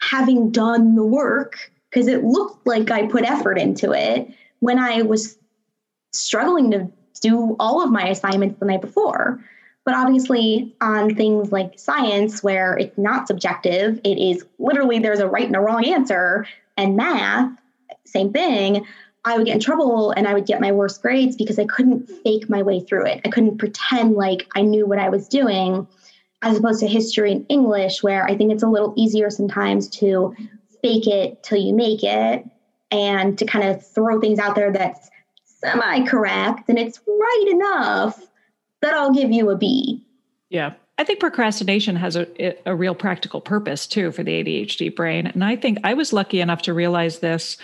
having 0.00 0.50
done 0.52 0.94
the 0.94 1.04
work 1.04 1.56
because 1.90 2.06
it 2.06 2.22
looked 2.22 2.66
like 2.66 2.90
I 2.90 3.06
put 3.06 3.24
effort 3.24 3.58
into 3.58 3.92
it 3.92 4.28
when 4.60 4.78
I 4.78 5.02
was 5.02 5.38
struggling 6.12 6.70
to 6.70 6.90
do 7.20 7.56
all 7.58 7.82
of 7.82 7.90
my 7.90 8.08
assignments 8.08 8.60
the 8.60 8.66
night 8.66 8.80
before. 8.80 9.42
But 9.84 9.94
obviously, 9.94 10.74
on 10.80 11.14
things 11.14 11.52
like 11.52 11.78
science, 11.78 12.42
where 12.42 12.76
it's 12.76 12.98
not 12.98 13.28
subjective, 13.28 14.00
it 14.04 14.18
is 14.18 14.44
literally 14.58 14.98
there's 14.98 15.20
a 15.20 15.28
right 15.28 15.46
and 15.46 15.56
a 15.56 15.60
wrong 15.60 15.84
answer 15.84 16.46
and 16.76 16.96
math, 16.96 17.52
same 18.04 18.32
thing, 18.32 18.84
I 19.24 19.36
would 19.36 19.46
get 19.46 19.54
in 19.54 19.60
trouble 19.60 20.12
and 20.12 20.28
I 20.28 20.34
would 20.34 20.46
get 20.46 20.60
my 20.60 20.70
worst 20.70 21.02
grades 21.02 21.34
because 21.34 21.58
I 21.58 21.64
couldn't 21.64 22.08
fake 22.22 22.48
my 22.48 22.62
way 22.62 22.80
through 22.80 23.06
it. 23.06 23.20
I 23.24 23.28
couldn't 23.28 23.58
pretend 23.58 24.14
like 24.14 24.46
I 24.54 24.62
knew 24.62 24.86
what 24.86 25.00
I 25.00 25.08
was 25.08 25.26
doing, 25.26 25.86
as 26.42 26.58
opposed 26.58 26.80
to 26.80 26.86
history 26.86 27.32
and 27.32 27.46
English, 27.48 28.02
where 28.02 28.24
I 28.24 28.36
think 28.36 28.52
it's 28.52 28.62
a 28.62 28.68
little 28.68 28.94
easier 28.96 29.28
sometimes 29.30 29.88
to 29.90 30.32
fake 30.80 31.08
it 31.08 31.42
till 31.42 31.58
you 31.58 31.74
make 31.74 32.04
it 32.04 32.44
and 32.92 33.36
to 33.38 33.44
kind 33.44 33.68
of 33.68 33.84
throw 33.84 34.20
things 34.20 34.38
out 34.38 34.54
there 34.54 34.72
that's 34.72 35.10
semi 35.44 36.06
correct 36.06 36.68
and 36.68 36.78
it's 36.78 37.00
right 37.06 37.46
enough 37.48 38.20
that 38.82 38.94
I'll 38.94 39.12
give 39.12 39.32
you 39.32 39.50
a 39.50 39.56
B. 39.56 40.06
Yeah. 40.50 40.74
I 40.98 41.04
think 41.04 41.20
procrastination 41.20 41.96
has 41.96 42.16
a, 42.16 42.54
a 42.64 42.74
real 42.74 42.94
practical 42.94 43.40
purpose 43.40 43.86
too 43.86 44.12
for 44.12 44.22
the 44.22 44.42
ADHD 44.42 44.94
brain. 44.94 45.26
And 45.26 45.44
I 45.44 45.56
think 45.56 45.78
I 45.84 45.92
was 45.92 46.12
lucky 46.12 46.40
enough 46.40 46.62
to 46.62 46.74
realize 46.74 47.18
this 47.18 47.58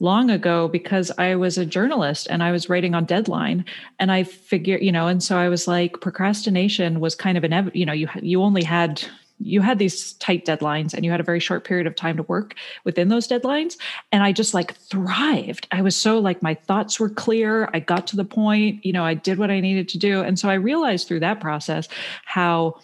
long 0.00 0.28
ago 0.28 0.68
because 0.68 1.10
I 1.18 1.34
was 1.36 1.56
a 1.56 1.64
journalist 1.64 2.26
and 2.28 2.42
I 2.42 2.52
was 2.52 2.68
writing 2.68 2.94
on 2.94 3.04
deadline 3.04 3.64
and 3.98 4.12
I 4.12 4.24
figured, 4.24 4.82
you 4.82 4.92
know, 4.92 5.06
and 5.06 5.22
so 5.22 5.38
I 5.38 5.48
was 5.48 5.66
like 5.66 6.00
procrastination 6.00 7.00
was 7.00 7.14
kind 7.14 7.38
of 7.38 7.44
an 7.44 7.70
you 7.74 7.86
know, 7.86 7.92
you 7.92 8.08
you 8.20 8.42
only 8.42 8.64
had 8.64 9.02
you 9.40 9.60
had 9.60 9.78
these 9.78 10.14
tight 10.14 10.46
deadlines 10.46 10.94
and 10.94 11.04
you 11.04 11.10
had 11.10 11.20
a 11.20 11.24
very 11.24 11.40
short 11.40 11.64
period 11.64 11.86
of 11.86 11.94
time 11.94 12.16
to 12.16 12.22
work 12.24 12.54
within 12.84 13.08
those 13.08 13.28
deadlines. 13.28 13.76
And 14.12 14.22
i 14.22 14.32
just 14.32 14.54
like 14.54 14.76
thrived. 14.76 15.66
I 15.72 15.82
was 15.82 15.96
so 15.96 16.18
like 16.18 16.42
my 16.42 16.54
thoughts 16.54 16.98
were 16.98 17.10
clear. 17.10 17.68
I 17.72 17.80
got 17.80 18.06
to 18.08 18.16
the 18.16 18.24
point 18.24 18.84
you 18.84 18.92
know 18.92 19.04
i 19.04 19.14
did 19.14 19.38
what 19.38 19.50
i 19.50 19.60
needed 19.60 19.88
to 19.90 19.98
do. 19.98 20.20
And 20.22 20.38
so 20.38 20.48
i 20.48 20.54
realized 20.54 21.08
through 21.08 21.20
that 21.20 21.40
process 21.40 21.88
how 22.24 22.80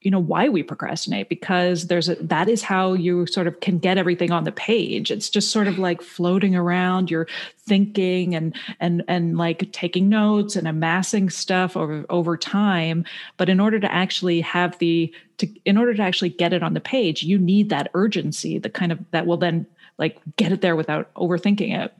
you 0.00 0.10
know 0.10 0.18
why 0.18 0.48
we 0.48 0.62
procrastinate 0.62 1.28
because 1.28 1.88
there's 1.88 2.08
a 2.08 2.14
that 2.16 2.48
is 2.48 2.62
how 2.62 2.94
you 2.94 3.26
sort 3.26 3.46
of 3.46 3.60
can 3.60 3.78
get 3.78 3.98
everything 3.98 4.30
on 4.30 4.44
the 4.44 4.52
page. 4.52 5.10
It's 5.10 5.28
just 5.28 5.50
sort 5.50 5.68
of 5.68 5.78
like 5.78 6.00
floating 6.00 6.56
around 6.56 7.10
you're 7.10 7.28
thinking 7.58 8.34
and 8.34 8.56
and 8.80 9.04
and 9.08 9.36
like 9.36 9.70
taking 9.72 10.08
notes 10.08 10.56
and 10.56 10.66
amassing 10.66 11.28
stuff 11.28 11.76
over 11.76 12.06
over 12.08 12.36
time. 12.36 13.04
But 13.36 13.50
in 13.50 13.60
order 13.60 13.78
to 13.78 13.92
actually 13.92 14.40
have 14.40 14.78
the 14.78 15.12
to 15.36 15.46
in 15.66 15.76
order 15.76 15.92
to 15.92 16.02
actually 16.02 16.30
get 16.30 16.54
it 16.54 16.62
on 16.62 16.74
the 16.74 16.80
page 16.80 17.22
you 17.22 17.38
need 17.38 17.68
that 17.68 17.90
urgency 17.94 18.58
the 18.58 18.70
kind 18.70 18.92
of 18.92 18.98
that 19.10 19.26
will 19.26 19.36
then 19.36 19.66
like 19.98 20.18
get 20.36 20.52
it 20.52 20.62
there 20.62 20.76
without 20.76 21.12
overthinking 21.14 21.78
it. 21.78 21.92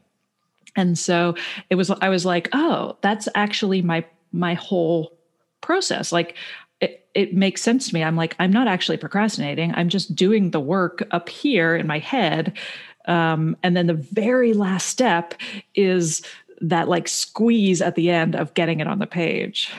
And 0.75 0.99
so 0.99 1.35
it 1.69 1.75
was 1.75 1.91
i 1.91 2.09
was 2.09 2.25
like 2.25 2.49
oh 2.55 2.97
that's 3.03 3.29
actually 3.35 3.83
my 3.83 4.07
my 4.33 4.55
whole 4.55 5.13
process. 5.61 6.13
Like 6.13 6.37
it, 6.81 7.09
it 7.15 7.35
makes 7.35 7.63
sense 7.63 7.89
to 7.89 7.95
me. 7.95 8.03
I'm 8.03 8.17
like, 8.17 8.37
I'm 8.39 8.53
not 8.53 8.69
actually 8.69 8.97
procrastinating. 8.97 9.75
I'm 9.75 9.89
just 9.89 10.15
doing 10.15 10.51
the 10.51 10.61
work 10.61 11.07
up 11.11 11.29
here 11.29 11.77
in 11.77 11.87
my 11.87 11.99
head. 11.99 12.57
Um, 13.07 13.57
and 13.63 13.77
then 13.77 13.87
the 13.87 13.95
very 13.95 14.53
last 14.53 14.87
step 14.89 15.35
is 15.75 16.23
that 16.61 16.89
like 16.89 17.09
squeeze 17.09 17.81
at 17.81 17.95
the 17.95 18.11
end 18.11 18.37
of 18.37 18.55
getting 18.55 18.81
it 18.81 18.87
on 18.87 18.99
the 18.99 19.07
page. 19.07 19.73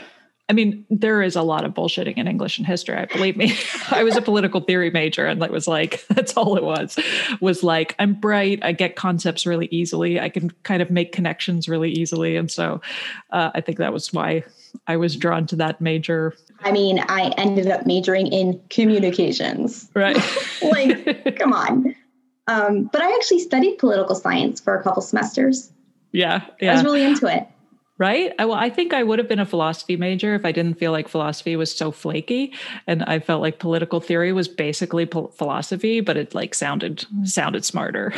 I 0.50 0.54
mean, 0.54 0.86
there 0.90 1.22
is 1.22 1.38
a 1.38 1.44
lot 1.44 1.64
of 1.64 1.74
bullshitting 1.74 2.18
in 2.18 2.28
English 2.28 2.58
and 2.58 2.68
history. 2.68 2.98
I 2.98 3.06
believe 3.06 3.38
me. 3.38 3.56
I 3.92 4.04
was 4.04 4.18
a 4.18 4.22
political 4.22 4.60
theory 4.60 4.92
major, 4.92 5.26
and 5.26 5.42
it 5.42 5.52
was 5.52 5.68
like 5.68 6.06
that's 6.10 6.34
all 6.34 6.58
it 6.58 6.64
was. 6.64 7.00
Was 7.40 7.64
like 7.64 7.96
I'm 8.00 8.14
bright. 8.14 8.60
I 8.64 8.74
get 8.74 8.96
concepts 8.96 9.46
really 9.46 9.68
easily. 9.72 10.20
I 10.20 10.30
can 10.30 10.52
kind 10.64 10.82
of 10.82 10.92
make 10.92 11.14
connections 11.14 11.70
really 11.70 11.92
easily, 11.92 12.36
and 12.36 12.52
so 12.52 12.82
uh, 13.32 13.52
I 13.54 13.62
think 13.62 13.78
that 13.78 13.94
was 13.94 14.12
why 14.12 14.44
I 14.88 14.98
was 14.98 15.16
drawn 15.16 15.48
to 15.48 15.56
that 15.58 15.82
major. 15.82 16.36
I 16.62 16.72
mean, 16.72 17.00
I 17.08 17.34
ended 17.38 17.68
up 17.68 17.86
majoring 17.86 18.28
in 18.28 18.62
communications. 18.70 19.90
Right. 19.96 20.18
like, 20.62 21.38
come 21.38 21.54
on. 21.54 21.96
Um, 22.48 22.90
but 22.92 23.02
I 23.02 23.14
actually 23.14 23.40
studied 23.40 23.78
political 23.78 24.16
science 24.16 24.60
for 24.60 24.78
a 24.78 24.84
couple 24.84 25.02
semesters. 25.02 25.72
Yeah, 26.12 26.42
yeah. 26.60 26.72
I 26.72 26.74
was 26.76 26.84
really 26.84 27.04
into 27.04 27.28
it. 27.28 27.48
Right. 28.02 28.34
I, 28.40 28.46
well, 28.46 28.58
I 28.58 28.72
think 28.72 28.96
I 28.96 29.04
would 29.04 29.20
have 29.20 29.28
been 29.28 29.40
a 29.40 29.46
philosophy 29.46 29.96
major 29.96 30.34
if 30.34 30.44
I 30.44 30.52
didn't 30.52 30.80
feel 30.80 30.92
like 30.92 31.08
philosophy 31.08 31.56
was 31.56 31.72
so 31.72 31.92
flaky, 31.92 32.52
and 32.88 33.04
I 33.04 33.20
felt 33.20 33.44
like 33.44 33.60
political 33.60 34.00
theory 34.00 34.34
was 34.34 34.48
basically 34.48 35.06
philosophy, 35.06 36.02
but 36.02 36.18
it 36.18 36.34
like 36.34 36.56
sounded 36.56 36.98
mm-hmm. 36.98 37.26
sounded 37.26 37.64
smarter. 37.64 38.12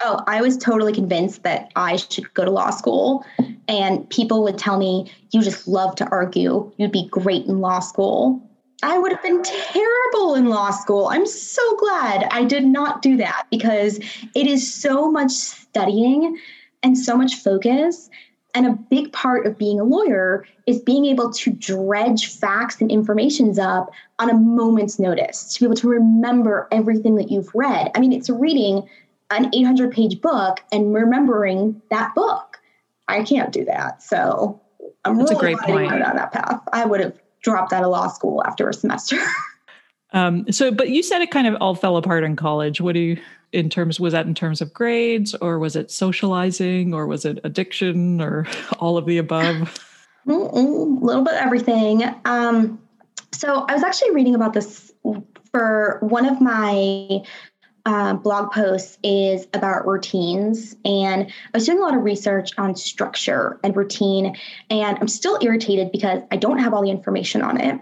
Oh, 0.00 0.24
I 0.26 0.40
was 0.40 0.56
totally 0.56 0.94
convinced 0.94 1.42
that 1.42 1.70
I 1.76 1.96
should 1.96 2.32
go 2.32 2.46
to 2.46 2.50
law 2.50 2.70
school. 2.70 3.26
And 3.68 4.08
people 4.08 4.42
would 4.44 4.56
tell 4.56 4.78
me, 4.78 5.12
you 5.32 5.42
just 5.42 5.68
love 5.68 5.96
to 5.96 6.08
argue. 6.08 6.72
You'd 6.78 6.90
be 6.90 7.06
great 7.08 7.44
in 7.44 7.60
law 7.60 7.80
school. 7.80 8.40
I 8.82 8.96
would 8.96 9.12
have 9.12 9.22
been 9.22 9.42
terrible 9.42 10.34
in 10.34 10.46
law 10.46 10.70
school. 10.70 11.08
I'm 11.08 11.26
so 11.26 11.76
glad 11.76 12.24
I 12.30 12.44
did 12.44 12.64
not 12.64 13.02
do 13.02 13.18
that 13.18 13.48
because 13.50 13.98
it 14.34 14.46
is 14.46 14.72
so 14.72 15.10
much 15.10 15.30
studying 15.30 16.38
and 16.82 16.96
so 16.96 17.16
much 17.16 17.34
focus. 17.36 18.08
And 18.54 18.66
a 18.66 18.72
big 18.72 19.12
part 19.12 19.46
of 19.46 19.58
being 19.58 19.80
a 19.80 19.84
lawyer 19.84 20.46
is 20.66 20.78
being 20.80 21.06
able 21.06 21.32
to 21.32 21.50
dredge 21.52 22.28
facts 22.28 22.80
and 22.80 22.90
informations 22.90 23.58
up 23.58 23.90
on 24.20 24.30
a 24.30 24.34
moment's 24.34 24.98
notice, 24.98 25.52
to 25.54 25.60
be 25.60 25.66
able 25.66 25.76
to 25.76 25.88
remember 25.88 26.68
everything 26.70 27.16
that 27.16 27.30
you've 27.30 27.52
read. 27.52 27.90
I 27.94 28.00
mean, 28.00 28.12
it's 28.12 28.30
reading 28.30 28.88
an 29.30 29.50
800 29.52 29.92
page 29.92 30.20
book 30.20 30.60
and 30.70 30.94
remembering 30.94 31.82
that 31.90 32.14
book. 32.14 32.60
I 33.08 33.24
can't 33.24 33.52
do 33.52 33.64
that. 33.64 34.02
So 34.02 34.60
I'm 35.04 35.18
That's 35.18 35.30
really 35.30 35.52
a 35.52 35.56
great 35.56 35.58
point. 35.58 35.90
that 35.90 36.32
path. 36.32 36.60
I 36.72 36.84
would 36.84 37.00
have 37.00 37.18
dropped 37.42 37.72
out 37.72 37.84
of 37.84 37.90
law 37.90 38.08
school 38.08 38.42
after 38.44 38.68
a 38.68 38.72
semester. 38.72 39.18
um, 40.12 40.50
so, 40.50 40.70
but 40.70 40.90
you 40.90 41.02
said 41.02 41.20
it 41.20 41.30
kind 41.30 41.46
of 41.46 41.56
all 41.60 41.74
fell 41.74 41.96
apart 41.96 42.24
in 42.24 42.36
college. 42.36 42.80
What 42.80 42.94
do 42.94 43.00
you, 43.00 43.20
in 43.54 43.70
terms, 43.70 44.00
was 44.00 44.12
that 44.12 44.26
in 44.26 44.34
terms 44.34 44.60
of 44.60 44.74
grades 44.74 45.34
or 45.36 45.58
was 45.58 45.76
it 45.76 45.90
socializing 45.90 46.92
or 46.92 47.06
was 47.06 47.24
it 47.24 47.38
addiction 47.44 48.20
or 48.20 48.46
all 48.78 48.98
of 48.98 49.06
the 49.06 49.18
above? 49.18 49.78
A 50.26 50.32
little 50.32 51.22
bit 51.22 51.34
of 51.34 51.40
everything. 51.40 52.02
Um, 52.24 52.80
so 53.32 53.66
I 53.68 53.74
was 53.74 53.82
actually 53.82 54.12
reading 54.12 54.34
about 54.34 54.54
this 54.54 54.92
for 55.52 55.98
one 56.00 56.26
of 56.26 56.40
my 56.40 57.20
uh, 57.86 58.14
blog 58.14 58.50
posts 58.50 58.98
is 59.02 59.46
about 59.52 59.86
routines 59.86 60.74
and 60.86 61.26
i 61.26 61.30
was 61.52 61.66
doing 61.66 61.78
a 61.78 61.82
lot 61.82 61.94
of 61.94 62.02
research 62.02 62.50
on 62.56 62.74
structure 62.74 63.60
and 63.62 63.76
routine 63.76 64.34
and 64.70 64.98
i'm 64.98 65.08
still 65.08 65.38
irritated 65.42 65.92
because 65.92 66.22
i 66.30 66.36
don't 66.36 66.58
have 66.58 66.72
all 66.72 66.82
the 66.82 66.90
information 66.90 67.42
on 67.42 67.60
it 67.60 67.78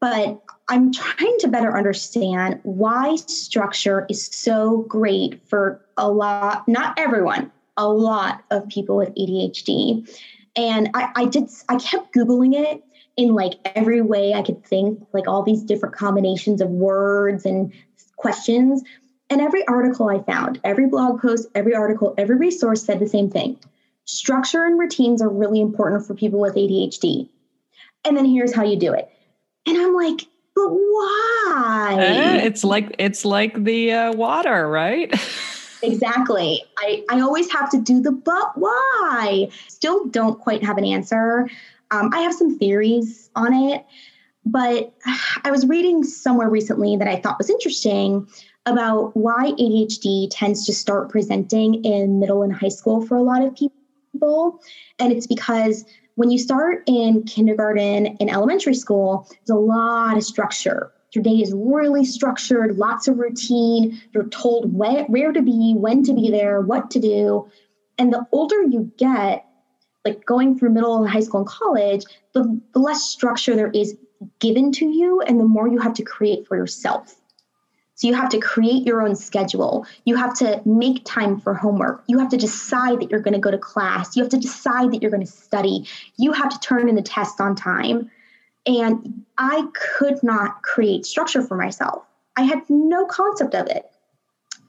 but 0.00 0.40
i'm 0.68 0.92
trying 0.92 1.36
to 1.38 1.48
better 1.48 1.76
understand 1.76 2.60
why 2.62 3.16
structure 3.16 4.06
is 4.08 4.26
so 4.26 4.82
great 4.88 5.40
for 5.48 5.84
a 5.96 6.10
lot 6.10 6.66
not 6.66 6.98
everyone 6.98 7.50
a 7.76 7.88
lot 7.88 8.42
of 8.50 8.68
people 8.68 8.96
with 8.96 9.14
adhd 9.14 10.08
and 10.56 10.90
I, 10.94 11.10
I 11.14 11.24
did 11.26 11.48
i 11.68 11.76
kept 11.76 12.14
googling 12.14 12.54
it 12.54 12.82
in 13.16 13.34
like 13.34 13.54
every 13.76 14.00
way 14.00 14.34
i 14.34 14.42
could 14.42 14.64
think 14.64 15.06
like 15.12 15.28
all 15.28 15.42
these 15.42 15.62
different 15.62 15.94
combinations 15.94 16.60
of 16.60 16.68
words 16.68 17.44
and 17.44 17.72
questions 18.16 18.82
and 19.30 19.40
every 19.40 19.64
article 19.68 20.08
I 20.08 20.20
found, 20.22 20.60
every 20.64 20.88
blog 20.88 21.22
post, 21.22 21.48
every 21.54 21.74
article, 21.74 22.14
every 22.18 22.36
resource 22.36 22.82
said 22.84 22.98
the 22.98 23.06
same 23.06 23.30
thing. 23.30 23.58
Structure 24.04 24.64
and 24.64 24.78
routines 24.78 25.22
are 25.22 25.28
really 25.28 25.60
important 25.60 26.04
for 26.04 26.14
people 26.14 26.40
with 26.40 26.56
ADHD. 26.56 27.28
And 28.04 28.16
then 28.16 28.24
here's 28.24 28.52
how 28.52 28.64
you 28.64 28.76
do 28.76 28.92
it. 28.92 29.08
And 29.70 29.78
I'm 29.78 29.94
like, 29.94 30.26
but 30.56 30.68
why? 30.68 31.96
Uh, 31.96 32.44
it's 32.44 32.64
like 32.64 32.96
it's 32.98 33.24
like 33.24 33.62
the 33.62 33.92
uh, 33.92 34.12
water, 34.14 34.68
right? 34.68 35.08
exactly. 35.82 36.64
I, 36.78 37.04
I 37.08 37.20
always 37.20 37.50
have 37.52 37.70
to 37.70 37.80
do 37.80 38.02
the 38.02 38.10
but 38.10 38.58
why. 38.58 39.48
Still 39.68 40.06
don't 40.06 40.40
quite 40.40 40.64
have 40.64 40.76
an 40.76 40.84
answer. 40.84 41.48
Um, 41.92 42.10
I 42.12 42.20
have 42.22 42.34
some 42.34 42.58
theories 42.58 43.30
on 43.36 43.54
it, 43.54 43.86
but 44.44 44.92
I 45.44 45.52
was 45.52 45.66
reading 45.66 46.02
somewhere 46.02 46.50
recently 46.50 46.96
that 46.96 47.06
I 47.06 47.20
thought 47.20 47.38
was 47.38 47.48
interesting 47.48 48.26
about 48.66 49.16
why 49.16 49.52
ADHD 49.52 50.26
tends 50.32 50.66
to 50.66 50.72
start 50.72 51.10
presenting 51.10 51.84
in 51.84 52.18
middle 52.18 52.42
and 52.42 52.52
high 52.52 52.68
school 52.68 53.06
for 53.06 53.16
a 53.16 53.22
lot 53.22 53.42
of 53.42 53.54
people. 53.54 54.60
And 54.98 55.12
it's 55.12 55.28
because 55.28 55.84
when 56.20 56.30
you 56.30 56.36
start 56.36 56.82
in 56.86 57.22
kindergarten 57.22 58.18
and 58.20 58.28
elementary 58.28 58.74
school, 58.74 59.26
there's 59.30 59.56
a 59.56 59.58
lot 59.58 60.18
of 60.18 60.22
structure. 60.22 60.92
Your 61.14 61.24
day 61.24 61.36
is 61.36 61.54
really 61.56 62.04
structured, 62.04 62.76
lots 62.76 63.08
of 63.08 63.16
routine. 63.16 63.98
You're 64.12 64.28
told 64.28 64.76
where, 64.76 65.04
where 65.04 65.32
to 65.32 65.40
be, 65.40 65.72
when 65.74 66.02
to 66.02 66.12
be 66.12 66.30
there, 66.30 66.60
what 66.60 66.90
to 66.90 67.00
do. 67.00 67.48
And 67.96 68.12
the 68.12 68.26
older 68.32 68.60
you 68.60 68.92
get, 68.98 69.46
like 70.04 70.26
going 70.26 70.58
through 70.58 70.74
middle 70.74 70.98
and 70.98 71.08
high 71.08 71.20
school 71.20 71.40
and 71.40 71.48
college, 71.48 72.04
the, 72.34 72.60
the 72.74 72.80
less 72.80 73.02
structure 73.04 73.56
there 73.56 73.70
is 73.70 73.96
given 74.40 74.72
to 74.72 74.84
you 74.84 75.22
and 75.22 75.40
the 75.40 75.44
more 75.44 75.68
you 75.68 75.78
have 75.78 75.94
to 75.94 76.02
create 76.02 76.46
for 76.46 76.54
yourself. 76.54 77.18
So 78.00 78.08
you 78.08 78.14
have 78.14 78.30
to 78.30 78.40
create 78.40 78.86
your 78.86 79.02
own 79.02 79.14
schedule. 79.14 79.86
You 80.06 80.16
have 80.16 80.32
to 80.38 80.62
make 80.64 81.04
time 81.04 81.38
for 81.38 81.52
homework. 81.52 82.02
You 82.06 82.18
have 82.18 82.30
to 82.30 82.38
decide 82.38 82.98
that 82.98 83.10
you're 83.10 83.20
going 83.20 83.34
to 83.34 83.40
go 83.40 83.50
to 83.50 83.58
class. 83.58 84.16
You 84.16 84.22
have 84.22 84.30
to 84.30 84.38
decide 84.38 84.90
that 84.92 85.02
you're 85.02 85.10
going 85.10 85.26
to 85.26 85.30
study. 85.30 85.86
You 86.16 86.32
have 86.32 86.48
to 86.48 86.58
turn 86.60 86.88
in 86.88 86.94
the 86.94 87.02
test 87.02 87.42
on 87.42 87.54
time. 87.54 88.10
And 88.64 89.26
I 89.36 89.68
could 89.74 90.22
not 90.22 90.62
create 90.62 91.04
structure 91.04 91.42
for 91.42 91.58
myself. 91.58 92.02
I 92.38 92.44
had 92.44 92.62
no 92.70 93.04
concept 93.04 93.54
of 93.54 93.66
it. 93.66 93.84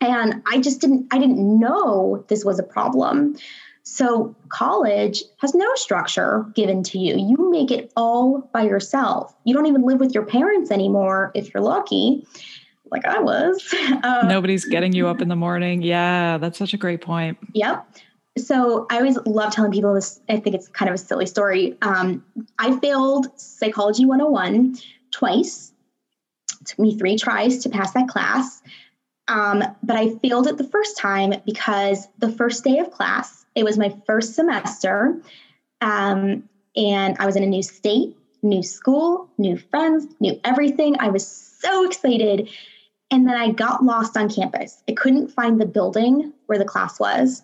And 0.02 0.44
I 0.46 0.60
just 0.60 0.82
didn't 0.82 1.08
I 1.14 1.18
didn't 1.18 1.38
know 1.58 2.26
this 2.28 2.44
was 2.44 2.60
a 2.60 2.64
problem. 2.64 3.38
So 3.84 4.36
college 4.50 5.24
has 5.38 5.56
no 5.56 5.74
structure 5.76 6.46
given 6.54 6.84
to 6.84 7.00
you. 7.00 7.16
You 7.18 7.50
make 7.50 7.72
it 7.72 7.94
all 7.96 8.50
by 8.52 8.64
yourself. 8.64 9.34
You 9.46 9.54
don't 9.54 9.68
even 9.68 9.84
live 9.84 10.02
with 10.02 10.14
your 10.14 10.26
parents 10.26 10.70
anymore 10.70 11.32
if 11.34 11.54
you're 11.54 11.64
lucky 11.64 12.28
like 12.92 13.06
I 13.06 13.20
was. 13.20 13.74
Um, 14.04 14.28
Nobody's 14.28 14.66
getting 14.66 14.94
you 14.94 15.08
up 15.08 15.22
in 15.22 15.28
the 15.28 15.36
morning. 15.36 15.82
Yeah, 15.92 16.38
that's 16.38 16.58
such 16.58 16.74
a 16.74 16.78
great 16.78 17.02
point. 17.02 17.38
Yep. 17.54 17.86
So 18.38 18.88
I 18.90 18.98
always 18.98 19.18
love 19.26 19.54
telling 19.54 19.72
people 19.72 19.94
this. 19.94 20.20
I 20.30 20.38
think 20.38 20.56
it's 20.56 20.68
kind 20.68 20.90
of 20.90 20.96
a 20.96 20.98
silly 20.98 21.26
story. 21.26 21.78
Um, 21.82 22.24
I 22.58 22.78
failed 22.80 23.28
Psychology 23.40 24.06
101 24.06 24.78
twice. 25.12 25.74
It 26.62 26.68
took 26.68 26.80
me 26.80 26.98
three 26.98 27.18
tries 27.18 27.60
to 27.60 27.70
pass 27.70 27.92
that 27.94 28.08
class. 28.08 28.62
Um, 29.28 29.64
but 29.84 29.96
I 29.98 30.16
failed 30.16 30.48
it 30.48 30.58
the 30.58 30.68
first 30.68 30.98
time 30.98 31.34
because 31.46 32.08
the 32.20 32.32
first 32.32 32.64
day 32.64 32.80
of 32.80 32.92
class, 32.92 33.46
it 33.56 33.64
was 33.64 33.78
my 33.78 33.96
first 34.06 34.34
semester. 34.34 35.22
Um, 35.82 36.50
and 36.76 37.18
I 37.20 37.26
was 37.26 37.36
in 37.36 37.44
a 37.44 37.48
new 37.48 37.64
state, 37.64 38.16
new 38.42 38.64
school, 38.64 39.30
new 39.38 39.58
friends, 39.58 40.08
new 40.20 40.40
everything. 40.44 40.96
I 41.00 41.10
was 41.10 41.28
so 41.28 41.86
excited. 41.86 42.50
And 43.12 43.28
then 43.28 43.36
I 43.36 43.52
got 43.52 43.84
lost 43.84 44.16
on 44.16 44.30
campus. 44.30 44.82
I 44.88 44.94
couldn't 44.94 45.28
find 45.28 45.60
the 45.60 45.66
building 45.66 46.34
where 46.46 46.58
the 46.58 46.66
class 46.66 47.00
was. 47.00 47.44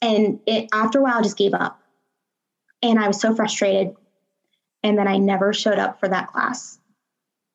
And 0.00 0.38
it 0.46 0.68
after 0.72 1.00
a 1.00 1.02
while 1.02 1.18
I 1.18 1.22
just 1.22 1.36
gave 1.36 1.52
up. 1.52 1.80
And 2.80 2.98
I 2.98 3.08
was 3.08 3.20
so 3.20 3.34
frustrated. 3.34 3.94
And 4.82 4.96
then 4.96 5.08
I 5.08 5.18
never 5.18 5.52
showed 5.52 5.78
up 5.78 5.98
for 5.98 6.08
that 6.08 6.28
class. 6.28 6.78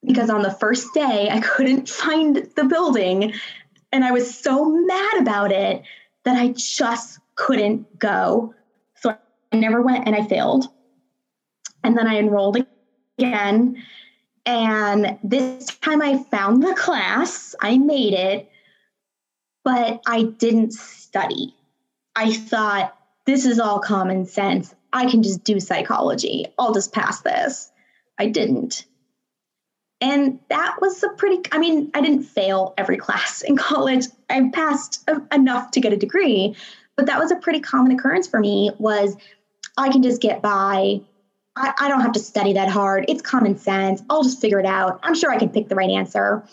Because 0.05 0.29
on 0.29 0.41
the 0.43 0.51
first 0.51 0.93
day 0.93 1.29
I 1.31 1.39
couldn't 1.55 1.87
find 1.89 2.47
the 2.55 2.65
building. 2.65 3.33
And 3.91 4.03
I 4.03 4.11
was 4.11 4.37
so 4.37 4.65
mad 4.65 5.21
about 5.21 5.53
it 5.53 5.81
that 6.25 6.35
I 6.37 6.49
just 6.49 7.19
couldn't 7.35 7.97
go. 7.97 8.53
So 8.95 9.15
I 9.51 9.55
never 9.55 9.81
went 9.81 10.05
and 10.05 10.15
I 10.15 10.25
failed. 10.25 10.67
And 11.85 11.97
then 11.97 12.07
I 12.07 12.17
enrolled 12.17 12.57
again 13.17 13.81
and 14.45 15.17
this 15.23 15.67
time 15.67 16.01
I 16.01 16.23
found 16.23 16.63
the 16.63 16.75
class, 16.75 17.55
I 17.61 17.77
made 17.77 18.13
it, 18.13 18.49
but 19.63 20.01
I 20.05 20.23
didn't 20.23 20.73
study. 20.73 21.55
I 22.15 22.33
thought, 22.33 22.95
this 23.25 23.45
is 23.45 23.59
all 23.59 23.79
common 23.79 24.25
sense. 24.25 24.75
I 24.93 25.09
can 25.09 25.23
just 25.23 25.43
do 25.43 25.59
psychology. 25.59 26.45
I'll 26.59 26.73
just 26.73 26.93
pass 26.93 27.21
this. 27.21 27.71
I 28.19 28.27
didn't. 28.27 28.85
And 29.99 30.39
that 30.49 30.77
was 30.79 31.01
a 31.03 31.09
pretty, 31.09 31.41
I 31.51 31.57
mean, 31.57 31.89
I 31.93 32.01
didn't 32.01 32.23
fail 32.23 32.73
every 32.77 32.97
class 33.05 33.41
in 33.41 33.57
college. 33.57 34.05
I 34.29 34.49
passed 34.53 35.09
enough 35.31 35.71
to 35.71 35.81
get 35.81 35.93
a 35.93 35.97
degree, 35.97 36.55
but 36.95 37.07
that 37.07 37.19
was 37.19 37.31
a 37.31 37.35
pretty 37.35 37.59
common 37.59 37.91
occurrence 37.91 38.27
for 38.27 38.39
me 38.39 38.71
was 38.77 39.17
I 39.77 39.89
can 39.89 40.03
just 40.03 40.21
get 40.21 40.41
by 40.41 41.01
I, 41.55 41.73
I 41.79 41.87
don't 41.87 42.01
have 42.01 42.11
to 42.13 42.19
study 42.19 42.53
that 42.53 42.69
hard. 42.69 43.05
It's 43.07 43.21
common 43.21 43.57
sense. 43.57 44.01
I'll 44.09 44.23
just 44.23 44.41
figure 44.41 44.59
it 44.59 44.65
out. 44.65 44.99
I'm 45.03 45.15
sure 45.15 45.31
I 45.31 45.37
can 45.37 45.49
pick 45.49 45.69
the 45.69 45.75
right 45.75 45.89
answer. 45.89 46.43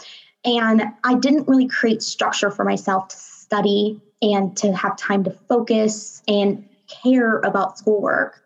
And 0.45 0.83
I 1.05 1.15
didn't 1.15 1.49
really 1.49 1.69
create 1.69 2.03
structure 2.03 2.51
for 2.51 2.65
myself 2.65 3.09
to 3.09 3.17
study 3.17 4.01
and 4.21 4.57
to 4.59 4.73
have 4.73 4.97
time 4.97 5.25
to 5.25 5.31
focus 5.49 6.23
and 6.29 6.69
care 6.89 7.39
about 7.39 7.79
schoolwork. 7.79 8.43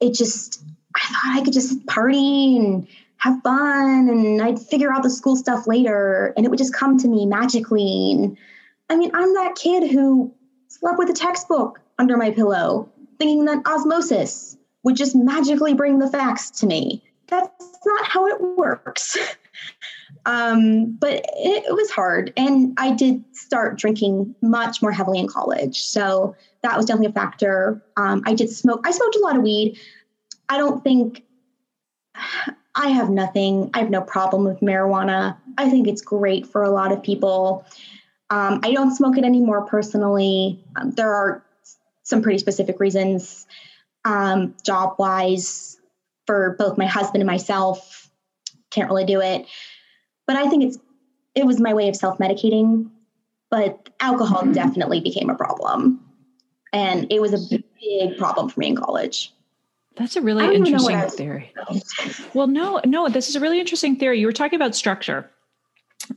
It 0.00 0.14
just, 0.14 0.62
I 0.94 1.00
thought 1.00 1.40
I 1.40 1.44
could 1.44 1.52
just 1.52 1.84
party 1.86 2.56
and 2.56 2.86
have 3.16 3.42
fun 3.42 4.08
and 4.08 4.40
I'd 4.40 4.58
figure 4.58 4.92
out 4.92 5.02
the 5.02 5.10
school 5.10 5.36
stuff 5.36 5.66
later 5.66 6.32
and 6.36 6.46
it 6.46 6.48
would 6.48 6.58
just 6.58 6.74
come 6.74 6.98
to 6.98 7.08
me 7.08 7.26
magically. 7.26 8.12
And 8.12 8.36
I 8.88 8.96
mean, 8.96 9.10
I'm 9.14 9.34
that 9.34 9.56
kid 9.56 9.90
who 9.90 10.32
slept 10.68 10.98
with 10.98 11.10
a 11.10 11.14
textbook 11.14 11.80
under 11.98 12.16
my 12.16 12.30
pillow, 12.30 12.90
thinking 13.18 13.44
that 13.44 13.66
osmosis 13.66 14.56
would 14.82 14.96
just 14.96 15.14
magically 15.14 15.74
bring 15.74 15.98
the 15.98 16.08
facts 16.08 16.50
to 16.50 16.66
me. 16.66 17.02
That's 17.28 17.78
not 17.86 18.04
how 18.04 18.26
it 18.26 18.40
works. 18.56 19.16
um, 20.26 20.92
but 20.92 21.14
it, 21.14 21.64
it, 21.64 21.74
was 21.74 21.90
hard. 21.90 22.32
And 22.36 22.74
I 22.78 22.92
did 22.92 23.24
start 23.32 23.78
drinking 23.78 24.34
much 24.42 24.82
more 24.82 24.92
heavily 24.92 25.18
in 25.18 25.28
college. 25.28 25.80
So 25.80 26.34
that 26.62 26.76
was 26.76 26.86
definitely 26.86 27.10
a 27.10 27.12
factor. 27.12 27.82
Um, 27.96 28.22
I 28.26 28.34
did 28.34 28.50
smoke, 28.50 28.82
I 28.86 28.90
smoked 28.90 29.16
a 29.16 29.20
lot 29.20 29.36
of 29.36 29.42
weed. 29.42 29.78
I 30.48 30.58
don't 30.58 30.82
think 30.82 31.22
I 32.74 32.88
have 32.88 33.10
nothing, 33.10 33.70
I 33.74 33.80
have 33.80 33.90
no 33.90 34.00
problem 34.00 34.44
with 34.44 34.60
marijuana. 34.60 35.36
I 35.58 35.68
think 35.68 35.88
it's 35.88 36.00
great 36.00 36.46
for 36.46 36.62
a 36.62 36.70
lot 36.70 36.92
of 36.92 37.02
people. 37.02 37.66
Um, 38.30 38.60
I 38.62 38.72
don't 38.72 38.94
smoke 38.94 39.18
it 39.18 39.24
anymore 39.24 39.66
personally. 39.66 40.62
Um, 40.76 40.92
there 40.92 41.12
are 41.12 41.44
some 42.04 42.22
pretty 42.22 42.38
specific 42.38 42.78
reasons 42.78 43.46
Um, 44.04 44.54
job 44.64 44.96
wise, 44.98 45.78
for 46.26 46.56
both 46.58 46.78
my 46.78 46.86
husband 46.86 47.22
and 47.22 47.26
myself, 47.26 48.10
can't 48.70 48.88
really 48.88 49.04
do 49.04 49.20
it. 49.20 49.46
But 50.26 50.36
I 50.36 50.48
think 50.48 50.64
it's 50.64 50.78
it 51.34 51.46
was 51.46 51.60
my 51.60 51.74
way 51.74 51.88
of 51.88 51.96
self 51.96 52.18
medicating. 52.18 52.90
But 53.50 53.90
alcohol 53.98 54.42
mm-hmm. 54.42 54.52
definitely 54.52 55.00
became 55.00 55.28
a 55.28 55.34
problem, 55.34 56.00
and 56.72 57.10
it 57.10 57.20
was 57.20 57.34
a 57.34 57.58
big 57.80 58.16
problem 58.16 58.48
for 58.48 58.60
me 58.60 58.68
in 58.68 58.76
college. 58.76 59.32
That's 59.96 60.16
a 60.16 60.22
really 60.22 60.54
interesting 60.54 61.00
theory. 61.10 61.52
Well, 62.32 62.46
no, 62.46 62.80
no, 62.86 63.08
this 63.08 63.28
is 63.28 63.36
a 63.36 63.40
really 63.40 63.60
interesting 63.60 63.96
theory. 63.96 64.20
You 64.20 64.26
were 64.26 64.32
talking 64.32 64.56
about 64.56 64.74
structure. 64.74 65.28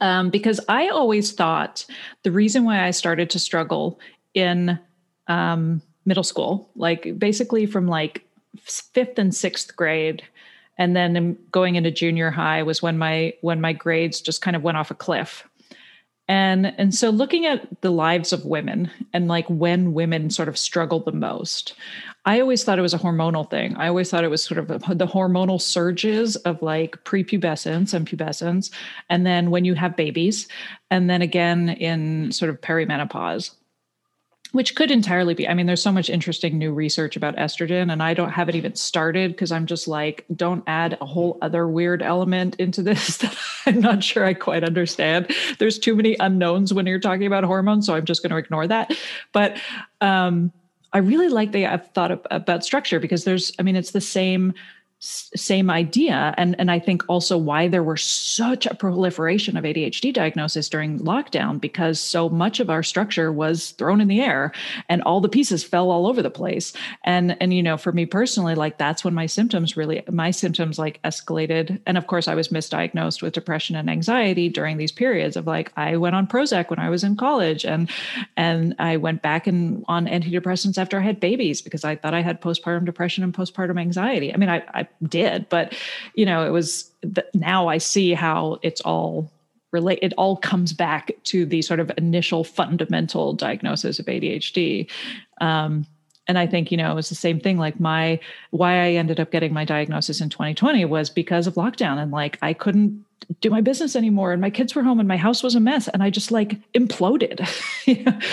Um, 0.02 0.30
because 0.30 0.60
I 0.70 0.88
always 0.88 1.34
thought 1.34 1.86
the 2.24 2.32
reason 2.32 2.64
why 2.64 2.84
I 2.84 2.92
started 2.92 3.30
to 3.32 3.40
struggle 3.40 4.00
in 4.34 4.80
um, 5.28 5.82
middle 6.06 6.24
school, 6.24 6.70
like 6.76 7.18
basically 7.18 7.66
from 7.66 7.88
like 7.88 8.26
fifth 8.60 9.18
and 9.18 9.34
sixth 9.34 9.76
grade, 9.76 10.24
and 10.78 10.96
then 10.96 11.38
going 11.52 11.76
into 11.76 11.92
junior 11.92 12.32
high 12.32 12.64
was 12.64 12.82
when 12.82 12.98
my 12.98 13.34
when 13.42 13.62
my 13.62 13.74
grades 13.74 14.22
just 14.22 14.42
kind 14.42 14.56
of 14.56 14.64
went 14.64 14.78
off 14.78 14.92
a 14.92 14.96
cliff. 14.96 15.48
And 16.28 16.74
and 16.78 16.96
so 16.96 17.10
looking 17.10 17.46
at 17.46 17.82
the 17.82 17.92
lives 17.92 18.32
of 18.32 18.46
women 18.46 18.90
and 19.12 19.28
like 19.28 19.50
when 19.50 19.94
women 19.94 20.30
sort 20.30 20.48
of 20.48 20.58
struggle 20.58 21.02
the 21.02 21.12
most 21.12 21.76
i 22.26 22.40
always 22.40 22.64
thought 22.64 22.80
it 22.80 22.84
was 22.84 22.94
a 22.94 23.00
hormonal 23.00 23.50
thing. 23.50 23.76
I 23.76 23.88
always 23.88 24.10
thought 24.10 24.24
it 24.24 24.30
was 24.30 24.44
sort 24.44 24.58
of 24.58 24.72
a, 24.72 24.96
the 24.96 25.08
hormonal 25.08 25.60
surges 25.60 26.36
of 26.38 26.62
like 26.62 27.04
prepubescence 27.04 27.94
and 27.94 28.08
pubescence 28.08 28.72
and 29.10 29.26
then 29.26 29.52
when 29.52 29.66
you 29.66 29.74
have 29.76 29.96
babies 29.96 30.48
and 30.90 31.10
then 31.10 31.22
again 31.22 31.70
in 31.70 32.32
sort 32.32 32.50
of 32.50 32.62
perimenopause 32.62 33.52
which 34.54 34.76
could 34.76 34.92
entirely 34.92 35.34
be. 35.34 35.48
I 35.48 35.56
mean, 35.56 35.66
there's 35.66 35.82
so 35.82 35.92
much 35.92 36.12
interesting 36.12 36.60
new 36.60 36.72
research 36.72 37.16
about 37.16 37.36
estrogen, 37.38 37.92
and 37.92 38.04
I 38.04 38.14
don't 38.14 38.30
have 38.30 38.50
it 38.50 38.56
even 38.56 38.76
started 38.76 39.32
because 39.32 39.52
I'm 39.52 39.66
just 39.66 39.88
like, 39.88 40.26
don't 40.36 40.64
add 40.68 40.96
a 41.02 41.06
whole 41.06 41.40
other 41.42 41.68
weird 41.68 42.04
element 42.04 42.56
into 42.58 42.84
this 42.84 43.18
that 43.18 43.36
I'm 43.66 43.82
not 43.82 44.04
sure 44.04 44.24
I 44.24 44.36
quite 44.36 44.64
understand. 44.64 45.34
There's 45.58 45.80
too 45.80 45.96
many 45.96 46.16
unknowns 46.20 46.72
when 46.72 46.86
you're 46.86 47.00
talking 47.00 47.26
about 47.26 47.44
hormones, 47.44 47.88
so 47.88 47.96
I'm 47.96 48.06
just 48.06 48.22
going 48.22 48.30
to 48.30 48.38
ignore 48.38 48.68
that. 48.68 48.96
But 49.32 49.60
um, 50.02 50.52
I 50.94 51.00
really 51.00 51.30
like 51.30 51.52
the 51.52 51.66
I've 51.66 51.90
thought 51.92 52.12
of, 52.12 52.22
about 52.30 52.64
structure 52.64 53.00
because 53.00 53.24
there's, 53.24 53.52
I 53.58 53.64
mean, 53.64 53.76
it's 53.76 53.92
the 53.92 54.02
same 54.02 54.54
same 55.04 55.70
idea. 55.70 56.34
And 56.38 56.56
and 56.58 56.72
I 56.72 56.80
think 56.80 57.04
also 57.10 57.38
why 57.38 57.68
there 57.68 57.84
were 57.84 57.98
such 57.98 58.66
a 58.66 58.74
proliferation 58.74 59.58
of 59.58 59.66
ADHD 59.66 60.14
diagnosis 60.14 60.70
during 60.70 61.00
lockdown 61.00 61.60
because 61.60 62.00
so 62.00 62.30
much 62.30 62.62
of 62.62 62.70
our 62.70 62.84
structure 62.84 63.30
was 63.30 63.72
thrown 63.72 64.00
in 64.00 64.08
the 64.08 64.22
air 64.22 64.54
and 64.88 65.02
all 65.02 65.20
the 65.20 65.28
pieces 65.28 65.62
fell 65.62 65.92
all 65.92 66.08
over 66.08 66.22
the 66.22 66.30
place. 66.30 66.72
And 67.04 67.36
and 67.42 67.54
you 67.54 67.62
know 67.62 67.76
for 67.76 67.92
me 67.92 68.06
personally 68.06 68.56
like 68.56 68.78
that's 68.78 69.04
when 69.04 69.14
my 69.14 69.26
symptoms 69.26 69.76
really 69.76 70.04
my 70.10 70.32
symptoms 70.32 70.80
like 70.80 71.02
escalated. 71.04 71.82
And 71.86 71.98
of 71.98 72.08
course 72.08 72.30
I 72.30 72.36
was 72.36 72.48
misdiagnosed 72.48 73.22
with 73.22 73.34
depression 73.34 73.76
and 73.76 73.90
anxiety 73.90 74.48
during 74.48 74.78
these 74.78 74.94
periods 74.94 75.36
of 75.36 75.46
like 75.48 75.74
I 75.76 75.98
went 75.98 76.16
on 76.16 76.28
Prozac 76.28 76.70
when 76.70 76.80
I 76.80 76.90
was 76.90 77.04
in 77.04 77.18
college 77.18 77.66
and 77.66 77.90
and 78.38 78.74
I 78.80 78.96
went 78.96 79.22
back 79.22 79.48
and 79.48 79.84
on 79.90 80.08
antidepressants 80.08 80.78
after 80.78 80.98
I 80.98 81.02
had 81.02 81.20
babies 81.20 81.62
because 81.62 81.84
I 81.84 81.98
thought 81.98 82.14
I 82.14 82.22
had 82.22 82.40
postpartum 82.40 82.86
depression 82.86 83.26
and 83.26 83.34
postpartum 83.34 83.78
anxiety. 83.78 84.34
I 84.34 84.38
mean 84.38 84.50
I, 84.50 84.64
I 84.74 84.88
did 85.08 85.48
but 85.50 85.74
you 86.16 86.26
know 86.26 86.46
it 86.46 86.50
was 86.50 86.92
now 87.34 87.68
i 87.68 87.78
see 87.78 88.14
how 88.14 88.58
it's 88.62 88.82
all 88.82 89.32
relate 89.72 90.00
it 90.02 90.14
all 90.18 90.38
comes 90.38 90.72
back 90.74 91.12
to 91.24 91.46
the 91.46 91.62
sort 91.62 91.80
of 91.80 91.92
initial 91.98 92.44
fundamental 92.44 93.34
diagnosis 93.34 94.00
of 94.00 94.06
adhd 94.06 94.90
um, 95.42 95.86
and 96.28 96.38
i 96.38 96.48
think 96.48 96.72
you 96.72 96.78
know 96.78 96.92
it 96.92 96.96
was 96.96 97.10
the 97.10 97.16
same 97.16 97.40
thing 97.40 97.58
like 97.58 97.80
my 97.80 98.20
why 98.52 98.86
i 98.86 98.92
ended 98.92 99.20
up 99.20 99.32
getting 99.32 99.54
my 99.54 99.66
diagnosis 99.66 100.22
in 100.22 100.30
2020 100.30 100.86
was 100.86 101.10
because 101.10 101.48
of 101.48 101.56
lockdown 101.56 101.98
and 101.98 102.12
like 102.12 102.38
i 102.42 102.54
couldn't 102.54 103.04
do 103.42 103.50
my 103.50 103.62
business 103.62 103.96
anymore 103.96 104.32
and 104.32 104.42
my 104.42 104.50
kids 104.50 104.76
were 104.76 104.84
home 104.84 105.00
and 105.00 105.08
my 105.08 105.18
house 105.18 105.44
was 105.44 105.56
a 105.56 105.60
mess 105.60 105.88
and 105.90 106.04
i 106.04 106.10
just 106.10 106.32
like 106.32 106.60
imploded. 106.74 107.40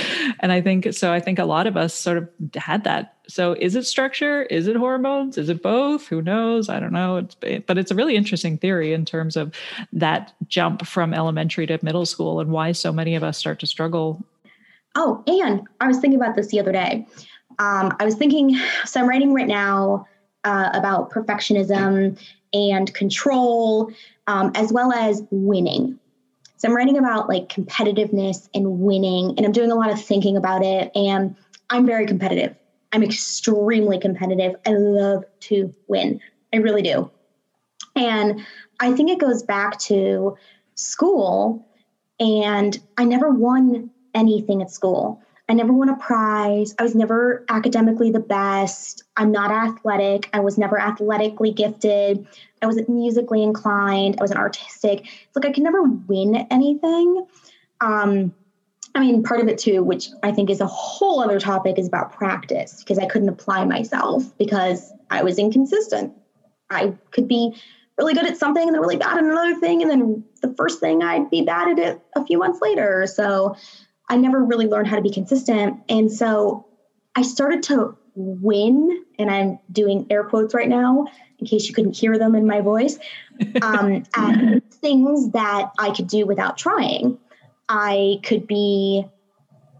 And 0.43 0.53
i 0.53 0.61
think 0.61 0.93
so 0.95 1.12
i 1.12 1.20
think 1.20 1.38
a 1.38 1.45
lot 1.45 1.66
of 1.66 1.76
us 1.76 1.95
sort 1.95 2.18
of 2.18 2.28
had 2.55 2.84
that. 2.84 3.14
So 3.28 3.53
is 3.53 3.76
it 3.76 3.86
structure? 3.86 4.43
Is 4.45 4.66
it 4.66 4.74
hormones? 4.74 5.38
Is 5.38 5.49
it 5.49 5.62
both? 5.62 6.09
Who 6.09 6.20
knows? 6.20 6.68
I 6.68 6.80
don't 6.80 6.93
know. 6.93 7.18
It's, 7.18 7.36
eh, 7.43 7.61
but 7.64 7.78
it's 7.78 7.93
a 7.93 7.95
really 7.95 8.16
interesting 8.16 8.59
theory 8.59 8.93
in 8.93 9.05
terms 9.05 9.36
of 9.36 9.55
that 9.93 10.32
jump 10.49 10.84
from 10.84 11.14
elementary 11.14 11.66
to 11.66 11.78
middle 11.82 12.07
school 12.07 12.41
and 12.41 12.51
why 12.51 12.72
so 12.72 12.93
many 12.93 13.14
of 13.14 13.22
us 13.22 13.38
start 13.38 13.61
to 13.61 13.66
struggle. 13.66 14.24
Oh 14.97 15.22
and 15.26 15.62
i 15.80 15.86
was 15.86 15.99
thinking 15.99 16.20
about 16.20 16.34
this 16.36 16.49
the 16.49 16.59
other 16.61 16.72
day 16.72 17.07
um, 17.61 17.95
i 18.01 18.05
was 18.05 18.17
thinking 18.17 18.57
so 18.85 19.01
i'm 19.01 19.09
writing 19.09 19.33
right 19.33 19.47
now 19.47 20.05
uh, 20.45 20.71
about 20.73 21.11
perfectionism 21.11 22.19
and 22.53 22.93
control 22.95 23.93
um, 24.27 24.53
as 24.55 24.73
well 24.73 24.93
as 24.93 25.23
winning. 25.31 25.99
So 26.57 26.69
I'm 26.69 26.77
writing 26.77 26.99
about 26.99 27.29
like 27.29 27.49
competitiveness 27.49 28.49
and 28.55 28.81
winning, 28.81 29.35
and 29.37 29.47
I'm 29.47 29.53
doing 29.53 29.73
a 29.73 29.75
lot 29.75 29.91
of 29.91 30.01
thinking 30.01 30.37
about 30.37 30.63
it. 30.63 30.91
And 30.95 31.35
I'm 31.71 31.87
very 31.87 32.07
competitive. 32.07 32.55
I'm 32.93 33.03
extremely 33.03 33.99
competitive. 33.99 34.55
I 34.67 34.71
love 34.71 35.25
to 35.41 35.75
win. 35.89 36.21
I 36.53 36.59
really 36.59 36.83
do. 36.83 37.11
And 37.97 38.45
I 38.79 38.93
think 38.93 39.11
it 39.11 39.19
goes 39.19 39.43
back 39.43 39.79
to 39.81 40.37
school, 40.75 41.67
and 42.19 42.79
I 42.97 43.05
never 43.05 43.31
won 43.31 43.91
anything 44.15 44.63
at 44.63 44.71
school. 44.71 45.21
I 45.51 45.53
never 45.53 45.73
won 45.73 45.89
a 45.89 45.97
prize. 45.97 46.77
I 46.79 46.85
was 46.85 46.95
never 46.95 47.45
academically 47.49 48.13
the 48.13 48.21
best. 48.21 49.03
I'm 49.17 49.33
not 49.33 49.51
athletic. 49.51 50.31
I 50.33 50.39
was 50.39 50.57
never 50.57 50.79
athletically 50.79 51.51
gifted. 51.51 52.25
I 52.63 52.67
wasn't 52.67 52.89
musically 52.89 53.43
inclined. 53.43 54.15
I 54.19 54.23
wasn't 54.23 54.39
artistic. 54.39 55.01
It's 55.01 55.35
like 55.35 55.45
I 55.45 55.51
could 55.51 55.65
never 55.65 55.83
win 55.83 56.47
anything. 56.53 57.27
Um, 57.81 58.33
I 58.95 59.01
mean, 59.01 59.25
part 59.25 59.41
of 59.41 59.49
it 59.49 59.59
too, 59.59 59.83
which 59.83 60.11
I 60.23 60.31
think 60.31 60.51
is 60.51 60.61
a 60.61 60.69
whole 60.69 61.21
other 61.21 61.41
topic, 61.41 61.81
is 61.81 61.89
about 61.89 62.13
practice 62.13 62.77
because 62.79 63.01
I 63.01 63.07
couldn't 63.07 63.29
apply 63.29 63.65
myself 63.65 64.33
because 64.39 64.93
I 65.11 65.25
was 65.25 65.37
inconsistent. 65.37 66.13
I 66.71 66.95
could 67.11 67.27
be 67.27 67.53
really 67.99 68.15
good 68.15 68.27
at 68.27 68.37
something 68.37 68.63
and 68.63 68.73
then 68.73 68.81
really 68.81 68.97
bad 68.97 69.19
at 69.19 69.25
another 69.25 69.59
thing. 69.59 69.83
And 69.83 69.91
then 69.91 70.25
the 70.43 70.55
first 70.57 70.79
thing 70.79 71.03
I'd 71.03 71.29
be 71.29 71.43
bad 71.43 71.71
at 71.71 71.79
it 71.81 72.01
a 72.15 72.25
few 72.25 72.39
months 72.39 72.61
later. 72.63 73.07
So 73.09 73.57
I 74.11 74.17
never 74.17 74.45
really 74.45 74.67
learned 74.67 74.89
how 74.89 74.97
to 74.97 75.03
be 75.03 75.11
consistent. 75.11 75.81
And 75.89 76.13
so 76.13 76.67
I 77.15 77.23
started 77.23 77.63
to 77.65 77.97
win, 78.17 79.05
and 79.19 79.31
I'm 79.31 79.61
doing 79.71 80.07
air 80.11 80.25
quotes 80.25 80.53
right 80.53 80.69
now 80.69 81.07
in 81.39 81.47
case 81.47 81.69
you 81.69 81.75
couldn't 81.75 81.97
hear 81.97 82.19
them 82.19 82.35
in 82.35 82.47
my 82.47 82.61
voice, 82.61 82.99
um, 83.63 84.03
at 84.15 84.63
things 84.73 85.31
that 85.31 85.71
I 85.79 85.93
could 85.93 86.09
do 86.09 86.27
without 86.27 86.59
trying. 86.59 87.19
I 87.69 88.19
could 88.25 88.47
be 88.47 89.07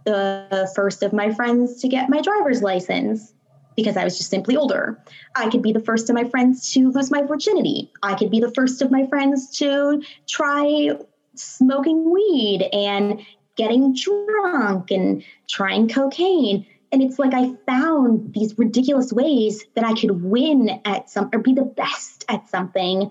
the 0.05 0.71
first 0.75 1.03
of 1.03 1.13
my 1.13 1.35
friends 1.35 1.83
to 1.83 1.89
get 1.89 2.09
my 2.09 2.23
driver's 2.23 2.63
license 2.63 3.35
because 3.77 3.97
I 3.97 4.05
was 4.05 4.17
just 4.17 4.31
simply 4.31 4.57
older. 4.57 4.99
I 5.35 5.51
could 5.51 5.63
be 5.63 5.73
the 5.73 5.81
first 5.81 6.09
of 6.09 6.15
my 6.15 6.25
friends 6.25 6.73
to 6.73 6.91
lose 6.91 7.11
my 7.11 7.23
virginity. 7.23 7.91
I 8.03 8.15
could 8.15 8.31
be 8.31 8.41
the 8.41 8.51
first 8.51 8.81
of 8.81 8.91
my 8.91 9.07
friends 9.07 9.51
to 9.59 10.03
try 10.27 10.91
smoking 11.35 12.11
weed 12.11 12.69
and 12.73 13.21
getting 13.61 13.95
drunk 13.95 14.91
and 14.91 15.23
trying 15.49 15.89
cocaine. 15.89 16.67
And 16.93 17.03
it's 17.03 17.19
like 17.19 17.35
I 17.35 17.55
found 17.67 18.33
these 18.33 18.59
ridiculous 18.59 19.13
ways 19.13 19.65
that 19.75 19.85
I 19.85 19.93
could 19.95 20.23
win 20.23 20.81
at 20.85 21.11
some 21.11 21.29
or 21.33 21.39
be 21.39 21.53
the 21.53 21.65
best 21.65 22.25
at 22.29 22.49
something 22.49 23.11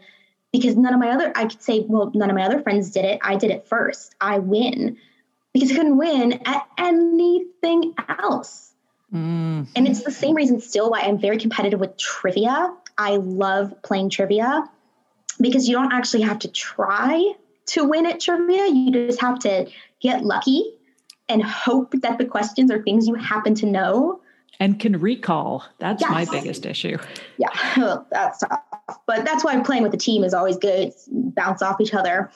because 0.52 0.76
none 0.76 0.94
of 0.94 1.00
my 1.00 1.12
other, 1.12 1.32
I 1.36 1.46
could 1.46 1.62
say, 1.62 1.86
well, 1.88 2.12
none 2.16 2.30
of 2.30 2.36
my 2.36 2.44
other 2.44 2.62
friends 2.62 2.90
did 2.90 3.06
it. 3.06 3.20
I 3.22 3.36
did 3.36 3.52
it 3.52 3.68
first. 3.68 4.16
I 4.20 4.40
win 4.40 4.98
because 5.54 5.72
I 5.72 5.76
couldn't 5.76 5.98
win 5.98 6.42
at 6.46 6.68
anything 6.78 7.94
else. 8.08 8.72
Mm. 9.14 9.68
And 9.76 9.88
it's 9.88 10.04
the 10.04 10.12
same 10.12 10.36
reason 10.36 10.60
still 10.60 10.90
why 10.90 11.02
I'm 11.02 11.20
very 11.20 11.38
competitive 11.38 11.80
with 11.80 11.96
trivia. 11.98 12.74
I 12.98 13.18
love 13.18 13.74
playing 13.84 14.10
trivia 14.10 14.70
because 15.40 15.70
you 15.70 15.76
don't 15.76 15.94
actually 15.94 16.24
have 16.24 16.40
to 16.40 16.48
try 16.48 17.34
to 17.68 17.86
win 17.86 18.06
at 18.08 18.20
trivia. 18.20 18.68
You 18.68 18.92
just 18.92 19.22
have 19.22 19.40
to 19.40 19.68
get 20.02 20.24
lucky 20.24 20.74
and 21.28 21.44
hope 21.44 21.94
that 22.02 22.18
the 22.18 22.26
questions 22.26 22.72
are 22.72 22.82
things 22.82 23.08
you 23.08 23.16
happen 23.16 23.54
to 23.56 23.66
know 23.66 24.22
and 24.60 24.80
can 24.80 25.00
recall. 25.00 25.64
That's 25.80 26.02
yes. 26.02 26.12
my 26.12 26.26
biggest 26.26 26.66
issue. 26.66 26.98
Yeah, 27.38 27.98
that's 28.12 28.40
tough. 28.40 28.60
But 29.06 29.24
that's 29.24 29.44
why 29.44 29.60
playing 29.62 29.84
with 29.84 29.92
the 29.92 29.98
team 29.98 30.24
is 30.24 30.34
always 30.34 30.58
good. 30.58 30.92
bounce 31.10 31.62
off 31.62 31.80
each 31.80 31.94
other. 31.94 32.32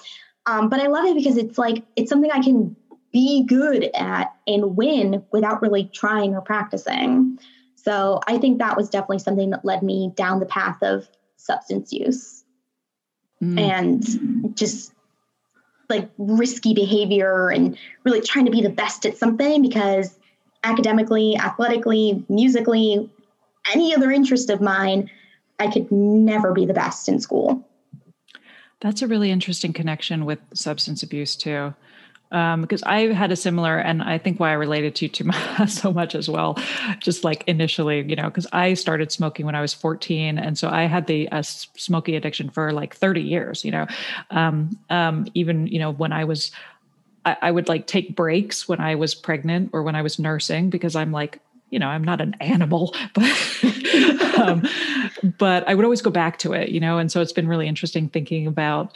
Um, 0.46 0.70
but 0.70 0.80
I 0.80 0.88
love 0.88 1.06
it 1.06 1.16
because 1.16 1.38
it's 1.38 1.58
like 1.58 1.84
it's 1.96 2.10
something 2.10 2.32
I 2.32 2.42
can 2.42 2.76
be 3.12 3.44
good 3.46 3.90
at 3.96 4.34
and 4.48 4.76
win 4.76 5.24
without 5.32 5.62
really 5.62 5.90
trying 5.94 6.34
or 6.34 6.42
practicing. 6.42 7.40
So 7.76 8.20
I 8.28 8.38
think 8.38 8.60
that 8.60 8.78
was 8.78 8.90
definitely 8.90 9.20
something 9.20 9.50
that 9.52 9.66
led 9.66 9.84
me 9.84 10.12
down 10.16 10.40
the 10.40 10.46
path 10.46 10.82
of 10.82 11.08
substance 11.38 11.92
use 11.92 12.44
mm. 13.42 13.60
and 13.60 14.56
just 14.56 14.94
like 15.94 16.10
risky 16.18 16.74
behavior 16.74 17.50
and 17.50 17.78
really 18.04 18.22
trying 18.22 18.46
to 18.46 18.52
be 18.52 18.62
the 18.62 18.70
best 18.70 19.06
at 19.06 19.18
something 19.18 19.62
because 19.62 20.18
academically, 20.64 21.38
athletically, 21.38 22.26
musically, 22.30 23.10
any 23.74 23.96
other 23.96 24.12
interest 24.12 24.50
of 24.50 24.62
mine, 24.62 25.10
I 25.60 25.68
could 25.68 25.92
never 25.92 26.52
be 26.54 26.66
the 26.66 26.74
best 26.74 27.08
in 27.08 27.20
school. 27.20 27.68
That's 28.82 29.02
a 29.02 29.08
really 29.08 29.32
interesting 29.32 29.72
connection 29.72 30.26
with 30.26 30.40
substance 30.54 31.04
abuse 31.04 31.36
too. 31.36 31.74
Um, 32.34 32.62
because 32.62 32.84
I 32.84 33.14
had 33.14 33.32
a 33.32 33.36
similar, 33.36 33.78
and 33.78 34.02
I 34.02 34.18
think 34.18 34.40
why 34.40 34.50
I 34.50 34.54
related 34.54 34.96
to 34.96 35.06
you 35.24 35.68
so 35.68 35.94
much 35.94 36.16
as 36.16 36.28
well, 36.28 36.58
just 37.00 37.24
like 37.24 37.44
initially, 37.48 38.02
you 38.02 38.16
know, 38.16 38.24
because 38.24 38.48
I 38.52 38.74
started 38.74 39.12
smoking 39.12 39.46
when 39.46 39.56
I 39.56 39.62
was 39.62 39.74
14, 39.74 40.38
and 40.38 40.58
so 40.58 40.68
I 40.68 40.84
had 40.84 41.08
the 41.08 41.30
uh, 41.30 41.44
smoking 41.44 42.16
addiction 42.16 42.50
for 42.50 42.74
like 42.74 42.96
30 42.96 43.22
years, 43.22 43.64
you 43.64 43.72
know, 43.72 43.88
um, 44.32 44.78
um, 44.90 45.28
even 45.34 45.68
you 45.68 45.80
know 45.80 45.92
when 45.92 46.12
I 46.12 46.24
was 46.26 46.52
I, 47.26 47.38
I 47.42 47.52
would 47.52 47.68
like 47.68 47.88
take 47.88 48.16
breaks 48.16 48.68
when 48.68 48.80
I 48.80 48.96
was 48.96 49.16
pregnant 49.16 49.70
or 49.74 49.84
when 49.84 49.96
I 49.96 50.02
was 50.02 50.20
nursing 50.20 50.70
because 50.70 50.96
I'm 50.96 51.12
like, 51.12 51.40
you 51.70 51.80
know, 51.80 51.88
I'm 51.88 52.04
not 52.04 52.22
an 52.22 52.36
animal, 52.40 52.96
but 53.14 53.24
um, 54.38 54.64
but 55.40 55.68
I 55.68 55.74
would 55.74 55.86
always 55.86 56.02
go 56.02 56.12
back 56.12 56.38
to 56.40 56.54
it, 56.54 56.70
you 56.70 56.80
know. 56.80 57.00
And 57.00 57.12
so 57.12 57.22
it's 57.22 57.34
been 57.34 57.48
really 57.48 57.68
interesting 57.68 58.10
thinking 58.10 58.46
about 58.46 58.96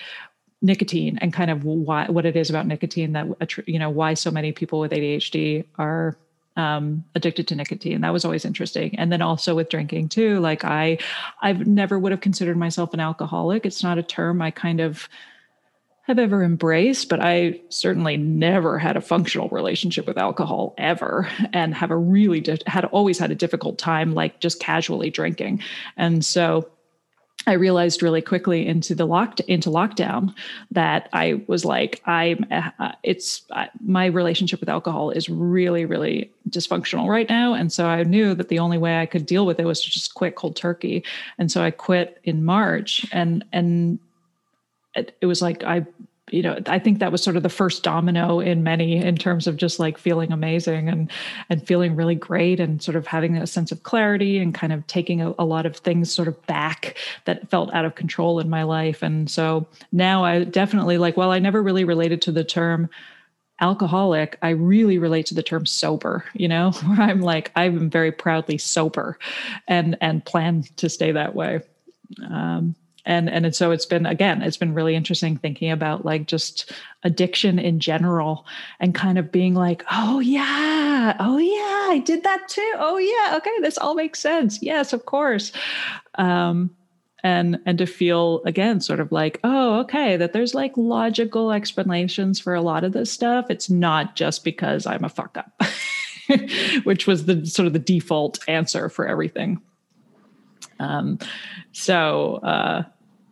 nicotine 0.61 1.17
and 1.19 1.31
kind 1.31 1.51
of 1.51 1.63
why 1.63 2.07
what 2.09 2.25
it 2.25 2.35
is 2.35 2.49
about 2.49 2.65
nicotine 2.65 3.13
that 3.13 3.27
you 3.67 3.77
know 3.77 3.89
why 3.89 4.13
so 4.15 4.31
many 4.31 4.51
people 4.51 4.79
with 4.79 4.91
ADHD 4.91 5.65
are 5.77 6.17
um, 6.57 7.05
addicted 7.13 7.47
to 7.49 7.55
nicotine. 7.55 8.01
That 8.01 8.11
was 8.11 8.25
always 8.25 8.43
interesting. 8.43 8.97
And 8.97 9.11
then 9.11 9.21
also 9.21 9.55
with 9.55 9.69
drinking 9.69 10.09
too, 10.09 10.39
like 10.39 10.65
I, 10.65 10.97
I've 11.39 11.67
never 11.67 11.99
would 11.99 12.11
have 12.11 12.21
considered 12.21 12.57
myself 12.57 12.93
an 12.93 12.99
alcoholic. 12.99 13.65
It's 13.65 13.83
not 13.83 13.99
a 13.99 14.03
term 14.03 14.41
I 14.41 14.49
kind 14.49 14.81
of 14.81 15.07
have 16.07 16.17
ever 16.17 16.41
embraced, 16.41 17.09
but 17.09 17.19
I 17.21 17.61
certainly 17.69 18.17
never 18.17 18.79
had 18.79 18.97
a 18.97 19.01
functional 19.01 19.49
relationship 19.49 20.07
with 20.07 20.17
alcohol 20.17 20.73
ever 20.77 21.29
and 21.53 21.75
have 21.75 21.91
a 21.91 21.97
really 21.97 22.43
had 22.65 22.85
always 22.85 23.19
had 23.19 23.29
a 23.29 23.35
difficult 23.35 23.77
time 23.77 24.15
like 24.15 24.39
just 24.39 24.59
casually 24.59 25.11
drinking. 25.11 25.61
And 25.95 26.25
so 26.25 26.69
I 27.47 27.53
realized 27.53 28.03
really 28.03 28.21
quickly 28.21 28.67
into 28.67 28.93
the 28.93 29.05
locked 29.05 29.39
into 29.41 29.69
lockdown 29.69 30.35
that 30.71 31.09
I 31.13 31.41
was 31.47 31.63
like 31.63 32.01
I'm 32.05 32.45
uh, 32.51 32.91
it's 33.03 33.43
uh, 33.51 33.67
my 33.81 34.05
relationship 34.07 34.59
with 34.59 34.69
alcohol 34.69 35.11
is 35.11 35.29
really 35.29 35.85
really 35.85 36.29
dysfunctional 36.49 37.07
right 37.07 37.29
now. 37.29 37.53
And 37.53 37.71
so 37.71 37.87
I 37.87 38.03
knew 38.03 38.35
that 38.35 38.49
the 38.49 38.59
only 38.59 38.77
way 38.77 38.99
I 38.99 39.05
could 39.05 39.25
deal 39.25 39.45
with 39.45 39.59
it 39.59 39.65
was 39.65 39.81
to 39.83 39.89
just 39.89 40.13
quit 40.13 40.35
cold 40.35 40.55
turkey. 40.57 41.03
And 41.39 41.51
so 41.51 41.63
I 41.63 41.71
quit 41.71 42.19
in 42.25 42.43
March 42.43 43.05
and 43.11 43.45
and 43.53 43.99
it, 44.95 45.15
it 45.21 45.25
was 45.25 45.41
like 45.41 45.63
I 45.63 45.85
you 46.31 46.41
know 46.41 46.59
i 46.67 46.77
think 46.77 46.99
that 46.99 47.11
was 47.11 47.23
sort 47.23 47.37
of 47.37 47.43
the 47.43 47.49
first 47.49 47.83
domino 47.83 48.39
in 48.39 48.63
many 48.63 48.97
in 48.97 49.15
terms 49.15 49.47
of 49.47 49.55
just 49.55 49.79
like 49.79 49.97
feeling 49.97 50.31
amazing 50.31 50.89
and 50.89 51.09
and 51.49 51.65
feeling 51.65 51.95
really 51.95 52.15
great 52.15 52.59
and 52.59 52.81
sort 52.81 52.95
of 52.95 53.07
having 53.07 53.37
a 53.37 53.47
sense 53.47 53.71
of 53.71 53.83
clarity 53.83 54.37
and 54.37 54.53
kind 54.53 54.73
of 54.73 54.85
taking 54.87 55.21
a, 55.21 55.33
a, 55.39 55.45
lot 55.45 55.65
of 55.65 55.77
things 55.77 56.11
sort 56.11 56.27
of 56.27 56.45
back 56.45 56.97
that 57.25 57.49
felt 57.49 57.73
out 57.73 57.85
of 57.85 57.95
control 57.95 58.39
in 58.39 58.49
my 58.49 58.63
life. 58.63 59.01
And 59.01 59.29
so 59.29 59.67
now 59.91 60.23
i 60.23 60.43
definitely 60.43 60.97
like 60.97 61.15
well 61.15 61.31
i 61.31 61.39
never 61.39 61.61
really 61.63 61.83
related 61.83 62.21
to 62.23 62.31
the 62.31 62.43
term 62.43 62.89
alcoholic 63.59 64.37
i 64.41 64.49
really 64.49 64.97
relate 64.97 65.25
to 65.25 65.33
the 65.33 65.43
term 65.43 65.65
sober 65.65 66.23
you 66.33 66.47
know? 66.47 66.71
Where 66.85 67.01
i'm 67.01 67.21
like 67.21 67.51
i'm 67.55 67.89
very 67.89 68.11
proudly 68.11 68.57
sober 68.57 69.17
and 69.67 69.97
and 70.01 70.23
plan 70.25 70.63
to 70.77 70.89
stay 70.89 71.11
that 71.11 71.35
way. 71.35 71.61
Um, 72.29 72.75
and 73.07 73.29
and 73.29 73.55
so 73.55 73.71
it's 73.71 73.85
been 73.85 74.05
again 74.05 74.41
it's 74.41 74.57
been 74.57 74.73
really 74.73 74.93
interesting 74.93 75.37
thinking 75.37 75.71
about 75.71 76.05
like 76.05 76.27
just 76.27 76.71
addiction 77.03 77.57
in 77.57 77.79
general 77.79 78.45
and 78.81 78.93
kind 78.93 79.17
of 79.17 79.31
being 79.31 79.55
like 79.55 79.83
oh 79.91 80.19
yeah 80.19 81.15
oh 81.19 81.37
yeah 81.37 81.91
i 81.91 82.01
did 82.05 82.23
that 82.23 82.47
too. 82.49 82.73
Oh 82.77 82.97
yeah 82.97 83.37
okay 83.37 83.61
this 83.61 83.77
all 83.77 83.95
makes 83.95 84.19
sense. 84.19 84.61
Yes 84.61 84.93
of 84.93 85.05
course. 85.05 85.51
Um 86.15 86.69
and 87.23 87.59
and 87.65 87.77
to 87.77 87.85
feel 87.85 88.43
again 88.45 88.81
sort 88.81 88.99
of 88.99 89.11
like 89.11 89.39
oh 89.43 89.79
okay 89.79 90.17
that 90.17 90.33
there's 90.33 90.53
like 90.53 90.73
logical 90.75 91.51
explanations 91.51 92.39
for 92.39 92.53
a 92.53 92.61
lot 92.61 92.83
of 92.83 92.91
this 92.91 93.11
stuff. 93.11 93.45
It's 93.49 93.69
not 93.69 94.15
just 94.15 94.43
because 94.43 94.85
i'm 94.85 95.05
a 95.05 95.09
fuck 95.09 95.37
up. 95.37 95.63
Which 96.83 97.07
was 97.07 97.25
the 97.25 97.45
sort 97.45 97.67
of 97.67 97.73
the 97.73 97.79
default 97.79 98.37
answer 98.49 98.89
for 98.89 99.07
everything. 99.07 99.61
Um 100.79 101.19
so 101.71 102.35
uh 102.43 102.83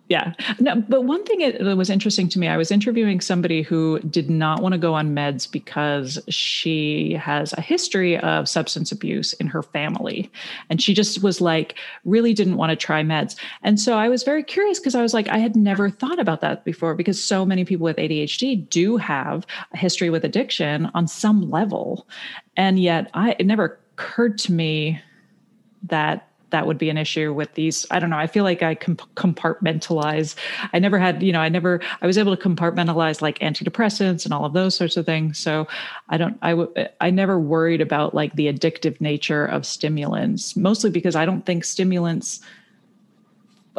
yeah. 0.08 0.34
No 0.60 0.76
but 0.76 1.02
one 1.02 1.24
thing 1.24 1.40
that 1.40 1.78
was 1.78 1.90
interesting 1.90 2.30
to 2.30 2.40
me 2.40 2.48
i 2.48 2.58
was 2.58 2.72
interviewing 2.72 3.20
somebody 3.20 3.64
who 3.64 4.00
did 4.02 4.30
not 4.30 4.62
want 4.62 4.74
to 4.74 4.78
go 4.78 4.94
on 4.94 5.16
meds 5.16 5.52
because 5.52 6.20
she 6.30 7.14
has 7.14 7.54
a 7.54 7.62
history 7.62 8.18
of 8.20 8.48
substance 8.48 8.92
abuse 8.92 9.34
in 9.34 9.48
her 9.48 9.64
family. 9.64 10.32
And 10.70 10.82
she 10.82 10.94
just 10.94 11.24
was 11.24 11.42
like 11.42 11.76
really 12.04 12.34
didn't 12.34 12.58
want 12.58 12.70
to 12.70 12.76
try 12.76 13.02
meds. 13.02 13.36
And 13.64 13.80
so 13.80 13.98
i 13.98 14.08
was 14.08 14.24
very 14.24 14.44
curious 14.44 14.80
because 14.80 14.96
i 14.96 15.02
was 15.02 15.14
like 15.14 15.28
i 15.30 15.40
had 15.40 15.56
never 15.56 15.90
thought 15.90 16.20
about 16.20 16.42
that 16.42 16.66
before 16.66 16.94
because 16.94 17.24
so 17.24 17.46
many 17.46 17.66
people 17.66 17.86
with 17.86 17.98
adhd 17.98 18.70
do 18.70 18.98
have 18.98 19.46
a 19.74 19.78
history 19.78 20.10
with 20.12 20.24
addiction 20.24 20.92
on 20.94 21.08
some 21.08 21.50
level. 21.50 22.08
And 22.58 22.80
yet 22.80 23.10
i 23.16 23.36
it 23.40 23.48
never 23.48 23.80
occurred 23.94 24.38
to 24.40 24.52
me 24.52 25.02
that 25.84 26.30
that 26.56 26.66
would 26.66 26.78
be 26.78 26.90
an 26.90 26.98
issue 26.98 27.34
with 27.34 27.54
these 27.56 27.86
i 27.92 28.00
don't 28.00 28.10
know 28.10 28.18
i 28.18 28.28
feel 28.28 28.46
like 28.46 28.64
i 28.64 28.74
comp- 28.74 29.14
compartmentalize 29.16 30.36
i 30.72 30.80
never 30.80 30.98
had 30.98 31.22
you 31.22 31.34
know 31.34 31.42
i 31.42 31.50
never 31.50 31.82
i 32.02 32.08
was 32.08 32.18
able 32.18 32.34
to 32.34 32.42
compartmentalize 32.42 33.22
like 33.22 33.38
antidepressants 33.40 34.24
and 34.24 34.34
all 34.34 34.46
of 34.46 34.54
those 34.54 34.74
sorts 34.74 34.96
of 34.96 35.06
things 35.06 35.38
so 35.38 35.68
i 36.08 36.16
don't 36.16 36.38
i 36.42 36.52
w- 36.52 36.74
i 37.02 37.10
never 37.10 37.38
worried 37.38 37.82
about 37.82 38.16
like 38.16 38.34
the 38.36 38.48
addictive 38.48 39.02
nature 39.02 39.46
of 39.46 39.66
stimulants 39.66 40.56
mostly 40.56 40.90
because 40.90 41.14
i 41.14 41.26
don't 41.26 41.46
think 41.46 41.66
stimulants 41.66 42.40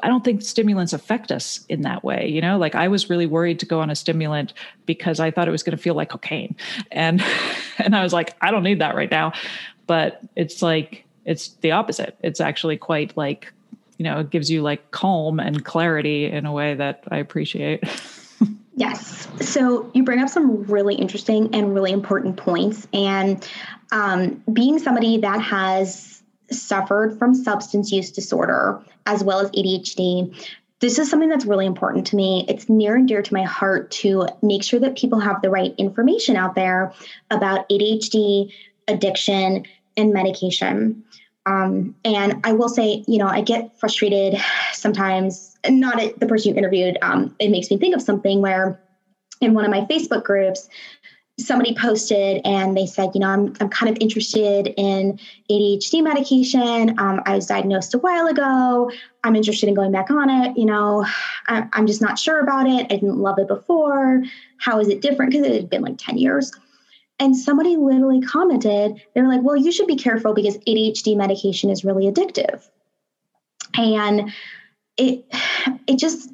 I 0.03 0.09
don't 0.09 0.23
think 0.23 0.43
stimulants 0.43 0.93
affect 0.93 1.33
us 1.33 1.65
in 1.71 1.81
that 1.81 2.05
way. 2.05 2.29
You 2.29 2.43
know, 2.43 2.59
like 2.59 2.75
I 2.75 2.87
was 2.87 3.09
really 3.09 3.25
worried 3.25 3.59
to 3.61 3.67
go 3.67 3.81
on 3.81 3.89
a 3.89 3.97
stimulant 3.97 4.53
because 4.85 5.21
I 5.21 5.31
thought 5.31 5.49
it 5.49 5.53
was 5.53 5.63
going 5.63 5.75
to 5.75 5.83
feel 5.83 5.95
like 5.95 6.11
cocaine. 6.11 6.55
And 6.93 7.25
and 7.79 7.97
I 7.97 8.03
was 8.03 8.13
like, 8.13 8.37
I 8.43 8.51
don't 8.51 8.63
need 8.63 8.83
that 8.83 8.95
right 8.95 9.11
now. 9.11 9.33
But 9.87 10.21
it's 10.37 10.61
like 10.61 11.06
it's 11.27 11.49
the 11.61 11.73
opposite. 11.73 12.17
It's 12.23 12.41
actually 12.41 12.79
quite 12.79 13.15
like, 13.17 13.53
you 13.99 14.05
know, 14.05 14.21
it 14.21 14.31
gives 14.31 14.51
you 14.51 14.63
like 14.63 14.91
calm 14.93 15.41
and 15.41 15.65
clarity 15.65 16.27
in 16.27 16.47
a 16.47 16.53
way 16.53 16.75
that 16.75 17.05
I 17.11 17.19
appreciate. 17.19 17.85
yes. 18.77 19.29
So 19.41 19.91
you 19.93 20.05
bring 20.05 20.21
up 20.21 20.29
some 20.29 20.63
really 20.65 20.95
interesting 20.95 21.55
and 21.55 21.75
really 21.75 21.93
important 21.93 22.37
points. 22.37 22.87
And 22.93 23.47
um, 23.93 24.43
being 24.53 24.79
somebody 24.79 25.19
that 25.19 25.43
has 25.43 26.23
suffered 26.51 27.19
from 27.19 27.35
substance 27.35 27.91
use 27.91 28.13
disorder 28.13 28.81
as 29.07 29.25
well 29.25 29.41
as 29.41 29.51
ADHD, 29.51 30.33
this 30.79 30.99
is 30.99 31.11
something 31.11 31.29
that's 31.29 31.47
really 31.47 31.67
important 31.67 32.07
to 32.09 32.17
me. 32.17 32.45
It's 32.49 32.69
near 32.69 32.95
and 32.95 33.09
dear 33.09 33.23
to 33.23 33.35
my 33.35 33.43
heart 33.43 33.91
to 33.93 34.29
make 34.43 34.63
sure 34.63 34.79
that 34.79 34.97
people 34.97 35.19
have 35.19 35.43
the 35.43 35.51
right 35.51 35.75
information 35.79 36.37
out 36.37 36.55
there 36.55 36.93
about 37.31 37.69
ADHD, 37.69 38.53
addiction, 38.87 39.65
and 39.97 40.13
medication. 40.13 41.03
Um, 41.47 41.95
and 42.05 42.41
I 42.45 42.53
will 42.53 42.69
say, 42.69 43.05
you 43.07 43.19
know, 43.19 43.29
I 43.29 43.41
get 43.41 43.71
frustrated 43.79 44.41
sometimes, 44.73 45.57
not 45.69 46.01
at 46.01 46.19
the 46.19 46.27
person 46.27 46.51
you 46.51 46.57
interviewed. 46.59 46.99
Um, 47.03 47.35
it 47.39 47.51
makes 47.51 47.71
me 47.71 47.79
think 47.79 47.95
of 47.95 48.03
something 48.03 48.43
where 48.43 48.79
in 49.41 49.55
one 49.55 49.65
of 49.65 49.71
my 49.71 49.83
Facebook 49.83 50.25
groups, 50.25 50.69
somebody 51.39 51.75
posted 51.75 52.41
and 52.45 52.77
they 52.77 52.87
said, 52.87 53.11
you 53.15 53.21
know, 53.21 53.29
I'm, 53.29 53.53
I'm 53.61 53.69
kind 53.69 53.95
of 53.95 53.99
interested 54.01 54.73
in 54.79 55.19
ADHD 55.51 56.03
medication. 56.03 56.99
Um, 56.99 57.21
I 57.27 57.35
was 57.35 57.47
diagnosed 57.47 57.95
a 57.95 57.99
while 57.99 58.27
ago. 58.27 58.91
I'm 59.23 59.37
interested 59.37 59.69
in 59.69 59.75
going 59.75 59.93
back 59.93 60.11
on 60.11 60.31
it. 60.31 60.57
You 60.57 60.65
know, 60.65 61.05
I, 61.47 61.67
I'm 61.75 61.87
just 61.87 62.01
not 62.01 62.19
sure 62.19 62.41
about 62.41 62.67
it. 62.67 62.87
I 62.91 62.97
didn't 62.97 63.19
love 63.19 63.39
it 63.39 63.49
before. 63.49 64.23
How 64.59 64.81
is 64.81 64.89
it 64.89 65.03
different? 65.03 65.31
Because 65.31 65.47
it 65.47 65.55
had 65.55 65.69
been 65.69 65.83
like 65.83 65.99
10 65.99 66.17
years. 66.17 66.51
And 67.19 67.37
somebody 67.37 67.77
literally 67.77 68.21
commented, 68.21 69.01
they 69.15 69.23
were 69.23 69.29
like, 69.29 69.43
well, 69.43 69.57
you 69.57 69.73
should 69.73 69.87
be 69.87 69.97
careful 69.97 70.35
because 70.35 70.59
ADHD 70.59 71.17
medication 71.17 71.71
is 71.71 71.85
really 71.85 72.11
addictive. 72.11 72.69
And 73.75 74.33
it 74.97 75.25
it 75.87 75.99
just 75.99 76.31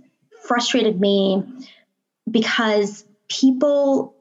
frustrated 0.47 1.01
me 1.01 1.43
because 2.31 3.05
people 3.29 4.15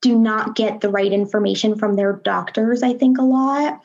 do 0.00 0.18
not 0.18 0.56
get 0.56 0.80
the 0.80 0.90
right 0.90 1.12
information 1.12 1.76
from 1.78 1.96
their 1.96 2.14
doctors, 2.24 2.82
I 2.82 2.94
think 2.94 3.18
a 3.18 3.22
lot, 3.22 3.80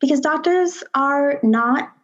because 0.00 0.20
doctors 0.20 0.82
are 0.94 1.40
not 1.42 1.95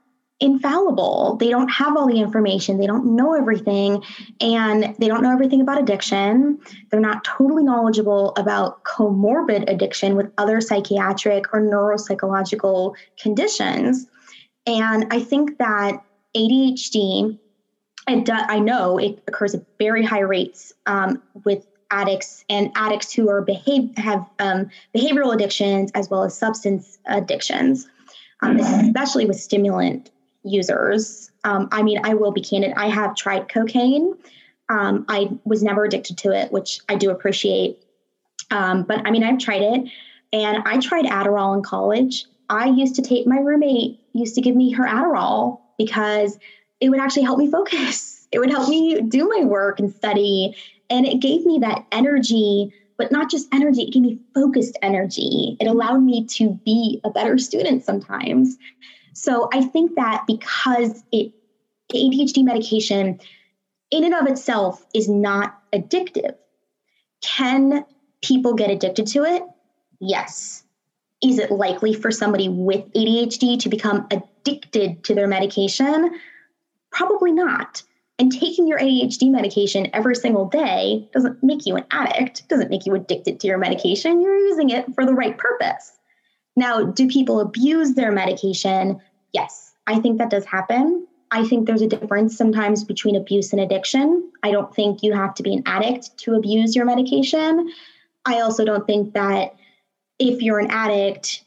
infallible. 0.43 1.37
They 1.39 1.49
don't 1.49 1.69
have 1.69 1.97
all 1.97 2.07
the 2.07 2.21
information, 2.21 2.79
they 2.79 2.87
don't 2.87 3.17
know 3.17 3.35
everything, 3.35 4.03
and 4.41 4.95
they 4.99 5.07
don't 5.07 5.23
know 5.23 5.33
everything 5.33 5.61
about 5.61 5.81
addiction. 5.81 6.59
They're 6.91 7.01
not 7.01 7.25
totally 7.25 7.63
knowledgeable 7.63 8.33
about 8.37 8.83
comorbid 8.83 9.71
addiction 9.71 10.17
with 10.17 10.31
other 10.37 10.61
psychiatric 10.61 11.55
or 11.55 11.61
neuropsychological 11.61 12.95
conditions. 13.21 14.07
And 14.67 15.07
I 15.11 15.21
think 15.21 15.59
that 15.59 16.03
ADHD, 16.37 17.39
I 18.09 18.59
know 18.59 18.99
it 18.99 19.23
occurs 19.29 19.55
at 19.55 19.63
very 19.79 20.05
high 20.05 20.21
rates 20.21 20.73
um, 20.87 21.23
with 21.45 21.65
addicts 21.93 22.45
and 22.49 22.73
addicts 22.75 23.13
who 23.13 23.29
are 23.29 23.43
behave 23.43 23.97
have 23.97 24.27
um, 24.41 24.69
behavioral 24.97 25.33
addictions 25.33 25.93
as 25.95 26.09
well 26.11 26.25
as 26.25 26.37
substance 26.37 26.99
addictions. 27.07 27.87
um, 28.43 28.59
especially 28.59 29.25
with 29.25 29.37
stimulant 29.37 30.11
users. 30.45 31.31
Um, 31.45 31.69
I 31.73 31.83
mean, 31.83 32.01
I 32.05 32.15
will 32.15 32.33
be 32.33 32.41
candid. 32.41 32.73
I 32.77 32.89
have 32.89 33.15
tried 33.17 33.49
cocaine. 33.49 34.15
Um, 34.69 35.05
I 35.09 35.31
was 35.45 35.63
never 35.63 35.85
addicted 35.85 36.19
to 36.19 36.33
it, 36.33 36.53
which 36.53 36.81
I 36.89 36.95
do 36.95 37.11
appreciate. 37.11 37.79
Um, 38.51 38.85
but 38.85 39.07
I 39.07 39.11
mean, 39.11 39.25
I've 39.25 39.39
tried 39.39 39.63
it, 39.63 39.89
and 40.33 40.63
I 40.65 40.79
tried 40.79 41.05
Adderall 41.05 41.57
in 41.57 41.63
college. 41.63 42.27
I 42.49 42.69
used 42.69 42.97
to 42.97 43.03
take 43.03 43.27
my 43.27 43.39
roommate 43.39 43.99
used 44.15 44.35
to 44.35 44.43
give 44.43 44.55
me 44.55 44.73
her 44.73 44.85
Adderall 44.85 45.61
because 45.79 46.39
it 46.81 46.91
would 46.91 47.01
actually 47.01 47.23
help 47.23 47.39
me 47.39 47.51
focus. 47.51 48.27
It 48.31 48.39
would 48.39 48.51
help 48.51 48.69
me 48.69 49.01
do 49.03 49.29
my 49.29 49.45
work 49.45 49.79
and 49.79 49.93
study, 49.93 50.57
and 50.89 51.07
it 51.07 51.21
gave 51.21 51.45
me 51.45 51.59
that 51.61 51.85
energy 51.93 52.73
but 53.03 53.11
not 53.11 53.31
just 53.31 53.53
energy, 53.53 53.83
it 53.83 53.93
gave 53.93 54.03
me 54.03 54.21
focused 54.33 54.79
energy. 54.81 55.57
It 55.59 55.67
allowed 55.67 56.03
me 56.05 56.25
to 56.37 56.51
be 56.65 57.01
a 57.03 57.11
better 57.11 57.37
student 57.37 57.85
sometimes. 57.85 58.57
So 59.13 59.49
I 59.53 59.63
think 59.63 59.97
that 59.97 60.25
because 60.27 61.03
it 61.13 61.33
ADHD 61.93 62.45
medication 62.45 63.21
in 63.91 64.05
and 64.05 64.15
of 64.15 64.27
itself 64.27 64.85
is 64.95 65.09
not 65.09 65.59
addictive. 65.73 66.35
Can 67.21 67.85
people 68.23 68.55
get 68.55 68.71
addicted 68.71 69.07
to 69.09 69.25
it? 69.25 69.43
Yes. 70.01 70.65
Is 71.23 71.39
it 71.39 71.51
likely 71.51 71.95
for 71.95 72.11
somebody 72.11 72.49
with 72.49 72.91
ADHD 72.95 73.59
to 73.61 73.69
become 73.69 74.07
addicted 74.11 75.05
to 75.05 75.15
their 75.15 75.29
medication? 75.29 76.19
Probably 76.91 77.33
not. 77.33 77.83
And 78.19 78.33
taking 78.33 78.67
your 78.67 78.79
ADHD 78.79 79.31
medication 79.31 79.89
every 79.93 80.15
single 80.15 80.47
day 80.47 81.09
doesn't 81.13 81.43
make 81.43 81.67
you 81.67 81.77
an 81.77 81.85
addict, 81.91 82.49
doesn't 82.49 82.71
make 82.71 82.87
you 82.87 82.95
addicted 82.95 83.41
to 83.41 83.47
your 83.47 83.59
medication. 83.59 84.21
You're 84.21 84.37
using 84.37 84.71
it 84.71 84.95
for 84.95 85.05
the 85.05 85.15
right 85.15 85.37
purpose. 85.37 85.93
Now, 86.57 86.85
do 86.85 87.09
people 87.09 87.41
abuse 87.41 87.95
their 87.95 88.13
medication? 88.13 89.01
Yes, 89.33 89.73
I 89.87 89.99
think 90.01 90.19
that 90.19 90.31
does 90.31 90.45
happen. 90.45 91.07
I 91.31 91.47
think 91.47 91.67
there's 91.67 91.83
a 91.83 91.87
difference 91.87 92.37
sometimes 92.37 92.85
between 92.85 93.17
abuse 93.17 93.53
and 93.53 93.61
addiction. 93.61 94.31
I 94.43 94.51
don't 94.51 94.75
think 94.75 95.03
you 95.03 95.15
have 95.15 95.35
to 95.37 95.43
be 95.43 95.55
an 95.55 95.63
addict 95.65 96.17
to 96.19 96.35
abuse 96.35 96.77
your 96.77 96.85
medication. 96.85 97.73
I 98.27 98.41
also 98.41 98.65
don't 98.67 98.87
think 98.87 99.15
that 99.15 99.55
if 100.19 100.43
you're 100.43 100.59
an 100.59 100.71
addict, 100.71 101.43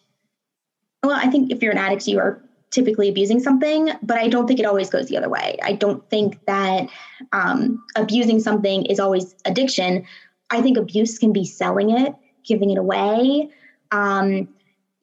well, 1.04 1.16
I 1.16 1.28
think 1.28 1.52
if 1.52 1.62
you're 1.62 1.72
an 1.72 1.78
addict, 1.78 2.08
you 2.08 2.18
are 2.20 2.42
typically 2.72 3.10
abusing 3.10 3.40
something, 3.40 3.92
but 4.02 4.18
I 4.18 4.28
don't 4.28 4.48
think 4.48 4.60
it 4.60 4.66
always 4.66 4.90
goes 4.90 5.08
the 5.08 5.18
other 5.18 5.30
way. 5.30 5.58
I 5.64 5.74
don't 5.74 6.08
think 6.10 6.44
that 6.46 6.90
um, 7.32 7.84
abusing 7.96 8.40
something 8.40 8.86
is 8.88 9.00
always 9.00 9.36
addiction. 9.46 10.06
I 10.50 10.62
think 10.62 10.78
abuse 10.78 11.20
can 11.20 11.32
be 11.32 11.46
selling 11.46 11.92
it, 11.92 12.14
giving 12.44 12.72
it 12.72 12.78
away, 12.78 13.50
um, 13.92 14.50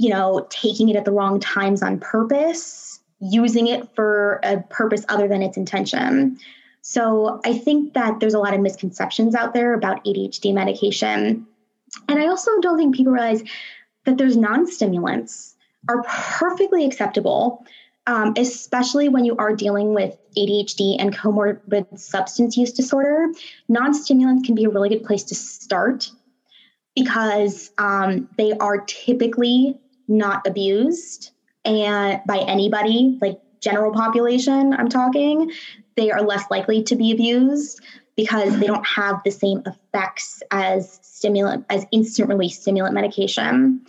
you 0.03 0.11
know, 0.11 0.45
taking 0.51 0.89
it 0.89 0.97
at 0.97 1.05
the 1.05 1.13
wrong 1.13 1.39
times 1.39 1.81
on 1.81 2.01
purpose, 2.01 2.99
using 3.21 3.69
it 3.69 3.89
for 3.95 4.41
a 4.43 4.61
purpose 4.63 5.05
other 5.09 5.29
than 5.29 5.43
its 5.43 5.57
intention. 5.57 6.37
So 6.81 7.41
I 7.45 7.57
think 7.57 7.95
that 7.95 8.19
there's 8.19 8.35
a 8.35 8.41
lot 8.41 8.53
of 8.53 8.61
misconceptions 8.61 9.37
out 9.37 9.55
there 9.55 9.75
about 9.75 10.05
ADHD 10.05 10.53
medication. 10.53 11.47
And 12.09 12.19
I 12.19 12.27
also 12.27 12.51
don't 12.61 12.77
think 12.77 12.97
people 12.97 13.13
realize 13.13 13.45
that 14.05 14.19
there's 14.19 14.37
non 14.37 14.67
stimulants 14.67 15.55
are 15.89 16.03
perfectly 16.03 16.85
acceptable, 16.85 17.65
um, 18.09 18.35
especially 18.37 19.09
when 19.09 19.25
you 19.25 19.37
are 19.37 19.55
dealing 19.55 19.95
with 19.95 20.17
ADHD 20.37 20.97
and 20.99 21.17
comorbid 21.17 21.97
substance 21.97 22.57
use 22.57 22.73
disorder. 22.73 23.29
Non 23.69 23.95
stimulants 23.95 24.45
can 24.45 24.57
be 24.57 24.65
a 24.65 24.69
really 24.69 24.89
good 24.89 25.05
place 25.05 25.23
to 25.25 25.37
start 25.37 26.11
because 26.97 27.71
um, 27.79 28.29
they 28.37 28.53
are 28.55 28.79
typically 28.79 29.79
not 30.09 30.47
abused 30.47 31.31
and 31.65 32.21
by 32.27 32.39
anybody 32.39 33.19
like 33.21 33.39
general 33.61 33.93
population 33.93 34.73
i'm 34.75 34.89
talking 34.89 35.51
they 35.97 36.11
are 36.11 36.23
less 36.23 36.45
likely 36.51 36.83
to 36.83 36.97
be 36.97 37.13
abused 37.13 37.81
because 38.17 38.59
they 38.59 38.67
don't 38.67 38.87
have 38.87 39.21
the 39.25 39.31
same 39.31 39.63
effects 39.67 40.43
as 40.51 40.99
stimulant 41.03 41.65
as 41.71 41.87
instant 41.93 42.29
release 42.29 42.61
stimulant 42.61 42.95
medication 42.95 43.81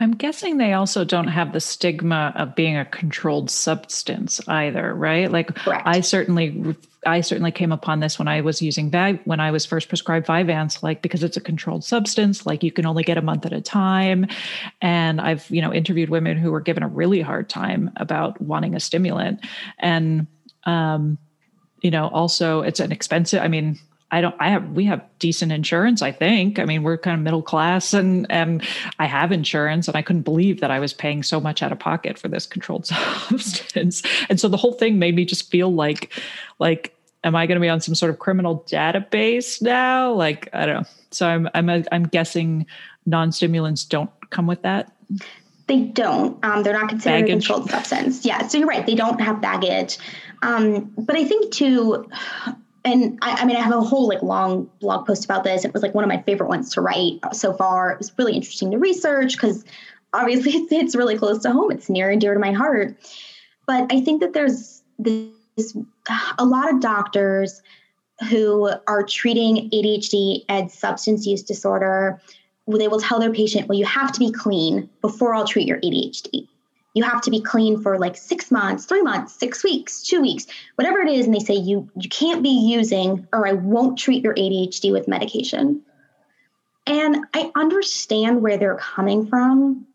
I'm 0.00 0.12
guessing 0.12 0.58
they 0.58 0.72
also 0.72 1.04
don't 1.04 1.28
have 1.28 1.52
the 1.52 1.60
stigma 1.60 2.32
of 2.34 2.56
being 2.56 2.76
a 2.76 2.84
controlled 2.84 3.48
substance 3.48 4.40
either, 4.48 4.92
right? 4.92 5.30
Like 5.30 5.54
Correct. 5.54 5.86
I 5.86 6.00
certainly 6.00 6.74
I 7.06 7.20
certainly 7.20 7.52
came 7.52 7.70
upon 7.70 8.00
this 8.00 8.18
when 8.18 8.26
I 8.26 8.40
was 8.40 8.60
using 8.60 8.90
when 9.24 9.38
I 9.38 9.50
was 9.52 9.64
first 9.64 9.88
prescribed 9.88 10.26
Vyvanse, 10.26 10.82
like 10.82 11.00
because 11.00 11.22
it's 11.22 11.36
a 11.36 11.40
controlled 11.40 11.84
substance, 11.84 12.44
like 12.44 12.64
you 12.64 12.72
can 12.72 12.86
only 12.86 13.04
get 13.04 13.18
a 13.18 13.22
month 13.22 13.46
at 13.46 13.52
a 13.52 13.60
time. 13.60 14.26
And 14.82 15.20
I've, 15.20 15.48
you 15.48 15.62
know, 15.62 15.72
interviewed 15.72 16.10
women 16.10 16.38
who 16.38 16.50
were 16.50 16.60
given 16.60 16.82
a 16.82 16.88
really 16.88 17.20
hard 17.20 17.48
time 17.48 17.90
about 17.96 18.40
wanting 18.40 18.74
a 18.74 18.80
stimulant. 18.80 19.46
And 19.78 20.26
um, 20.64 21.18
you 21.82 21.90
know, 21.90 22.08
also 22.08 22.62
it's 22.62 22.80
an 22.80 22.90
expensive, 22.90 23.42
I 23.42 23.48
mean, 23.48 23.78
I 24.14 24.20
don't 24.20 24.36
I 24.38 24.48
have 24.48 24.70
we 24.70 24.84
have 24.84 25.04
decent 25.18 25.50
insurance, 25.50 26.00
I 26.00 26.12
think. 26.12 26.60
I 26.60 26.64
mean, 26.64 26.84
we're 26.84 26.96
kind 26.96 27.18
of 27.18 27.24
middle 27.24 27.42
class 27.42 27.92
and 27.92 28.30
and 28.30 28.62
I 29.00 29.06
have 29.06 29.32
insurance 29.32 29.88
and 29.88 29.96
I 29.96 30.02
couldn't 30.02 30.22
believe 30.22 30.60
that 30.60 30.70
I 30.70 30.78
was 30.78 30.92
paying 30.92 31.24
so 31.24 31.40
much 31.40 31.64
out 31.64 31.72
of 31.72 31.80
pocket 31.80 32.16
for 32.16 32.28
this 32.28 32.46
controlled 32.46 32.86
substance. 33.28 34.04
And 34.28 34.38
so 34.38 34.46
the 34.46 34.56
whole 34.56 34.74
thing 34.74 35.00
made 35.00 35.16
me 35.16 35.24
just 35.24 35.50
feel 35.50 35.74
like 35.74 36.12
like 36.60 36.96
am 37.24 37.34
I 37.34 37.46
going 37.46 37.56
to 37.56 37.60
be 37.60 37.68
on 37.68 37.80
some 37.80 37.96
sort 37.96 38.10
of 38.10 38.20
criminal 38.20 38.64
database 38.68 39.60
now? 39.60 40.12
Like 40.12 40.48
I 40.52 40.64
don't 40.64 40.82
know. 40.82 40.88
So 41.10 41.26
I'm 41.26 41.48
I'm 41.52 41.68
a, 41.68 41.84
I'm 41.90 42.04
guessing 42.04 42.66
non-stimulants 43.06 43.84
don't 43.84 44.10
come 44.30 44.46
with 44.46 44.62
that. 44.62 44.92
They 45.66 45.80
don't. 45.80 46.44
Um, 46.44 46.62
they're 46.62 46.74
not 46.74 46.88
considered 46.88 47.22
baggage. 47.22 47.30
a 47.30 47.32
controlled 47.32 47.70
substance. 47.70 48.24
Yeah. 48.24 48.46
So 48.46 48.58
you're 48.58 48.68
right. 48.68 48.86
They 48.86 48.94
don't 48.94 49.20
have 49.20 49.40
baggage. 49.40 49.98
Um, 50.42 50.92
but 50.96 51.16
I 51.16 51.24
think 51.24 51.52
too, 51.52 52.08
and 52.84 53.18
I, 53.22 53.42
I, 53.42 53.44
mean, 53.46 53.56
I 53.56 53.60
have 53.60 53.72
a 53.72 53.80
whole 53.80 54.08
like 54.08 54.22
long 54.22 54.70
blog 54.80 55.06
post 55.06 55.24
about 55.24 55.44
this. 55.44 55.64
It 55.64 55.72
was 55.72 55.82
like 55.82 55.94
one 55.94 56.04
of 56.04 56.08
my 56.08 56.20
favorite 56.22 56.48
ones 56.48 56.72
to 56.74 56.82
write 56.82 57.18
so 57.32 57.54
far. 57.54 57.90
It 57.92 57.98
was 57.98 58.12
really 58.18 58.34
interesting 58.34 58.70
to 58.72 58.78
research 58.78 59.32
because 59.32 59.64
obviously 60.12 60.52
it's, 60.54 60.72
it's 60.72 60.94
really 60.94 61.16
close 61.16 61.42
to 61.42 61.50
home. 61.50 61.70
It's 61.70 61.88
near 61.88 62.10
and 62.10 62.20
dear 62.20 62.34
to 62.34 62.40
my 62.40 62.52
heart. 62.52 62.96
But 63.66 63.90
I 63.90 64.00
think 64.02 64.20
that 64.20 64.34
there's 64.34 64.82
this 64.98 65.76
a 66.38 66.44
lot 66.44 66.72
of 66.72 66.80
doctors 66.80 67.62
who 68.28 68.70
are 68.86 69.02
treating 69.02 69.70
ADHD 69.70 70.44
and 70.48 70.70
substance 70.70 71.26
use 71.26 71.42
disorder. 71.42 72.20
They 72.66 72.88
will 72.88 73.00
tell 73.00 73.18
their 73.18 73.32
patient, 73.32 73.68
"Well, 73.68 73.78
you 73.78 73.86
have 73.86 74.12
to 74.12 74.20
be 74.20 74.30
clean 74.30 74.88
before 75.00 75.34
I'll 75.34 75.46
treat 75.46 75.66
your 75.66 75.78
ADHD." 75.78 76.48
You 76.94 77.02
have 77.02 77.20
to 77.22 77.30
be 77.30 77.40
clean 77.40 77.82
for 77.82 77.98
like 77.98 78.16
six 78.16 78.50
months, 78.50 78.86
three 78.86 79.02
months, 79.02 79.34
six 79.34 79.62
weeks, 79.62 80.02
two 80.02 80.20
weeks, 80.20 80.46
whatever 80.76 81.00
it 81.00 81.10
is. 81.10 81.26
And 81.26 81.34
they 81.34 81.40
say 81.40 81.54
you 81.54 81.90
you 81.96 82.08
can't 82.08 82.42
be 82.42 82.48
using 82.48 83.26
or 83.32 83.46
I 83.46 83.52
won't 83.52 83.98
treat 83.98 84.22
your 84.22 84.34
ADHD 84.34 84.92
with 84.92 85.08
medication. 85.08 85.82
And 86.86 87.24
I 87.34 87.50
understand 87.56 88.42
where 88.42 88.56
they're 88.56 88.76
coming 88.76 89.26
from. 89.26 89.86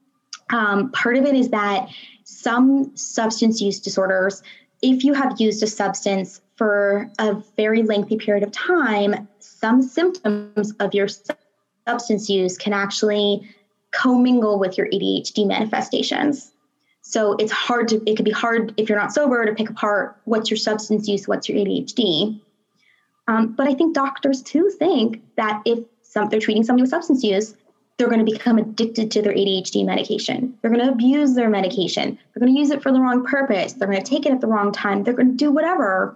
Um, 0.51 0.91
part 0.91 1.15
of 1.17 1.25
it 1.25 1.35
is 1.35 1.49
that 1.49 1.87
some 2.23 2.95
substance 2.95 3.61
use 3.61 3.79
disorders, 3.79 4.41
if 4.81 5.03
you 5.03 5.13
have 5.13 5.39
used 5.39 5.61
a 5.63 5.67
substance 5.67 6.41
for 6.55 7.09
a 7.19 7.35
very 7.55 7.83
lengthy 7.83 8.17
period 8.17 8.43
of 8.43 8.51
time, 8.51 9.27
some 9.39 9.81
symptoms 9.81 10.73
of 10.79 10.93
your 10.93 11.07
substance 11.87 12.29
use 12.29 12.57
can 12.57 12.73
actually 12.73 13.47
commingle 13.91 14.59
with 14.59 14.77
your 14.77 14.87
ADHD 14.87 15.47
manifestations. 15.47 16.51
So 17.09 17.35
it's 17.39 17.51
hard 17.51 17.87
to, 17.87 18.03
it 18.05 18.17
could 18.17 18.25
be 18.25 18.29
hard 18.29 18.71
if 18.77 18.87
you're 18.87 18.99
not 18.99 19.11
sober 19.11 19.43
to 19.43 19.55
pick 19.55 19.67
apart 19.67 20.21
what's 20.25 20.51
your 20.51 20.57
substance 20.57 21.07
use, 21.07 21.27
what's 21.27 21.49
your 21.49 21.57
ADHD. 21.57 22.39
Um, 23.27 23.53
but 23.53 23.67
I 23.67 23.73
think 23.73 23.95
doctors 23.95 24.43
too 24.43 24.69
think 24.77 25.23
that 25.35 25.63
if 25.65 25.79
some, 26.03 26.29
they're 26.29 26.39
treating 26.39 26.63
somebody 26.63 26.83
with 26.83 26.91
substance 26.91 27.23
use, 27.23 27.55
they're 27.97 28.09
going 28.09 28.23
to 28.23 28.31
become 28.31 28.59
addicted 28.59 29.09
to 29.09 29.23
their 29.23 29.33
ADHD 29.33 29.83
medication. 29.87 30.55
They're 30.61 30.69
going 30.69 30.85
to 30.85 30.91
abuse 30.91 31.33
their 31.33 31.49
medication. 31.49 32.19
They're 32.33 32.41
going 32.41 32.53
to 32.53 32.59
use 32.59 32.69
it 32.69 32.83
for 32.83 32.91
the 32.91 32.99
wrong 32.99 33.25
purpose. 33.25 33.73
They're 33.73 33.87
going 33.89 34.03
to 34.03 34.07
take 34.07 34.27
it 34.27 34.31
at 34.31 34.39
the 34.39 34.47
wrong 34.47 34.71
time. 34.71 35.03
They're 35.03 35.15
going 35.15 35.31
to 35.31 35.35
do 35.35 35.49
whatever. 35.49 36.15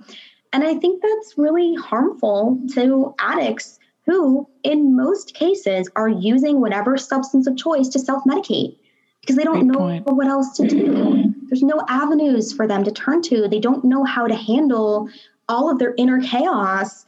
And 0.53 0.63
I 0.63 0.75
think 0.75 1.01
that's 1.01 1.39
really 1.39 1.73
harmful 1.73 2.59
to 2.75 3.15
addicts 3.17 3.79
who, 4.05 4.47
in 4.61 4.95
most 4.95 5.33
cases, 5.33 5.89
are 5.95 6.07
using 6.07 6.61
whatever 6.61 6.99
substance 6.99 7.47
of 7.47 7.57
choice 7.57 7.87
to 7.89 7.99
self 7.99 8.23
medicate 8.25 8.75
because 9.23 9.37
they 9.37 9.43
don't 9.43 9.67
Great 9.67 9.71
know 9.71 9.79
point. 9.79 10.05
what 10.05 10.27
else 10.27 10.57
to 10.57 10.67
do. 10.67 11.33
There's 11.47 11.63
no 11.63 11.81
avenues 11.87 12.51
for 12.51 12.67
them 12.67 12.83
to 12.83 12.91
turn 12.91 13.21
to. 13.23 13.47
They 13.47 13.59
don't 13.59 13.85
know 13.85 14.03
how 14.03 14.27
to 14.27 14.35
handle 14.35 15.09
all 15.47 15.71
of 15.71 15.79
their 15.79 15.93
inner 15.97 16.21
chaos, 16.21 17.05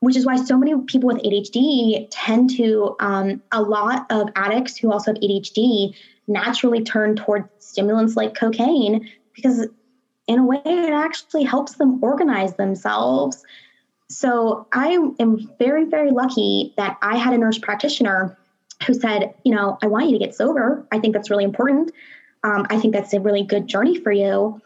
which 0.00 0.16
is 0.16 0.24
why 0.24 0.36
so 0.36 0.56
many 0.56 0.74
people 0.86 1.08
with 1.08 1.18
ADHD 1.18 2.06
tend 2.10 2.48
to, 2.56 2.96
um, 3.00 3.42
a 3.52 3.60
lot 3.60 4.06
of 4.10 4.30
addicts 4.36 4.78
who 4.78 4.90
also 4.90 5.12
have 5.12 5.20
ADHD 5.20 5.94
naturally 6.28 6.82
turn 6.82 7.14
toward 7.14 7.46
stimulants 7.58 8.16
like 8.16 8.34
cocaine 8.34 9.06
because, 9.34 9.66
in 10.26 10.38
a 10.38 10.44
way, 10.44 10.62
it 10.64 10.92
actually 10.92 11.42
helps 11.42 11.74
them 11.74 12.02
organize 12.02 12.54
themselves. 12.54 13.44
So 14.08 14.66
I 14.72 15.12
am 15.18 15.50
very, 15.58 15.84
very 15.84 16.10
lucky 16.10 16.72
that 16.78 16.96
I 17.02 17.18
had 17.18 17.34
a 17.34 17.38
nurse 17.38 17.58
practitioner 17.58 18.38
who 18.86 18.94
said, 18.94 19.34
you 19.44 19.54
know, 19.54 19.78
I 19.82 19.86
want 19.86 20.06
you 20.06 20.18
to 20.18 20.24
get 20.24 20.34
sober. 20.34 20.86
I 20.90 20.98
think 20.98 21.14
that's 21.14 21.30
really 21.30 21.44
important. 21.44 21.92
Um, 22.42 22.66
I 22.70 22.78
think 22.78 22.94
that's 22.94 23.12
a 23.12 23.20
really 23.20 23.42
good 23.42 23.66
journey 23.66 23.98
for 23.98 24.12
you. 24.12 24.60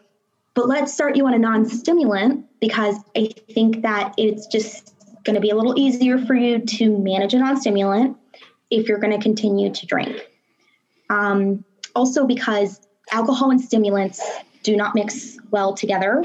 But 0.53 0.67
let's 0.69 0.93
start 0.93 1.17
you 1.17 1.27
on 1.27 1.33
a 1.33 1.37
non 1.37 1.65
stimulant 1.65 2.45
because 2.61 2.95
I 3.15 3.29
think 3.51 3.81
that 3.81 4.13
it's 4.17 4.47
just 4.47 4.93
going 5.25 5.35
to 5.35 5.41
be 5.41 5.49
a 5.49 5.55
little 5.55 5.77
easier 5.77 6.17
for 6.17 6.33
you 6.33 6.59
to 6.59 6.97
manage 6.97 7.33
a 7.33 7.39
non 7.39 7.59
stimulant 7.59 8.17
if 8.69 8.87
you're 8.87 8.99
going 8.99 9.17
to 9.17 9.21
continue 9.21 9.71
to 9.71 9.85
drink. 9.85 10.29
Um, 11.09 11.65
also, 11.93 12.25
because 12.25 12.79
alcohol 13.11 13.51
and 13.51 13.59
stimulants 13.59 14.21
do 14.63 14.75
not 14.75 14.95
mix 14.95 15.37
well 15.51 15.73
together. 15.73 16.23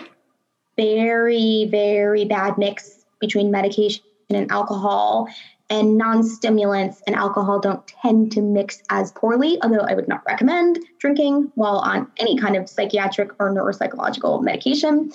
Very, 0.76 1.66
very 1.70 2.24
bad 2.24 2.56
mix 2.56 3.04
between 3.20 3.50
medication 3.50 4.02
and 4.30 4.50
alcohol. 4.50 5.28
And 5.70 5.96
non 5.96 6.24
stimulants 6.24 7.00
and 7.06 7.14
alcohol 7.14 7.60
don't 7.60 7.86
tend 7.86 8.32
to 8.32 8.42
mix 8.42 8.82
as 8.90 9.12
poorly, 9.12 9.58
although 9.62 9.86
I 9.88 9.94
would 9.94 10.08
not 10.08 10.22
recommend 10.26 10.80
drinking 10.98 11.52
while 11.54 11.78
on 11.78 12.10
any 12.18 12.36
kind 12.36 12.56
of 12.56 12.68
psychiatric 12.68 13.30
or 13.38 13.54
neuropsychological 13.54 14.42
medication. 14.42 15.12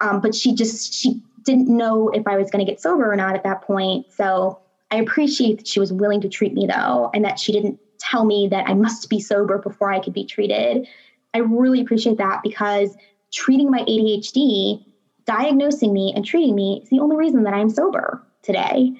Um, 0.00 0.20
but 0.20 0.34
she 0.34 0.54
just, 0.54 0.94
she 0.94 1.20
didn't 1.42 1.68
know 1.68 2.08
if 2.10 2.26
I 2.26 2.36
was 2.36 2.50
going 2.50 2.64
to 2.64 2.70
get 2.70 2.80
sober 2.80 3.10
or 3.10 3.16
not 3.16 3.34
at 3.34 3.42
that 3.42 3.62
point. 3.62 4.06
So 4.12 4.60
I 4.90 4.96
appreciate 4.96 5.58
that 5.58 5.66
she 5.66 5.80
was 5.80 5.92
willing 5.92 6.20
to 6.20 6.28
treat 6.28 6.54
me 6.54 6.66
though, 6.66 7.10
and 7.12 7.24
that 7.24 7.38
she 7.38 7.52
didn't 7.52 7.78
tell 7.98 8.24
me 8.24 8.48
that 8.48 8.68
I 8.68 8.74
must 8.74 9.08
be 9.10 9.18
sober 9.18 9.58
before 9.58 9.92
I 9.92 10.00
could 10.00 10.12
be 10.12 10.24
treated. 10.24 10.86
I 11.34 11.38
really 11.38 11.80
appreciate 11.80 12.18
that 12.18 12.42
because 12.42 12.96
treating 13.32 13.70
my 13.70 13.80
ADHD, 13.80 14.84
diagnosing 15.24 15.92
me 15.92 16.12
and 16.14 16.24
treating 16.24 16.54
me 16.54 16.80
is 16.82 16.90
the 16.90 17.00
only 17.00 17.16
reason 17.16 17.42
that 17.44 17.54
I'm 17.54 17.70
sober 17.70 18.22
today. 18.42 18.92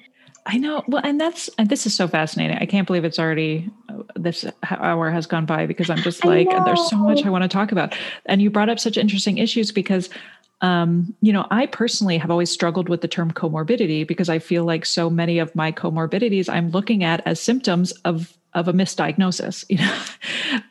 I 0.47 0.57
know. 0.57 0.83
Well, 0.87 1.01
and 1.03 1.19
that's 1.19 1.49
and 1.57 1.67
this 1.69 1.85
is 1.85 1.93
so 1.93 2.07
fascinating. 2.07 2.57
I 2.57 2.65
can't 2.65 2.87
believe 2.87 3.03
it's 3.03 3.19
already 3.19 3.69
uh, 3.89 4.03
this 4.15 4.45
hour 4.69 5.11
has 5.11 5.25
gone 5.25 5.45
by 5.45 5.65
because 5.65 5.89
I'm 5.89 5.97
just 5.97 6.23
like 6.23 6.49
there's 6.65 6.89
so 6.89 6.95
much 6.95 7.25
I 7.25 7.29
want 7.29 7.43
to 7.43 7.49
talk 7.49 7.73
about. 7.73 7.95
And 8.25 8.41
you 8.41 8.49
brought 8.49 8.69
up 8.69 8.79
such 8.79 8.97
interesting 8.97 9.37
issues 9.37 9.71
because 9.73 10.09
um, 10.61 11.13
you 11.21 11.31
know, 11.31 11.45
I 11.51 11.67
personally 11.67 12.17
have 12.17 12.31
always 12.31 12.49
struggled 12.49 12.89
with 12.89 13.01
the 13.01 13.07
term 13.07 13.31
comorbidity 13.31 14.07
because 14.07 14.27
I 14.27 14.39
feel 14.39 14.63
like 14.63 14.85
so 14.85 15.09
many 15.09 15.37
of 15.37 15.53
my 15.53 15.71
comorbidities 15.71 16.49
I'm 16.49 16.71
looking 16.71 17.03
at 17.03 17.21
as 17.27 17.39
symptoms 17.39 17.91
of 18.05 18.35
of 18.53 18.67
a 18.67 18.73
misdiagnosis. 18.73 19.65
You 19.69 19.77
know, 19.79 19.99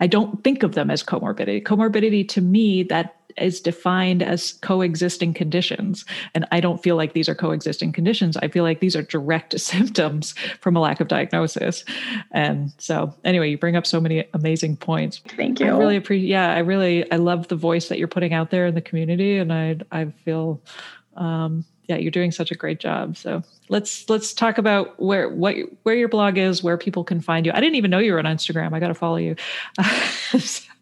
I 0.01 0.07
don't 0.07 0.43
think 0.43 0.63
of 0.63 0.75
them 0.75 0.91
as 0.91 1.03
comorbidity. 1.05 1.63
Comorbidity 1.63 2.27
to 2.31 2.41
me 2.41 2.83
that 2.85 3.15
is 3.39 3.61
defined 3.61 4.23
as 4.23 4.55
coexisting 4.63 5.35
conditions. 5.35 6.05
And 6.35 6.47
I 6.53 6.61
don't 6.61 6.83
feel 6.83 6.97
like 6.97 7.13
these 7.13 7.29
are 7.29 7.35
coexisting 7.35 7.93
conditions. 7.93 8.37
I 8.37 8.49
feel 8.49 8.65
like 8.65 8.81
these 8.81 8.97
are 8.97 9.03
direct 9.03 9.59
symptoms 9.61 10.35
from 10.61 10.77
a 10.77 10.81
lack 10.81 11.01
of 11.01 11.09
diagnosis. 11.09 11.85
And 12.33 12.73
so 12.79 13.15
anyway, 13.25 13.51
you 13.51 13.59
bring 13.59 13.77
up 13.77 13.87
so 13.87 14.01
many 14.01 14.25
amazing 14.35 14.77
points. 14.77 15.21
Thank 15.37 15.61
you. 15.61 15.67
I 15.67 15.79
really 15.79 15.97
appreciate 15.97 16.29
yeah, 16.29 16.55
I 16.55 16.59
really 16.59 17.11
I 17.13 17.17
love 17.17 17.49
the 17.49 17.57
voice 17.57 17.89
that 17.89 17.99
you're 17.99 18.09
putting 18.09 18.33
out 18.33 18.51
there 18.51 18.67
in 18.67 18.75
the 18.75 18.81
community 18.81 19.37
and 19.39 19.53
I 19.53 19.77
I 19.93 20.07
feel 20.25 20.61
um 21.17 21.65
yeah, 21.89 21.97
you're 21.97 22.11
doing 22.11 22.33
such 22.33 22.51
a 22.51 22.55
great 22.55 22.81
job. 22.81 23.17
So 23.17 23.43
let's 23.69 24.09
let's 24.09 24.33
talk 24.33 24.59
about 24.59 25.01
where 25.01 25.29
what 25.29 25.57
where 25.85 25.95
your 25.95 26.09
blog 26.09 26.37
is, 26.37 26.63
where 26.63 26.77
people 26.77 27.05
can 27.05 27.21
find 27.21 27.47
you. 27.47 27.53
I 27.53 27.61
didn't 27.61 27.77
even 27.77 27.91
know 27.91 27.99
you 27.99 28.13
were 28.13 28.19
on 28.19 28.25
Instagram. 28.25 28.75
I 28.75 28.81
got 28.81 28.89
to 28.89 28.95
follow 28.95 29.17
you. 29.17 29.37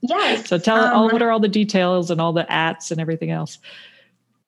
yes. 0.09 0.49
So 0.49 0.59
tell 0.59 0.79
um, 0.79 0.95
all 0.95 1.11
what 1.11 1.23
are 1.23 1.31
all 1.31 1.41
the 1.41 1.49
details 1.49 2.11
and 2.11 2.21
all 2.21 2.33
the 2.33 2.51
ats 2.51 2.91
and 2.91 3.01
everything 3.01 3.31
else. 3.31 3.59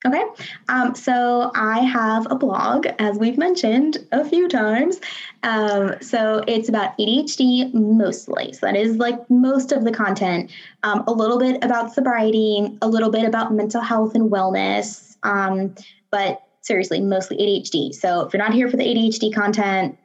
Okay. 0.04 0.22
Um, 0.68 0.94
so 0.94 1.50
I 1.57 1.80
have 1.80 2.30
a 2.30 2.36
blog, 2.36 2.86
as 2.98 3.18
we've 3.18 3.38
mentioned 3.38 4.07
a 4.12 4.24
few 4.24 4.46
times. 4.46 5.00
Um, 5.42 5.94
so 6.00 6.44
it's 6.46 6.68
about 6.68 6.96
ADHD 6.98 7.74
mostly. 7.74 8.52
So 8.52 8.66
that 8.66 8.76
is 8.76 8.98
like 8.98 9.28
most 9.30 9.72
of 9.72 9.84
the 9.84 9.90
content. 9.90 10.50
Um, 10.84 11.02
a 11.09 11.12
little 11.12 11.38
bit 11.38 11.64
about 11.64 11.92
sobriety, 11.92 12.78
a 12.82 12.88
little 12.88 13.11
bit 13.11 13.24
about 13.24 13.52
mental 13.52 13.80
health 13.80 14.14
and 14.14 14.30
wellness. 14.30 15.16
Um, 15.24 15.74
but 16.11 16.42
seriously, 16.61 17.00
mostly 17.00 17.38
ADHD. 17.38 17.92
So 17.92 18.20
if 18.20 18.32
you're 18.32 18.42
not 18.42 18.54
here 18.54 18.68
for 18.68 18.76
the 18.76 18.84
ADHD 18.84 19.34
content, 19.34 19.98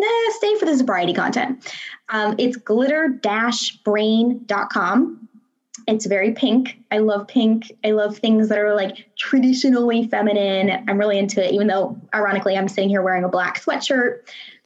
nah, 0.00 0.32
stay 0.32 0.58
for 0.58 0.66
the 0.66 0.76
sobriety 0.76 1.14
content. 1.14 1.72
Um, 2.08 2.34
it's 2.38 2.56
glitter-brain.com. 2.56 5.28
It's 5.86 6.06
very 6.06 6.32
pink. 6.32 6.82
I 6.90 6.98
love 6.98 7.26
pink. 7.26 7.72
I 7.84 7.92
love 7.92 8.18
things 8.18 8.48
that 8.48 8.58
are 8.58 8.74
like 8.74 9.08
traditionally 9.16 10.08
feminine. 10.08 10.84
I'm 10.88 10.98
really 10.98 11.18
into 11.18 11.42
it, 11.44 11.52
even 11.52 11.68
though 11.68 11.98
ironically 12.14 12.56
I'm 12.56 12.68
sitting 12.68 12.90
here 12.90 13.02
wearing 13.02 13.24
a 13.24 13.28
black 13.28 13.60
sweatshirt 13.60 14.20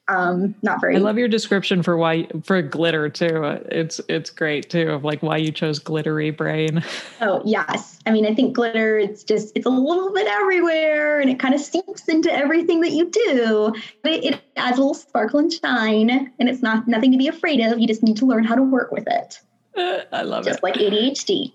um 0.08 0.54
not 0.62 0.80
very. 0.80 0.96
I 0.96 0.98
love 0.98 1.16
your 1.16 1.28
description 1.28 1.82
for 1.82 1.96
why 1.96 2.26
for 2.42 2.60
glitter 2.60 3.08
too. 3.08 3.42
It's 3.70 4.00
it's 4.08 4.30
great 4.30 4.68
too 4.68 4.90
of 4.90 5.04
like 5.04 5.22
why 5.22 5.38
you 5.38 5.50
chose 5.50 5.78
glittery 5.78 6.30
brain. 6.30 6.82
Oh 7.20 7.40
yes. 7.44 8.00
I 8.06 8.10
mean 8.10 8.26
i 8.26 8.34
think 8.34 8.54
glitter 8.54 8.98
it's 8.98 9.24
just 9.24 9.52
it's 9.54 9.64
a 9.64 9.70
little 9.70 10.12
bit 10.12 10.26
everywhere 10.26 11.20
and 11.20 11.30
it 11.30 11.38
kind 11.38 11.54
of 11.54 11.60
seeps 11.60 12.06
into 12.08 12.30
everything 12.30 12.80
that 12.82 12.90
you 12.90 13.10
do. 13.10 13.72
It, 14.04 14.24
it 14.24 14.40
adds 14.56 14.76
a 14.76 14.80
little 14.80 14.94
sparkle 14.94 15.38
and 15.38 15.52
shine 15.52 16.32
and 16.38 16.48
it's 16.48 16.60
not 16.60 16.86
nothing 16.86 17.12
to 17.12 17.18
be 17.18 17.28
afraid 17.28 17.60
of. 17.60 17.78
You 17.78 17.86
just 17.86 18.02
need 18.02 18.16
to 18.18 18.26
learn 18.26 18.44
how 18.44 18.56
to 18.56 18.62
work 18.62 18.92
with 18.92 19.04
it. 19.06 19.40
Uh, 19.76 20.02
i 20.12 20.22
love 20.22 20.44
just 20.44 20.60
it. 20.60 20.62
just 20.62 20.62
like 20.62 20.74
adhd 20.74 21.52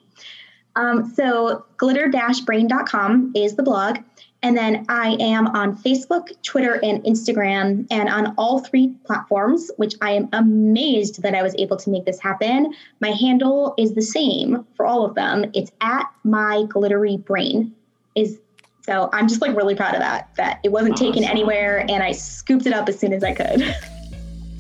um, 0.76 1.12
so 1.14 1.66
glitter-brain.com 1.78 3.34
is 3.36 3.56
the 3.56 3.64
blog 3.64 4.00
and 4.42 4.56
then 4.56 4.86
I 4.88 5.18
am 5.20 5.48
on 5.48 5.78
Facebook, 5.78 6.30
Twitter, 6.44 6.80
and 6.82 7.04
Instagram, 7.04 7.86
and 7.92 8.08
on 8.08 8.34
all 8.38 8.60
three 8.60 8.96
platforms, 9.06 9.70
which 9.78 9.96
I 10.02 10.12
am 10.12 10.30
amazed 10.32 11.22
that 11.24 11.36
I 11.36 11.44
was 11.44 11.54
able 11.58 11.76
to 11.78 11.90
make 11.90 12.06
this 12.06 12.20
happen. 12.20 12.74
My 13.02 13.12
handle 13.12 13.74
is 13.78 13.96
the 13.96 14.02
same 14.02 14.66
for 14.76 14.86
all 14.86 15.06
of 15.06 15.16
them. 15.16 15.52
It's 15.54 15.72
at 15.82 16.06
my 16.24 16.64
glittery 16.70 17.18
brain. 17.18 17.74
Is 18.16 18.40
so 18.82 19.10
I'm 19.12 19.28
just 19.28 19.42
like 19.42 19.56
really 19.56 19.76
proud 19.76 19.94
of 19.94 20.00
that. 20.00 20.30
That 20.38 20.60
it 20.64 20.70
wasn't 20.70 20.94
awesome. 20.94 21.12
taken 21.12 21.24
anywhere, 21.26 21.86
and 21.90 22.02
I 22.02 22.14
scooped 22.14 22.66
it 22.66 22.74
up 22.74 22.88
as 22.88 22.98
soon 22.98 23.12
as 23.12 23.24
I 23.24 23.34
could. 23.34 23.76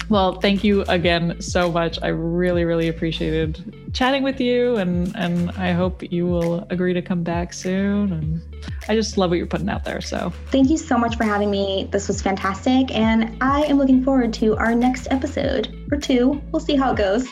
Well, 0.09 0.39
thank 0.39 0.63
you 0.63 0.81
again 0.87 1.39
so 1.39 1.71
much. 1.71 1.99
I 2.01 2.07
really, 2.07 2.65
really 2.65 2.87
appreciated 2.87 3.91
chatting 3.93 4.23
with 4.23 4.41
you, 4.41 4.75
and 4.77 5.15
and 5.15 5.51
I 5.51 5.71
hope 5.71 6.01
you 6.11 6.25
will 6.25 6.65
agree 6.71 6.93
to 6.93 7.01
come 7.01 7.21
back 7.21 7.53
soon. 7.53 8.11
And 8.11 8.41
I 8.87 8.95
just 8.95 9.17
love 9.17 9.29
what 9.29 9.37
you're 9.37 9.45
putting 9.45 9.69
out 9.69 9.85
there. 9.85 10.01
So 10.01 10.33
thank 10.47 10.69
you 10.69 10.77
so 10.77 10.97
much 10.97 11.15
for 11.15 11.25
having 11.25 11.51
me. 11.51 11.87
This 11.91 12.07
was 12.07 12.23
fantastic, 12.23 12.93
and 12.95 13.37
I 13.39 13.61
am 13.63 13.77
looking 13.77 14.03
forward 14.03 14.33
to 14.35 14.57
our 14.57 14.73
next 14.73 15.07
episode 15.11 15.87
or 15.91 15.97
two. 15.97 16.41
We'll 16.51 16.59
see 16.59 16.75
how 16.75 16.91
it 16.93 16.97
goes. 16.97 17.29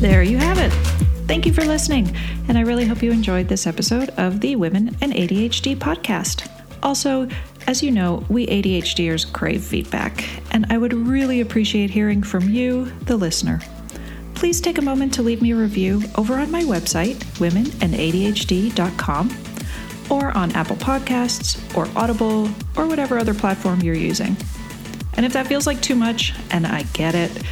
There 0.00 0.22
you 0.22 0.38
have 0.38 0.58
it. 0.58 0.70
Thank 1.26 1.44
you 1.44 1.52
for 1.52 1.64
listening, 1.64 2.16
and 2.48 2.56
I 2.56 2.62
really 2.62 2.86
hope 2.86 3.02
you 3.02 3.12
enjoyed 3.12 3.48
this 3.48 3.66
episode 3.66 4.08
of 4.16 4.40
the 4.40 4.56
Women 4.56 4.96
and 5.02 5.12
ADHD 5.12 5.76
podcast. 5.76 6.48
Also, 6.82 7.28
as 7.68 7.82
you 7.82 7.90
know, 7.90 8.24
we 8.30 8.46
ADHDers 8.46 9.30
crave 9.30 9.62
feedback, 9.62 10.24
and 10.52 10.64
I 10.70 10.78
would 10.78 10.94
really 10.94 11.42
appreciate 11.42 11.90
hearing 11.90 12.22
from 12.22 12.48
you, 12.48 12.86
the 13.02 13.18
listener. 13.18 13.60
Please 14.34 14.58
take 14.58 14.78
a 14.78 14.82
moment 14.82 15.12
to 15.14 15.22
leave 15.22 15.42
me 15.42 15.52
a 15.52 15.56
review 15.56 16.02
over 16.16 16.38
on 16.38 16.50
my 16.50 16.62
website, 16.62 17.16
womenandadhd.com, 17.36 19.36
or 20.08 20.34
on 20.34 20.50
Apple 20.52 20.76
Podcasts, 20.76 21.76
or 21.76 21.86
Audible, 21.94 22.48
or 22.74 22.86
whatever 22.86 23.18
other 23.18 23.34
platform 23.34 23.82
you're 23.82 23.94
using. 23.94 24.34
And 25.18 25.26
if 25.26 25.34
that 25.34 25.46
feels 25.46 25.66
like 25.66 25.82
too 25.82 25.94
much, 25.94 26.32
and 26.50 26.66
I 26.66 26.84
get 26.94 27.14
it, 27.14 27.42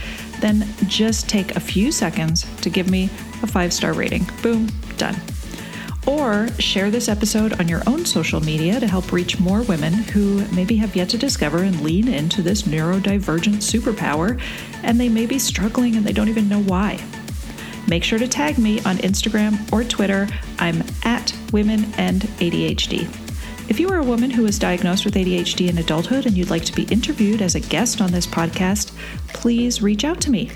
then 0.41 0.67
just 0.87 1.29
take 1.29 1.57
a 1.57 1.61
few 1.61 1.93
seconds 1.93 2.47
to 2.62 2.71
give 2.71 2.89
me 2.89 3.11
a 3.43 3.47
five 3.47 3.71
star 3.71 3.93
rating. 3.93 4.27
Boom, 4.43 4.71
done. 4.97 5.21
Or 6.07 6.47
share 6.61 6.91
this 6.91 7.09
episode 7.09 7.59
on 7.59 7.67
your 7.67 7.83
own 7.87 8.05
social 8.05 8.41
media 8.41 8.79
to 8.79 8.87
help 8.87 9.11
reach 9.11 9.41
more 9.41 9.63
women 9.63 9.93
who 9.93 10.47
maybe 10.55 10.77
have 10.77 10.95
yet 10.95 11.09
to 11.11 11.19
discover 11.19 11.65
and 11.65 11.81
lean 11.81 12.07
into 12.07 12.43
this 12.43 12.63
neurodivergent 12.63 13.57
superpower, 13.57 14.41
and 14.85 15.01
they 15.01 15.09
may 15.09 15.27
be 15.27 15.41
struggling 15.41 15.97
and 15.97 16.07
they 16.07 16.13
don't 16.13 16.29
even 16.29 16.49
know 16.49 16.63
why. 16.63 17.05
Make 17.89 18.05
sure 18.05 18.21
to 18.21 18.29
tag 18.29 18.57
me 18.57 18.81
on 18.83 18.99
Instagram 18.99 19.73
or 19.73 19.83
Twitter. 19.83 20.29
I'm 20.59 20.83
at 21.03 21.35
Women 21.53 21.93
and 21.97 22.23
ADHD. 22.23 23.09
If 23.69 23.81
you 23.81 23.89
are 23.89 23.99
a 23.99 24.05
woman 24.05 24.31
who 24.31 24.45
was 24.45 24.61
diagnosed 24.61 25.05
with 25.05 25.15
ADHD 25.15 25.69
in 25.69 25.79
adulthood 25.79 26.27
and 26.27 26.37
you'd 26.37 26.51
like 26.51 26.65
to 26.67 26.73
be 26.73 26.85
interviewed 26.85 27.43
as 27.43 27.57
a 27.57 27.61
guest 27.61 28.01
on 28.01 28.13
this 28.13 28.27
podcast, 28.27 28.93
please 29.29 29.83
reach 29.83 30.05
out 30.05 30.21
to 30.21 30.31
me. 30.31 30.53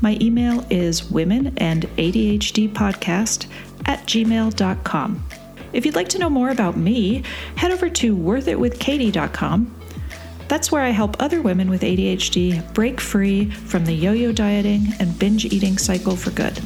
My 0.00 0.16
email 0.20 0.64
is 0.70 1.10
women 1.10 1.52
and 1.58 1.82
ADHD 1.96 2.72
podcast 2.72 3.46
at 3.86 4.00
gmail.com. 4.06 5.24
If 5.72 5.84
you'd 5.84 5.96
like 5.96 6.08
to 6.10 6.18
know 6.18 6.30
more 6.30 6.50
about 6.50 6.76
me, 6.76 7.22
head 7.56 7.72
over 7.72 7.90
to 7.90 8.16
worthitwithkatie.com. 8.16 9.74
That's 10.48 10.72
where 10.72 10.82
I 10.82 10.90
help 10.90 11.16
other 11.20 11.42
women 11.42 11.68
with 11.68 11.82
ADHD 11.82 12.72
break 12.72 13.00
free 13.00 13.50
from 13.50 13.84
the 13.84 13.92
yo 13.92 14.12
yo 14.12 14.32
dieting 14.32 14.94
and 14.98 15.18
binge 15.18 15.44
eating 15.44 15.76
cycle 15.76 16.16
for 16.16 16.30
good. 16.30 16.58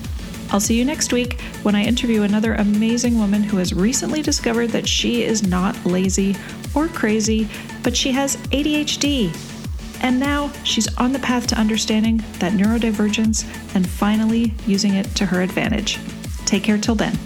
I'll 0.53 0.61
see 0.61 0.79
you 0.79 0.85
next 0.85 1.13
week 1.13 1.41
when 1.63 1.75
I 1.75 1.83
interview 1.83 2.23
another 2.23 2.55
amazing 2.55 3.19
woman 3.19 3.43
who 3.43 3.57
has 3.57 3.73
recently 3.73 4.21
discovered 4.21 4.69
that 4.69 4.87
she 4.87 5.25
is 5.25 5.43
not 5.49 5.75
lazy 5.85 6.37
or 6.75 6.89
crazy, 6.89 7.49
but 7.83 7.97
she 7.97 8.13
has 8.13 8.37
ADHD 8.49 9.35
And 10.03 10.21
now 10.21 10.53
she's 10.63 10.95
on 10.99 11.13
the 11.13 11.19
path 11.21 11.47
to 11.49 11.59
understanding 11.59 12.19
that 12.39 12.53
neurodivergence 12.53 13.45
and 13.75 13.89
finally 13.89 14.53
using 14.67 14.95
it 14.95 15.07
to 15.17 15.27
her 15.27 15.43
advantage. 15.43 15.99
Take 16.45 16.65
care 16.65 16.79
till 16.79 16.95
then. 16.95 17.19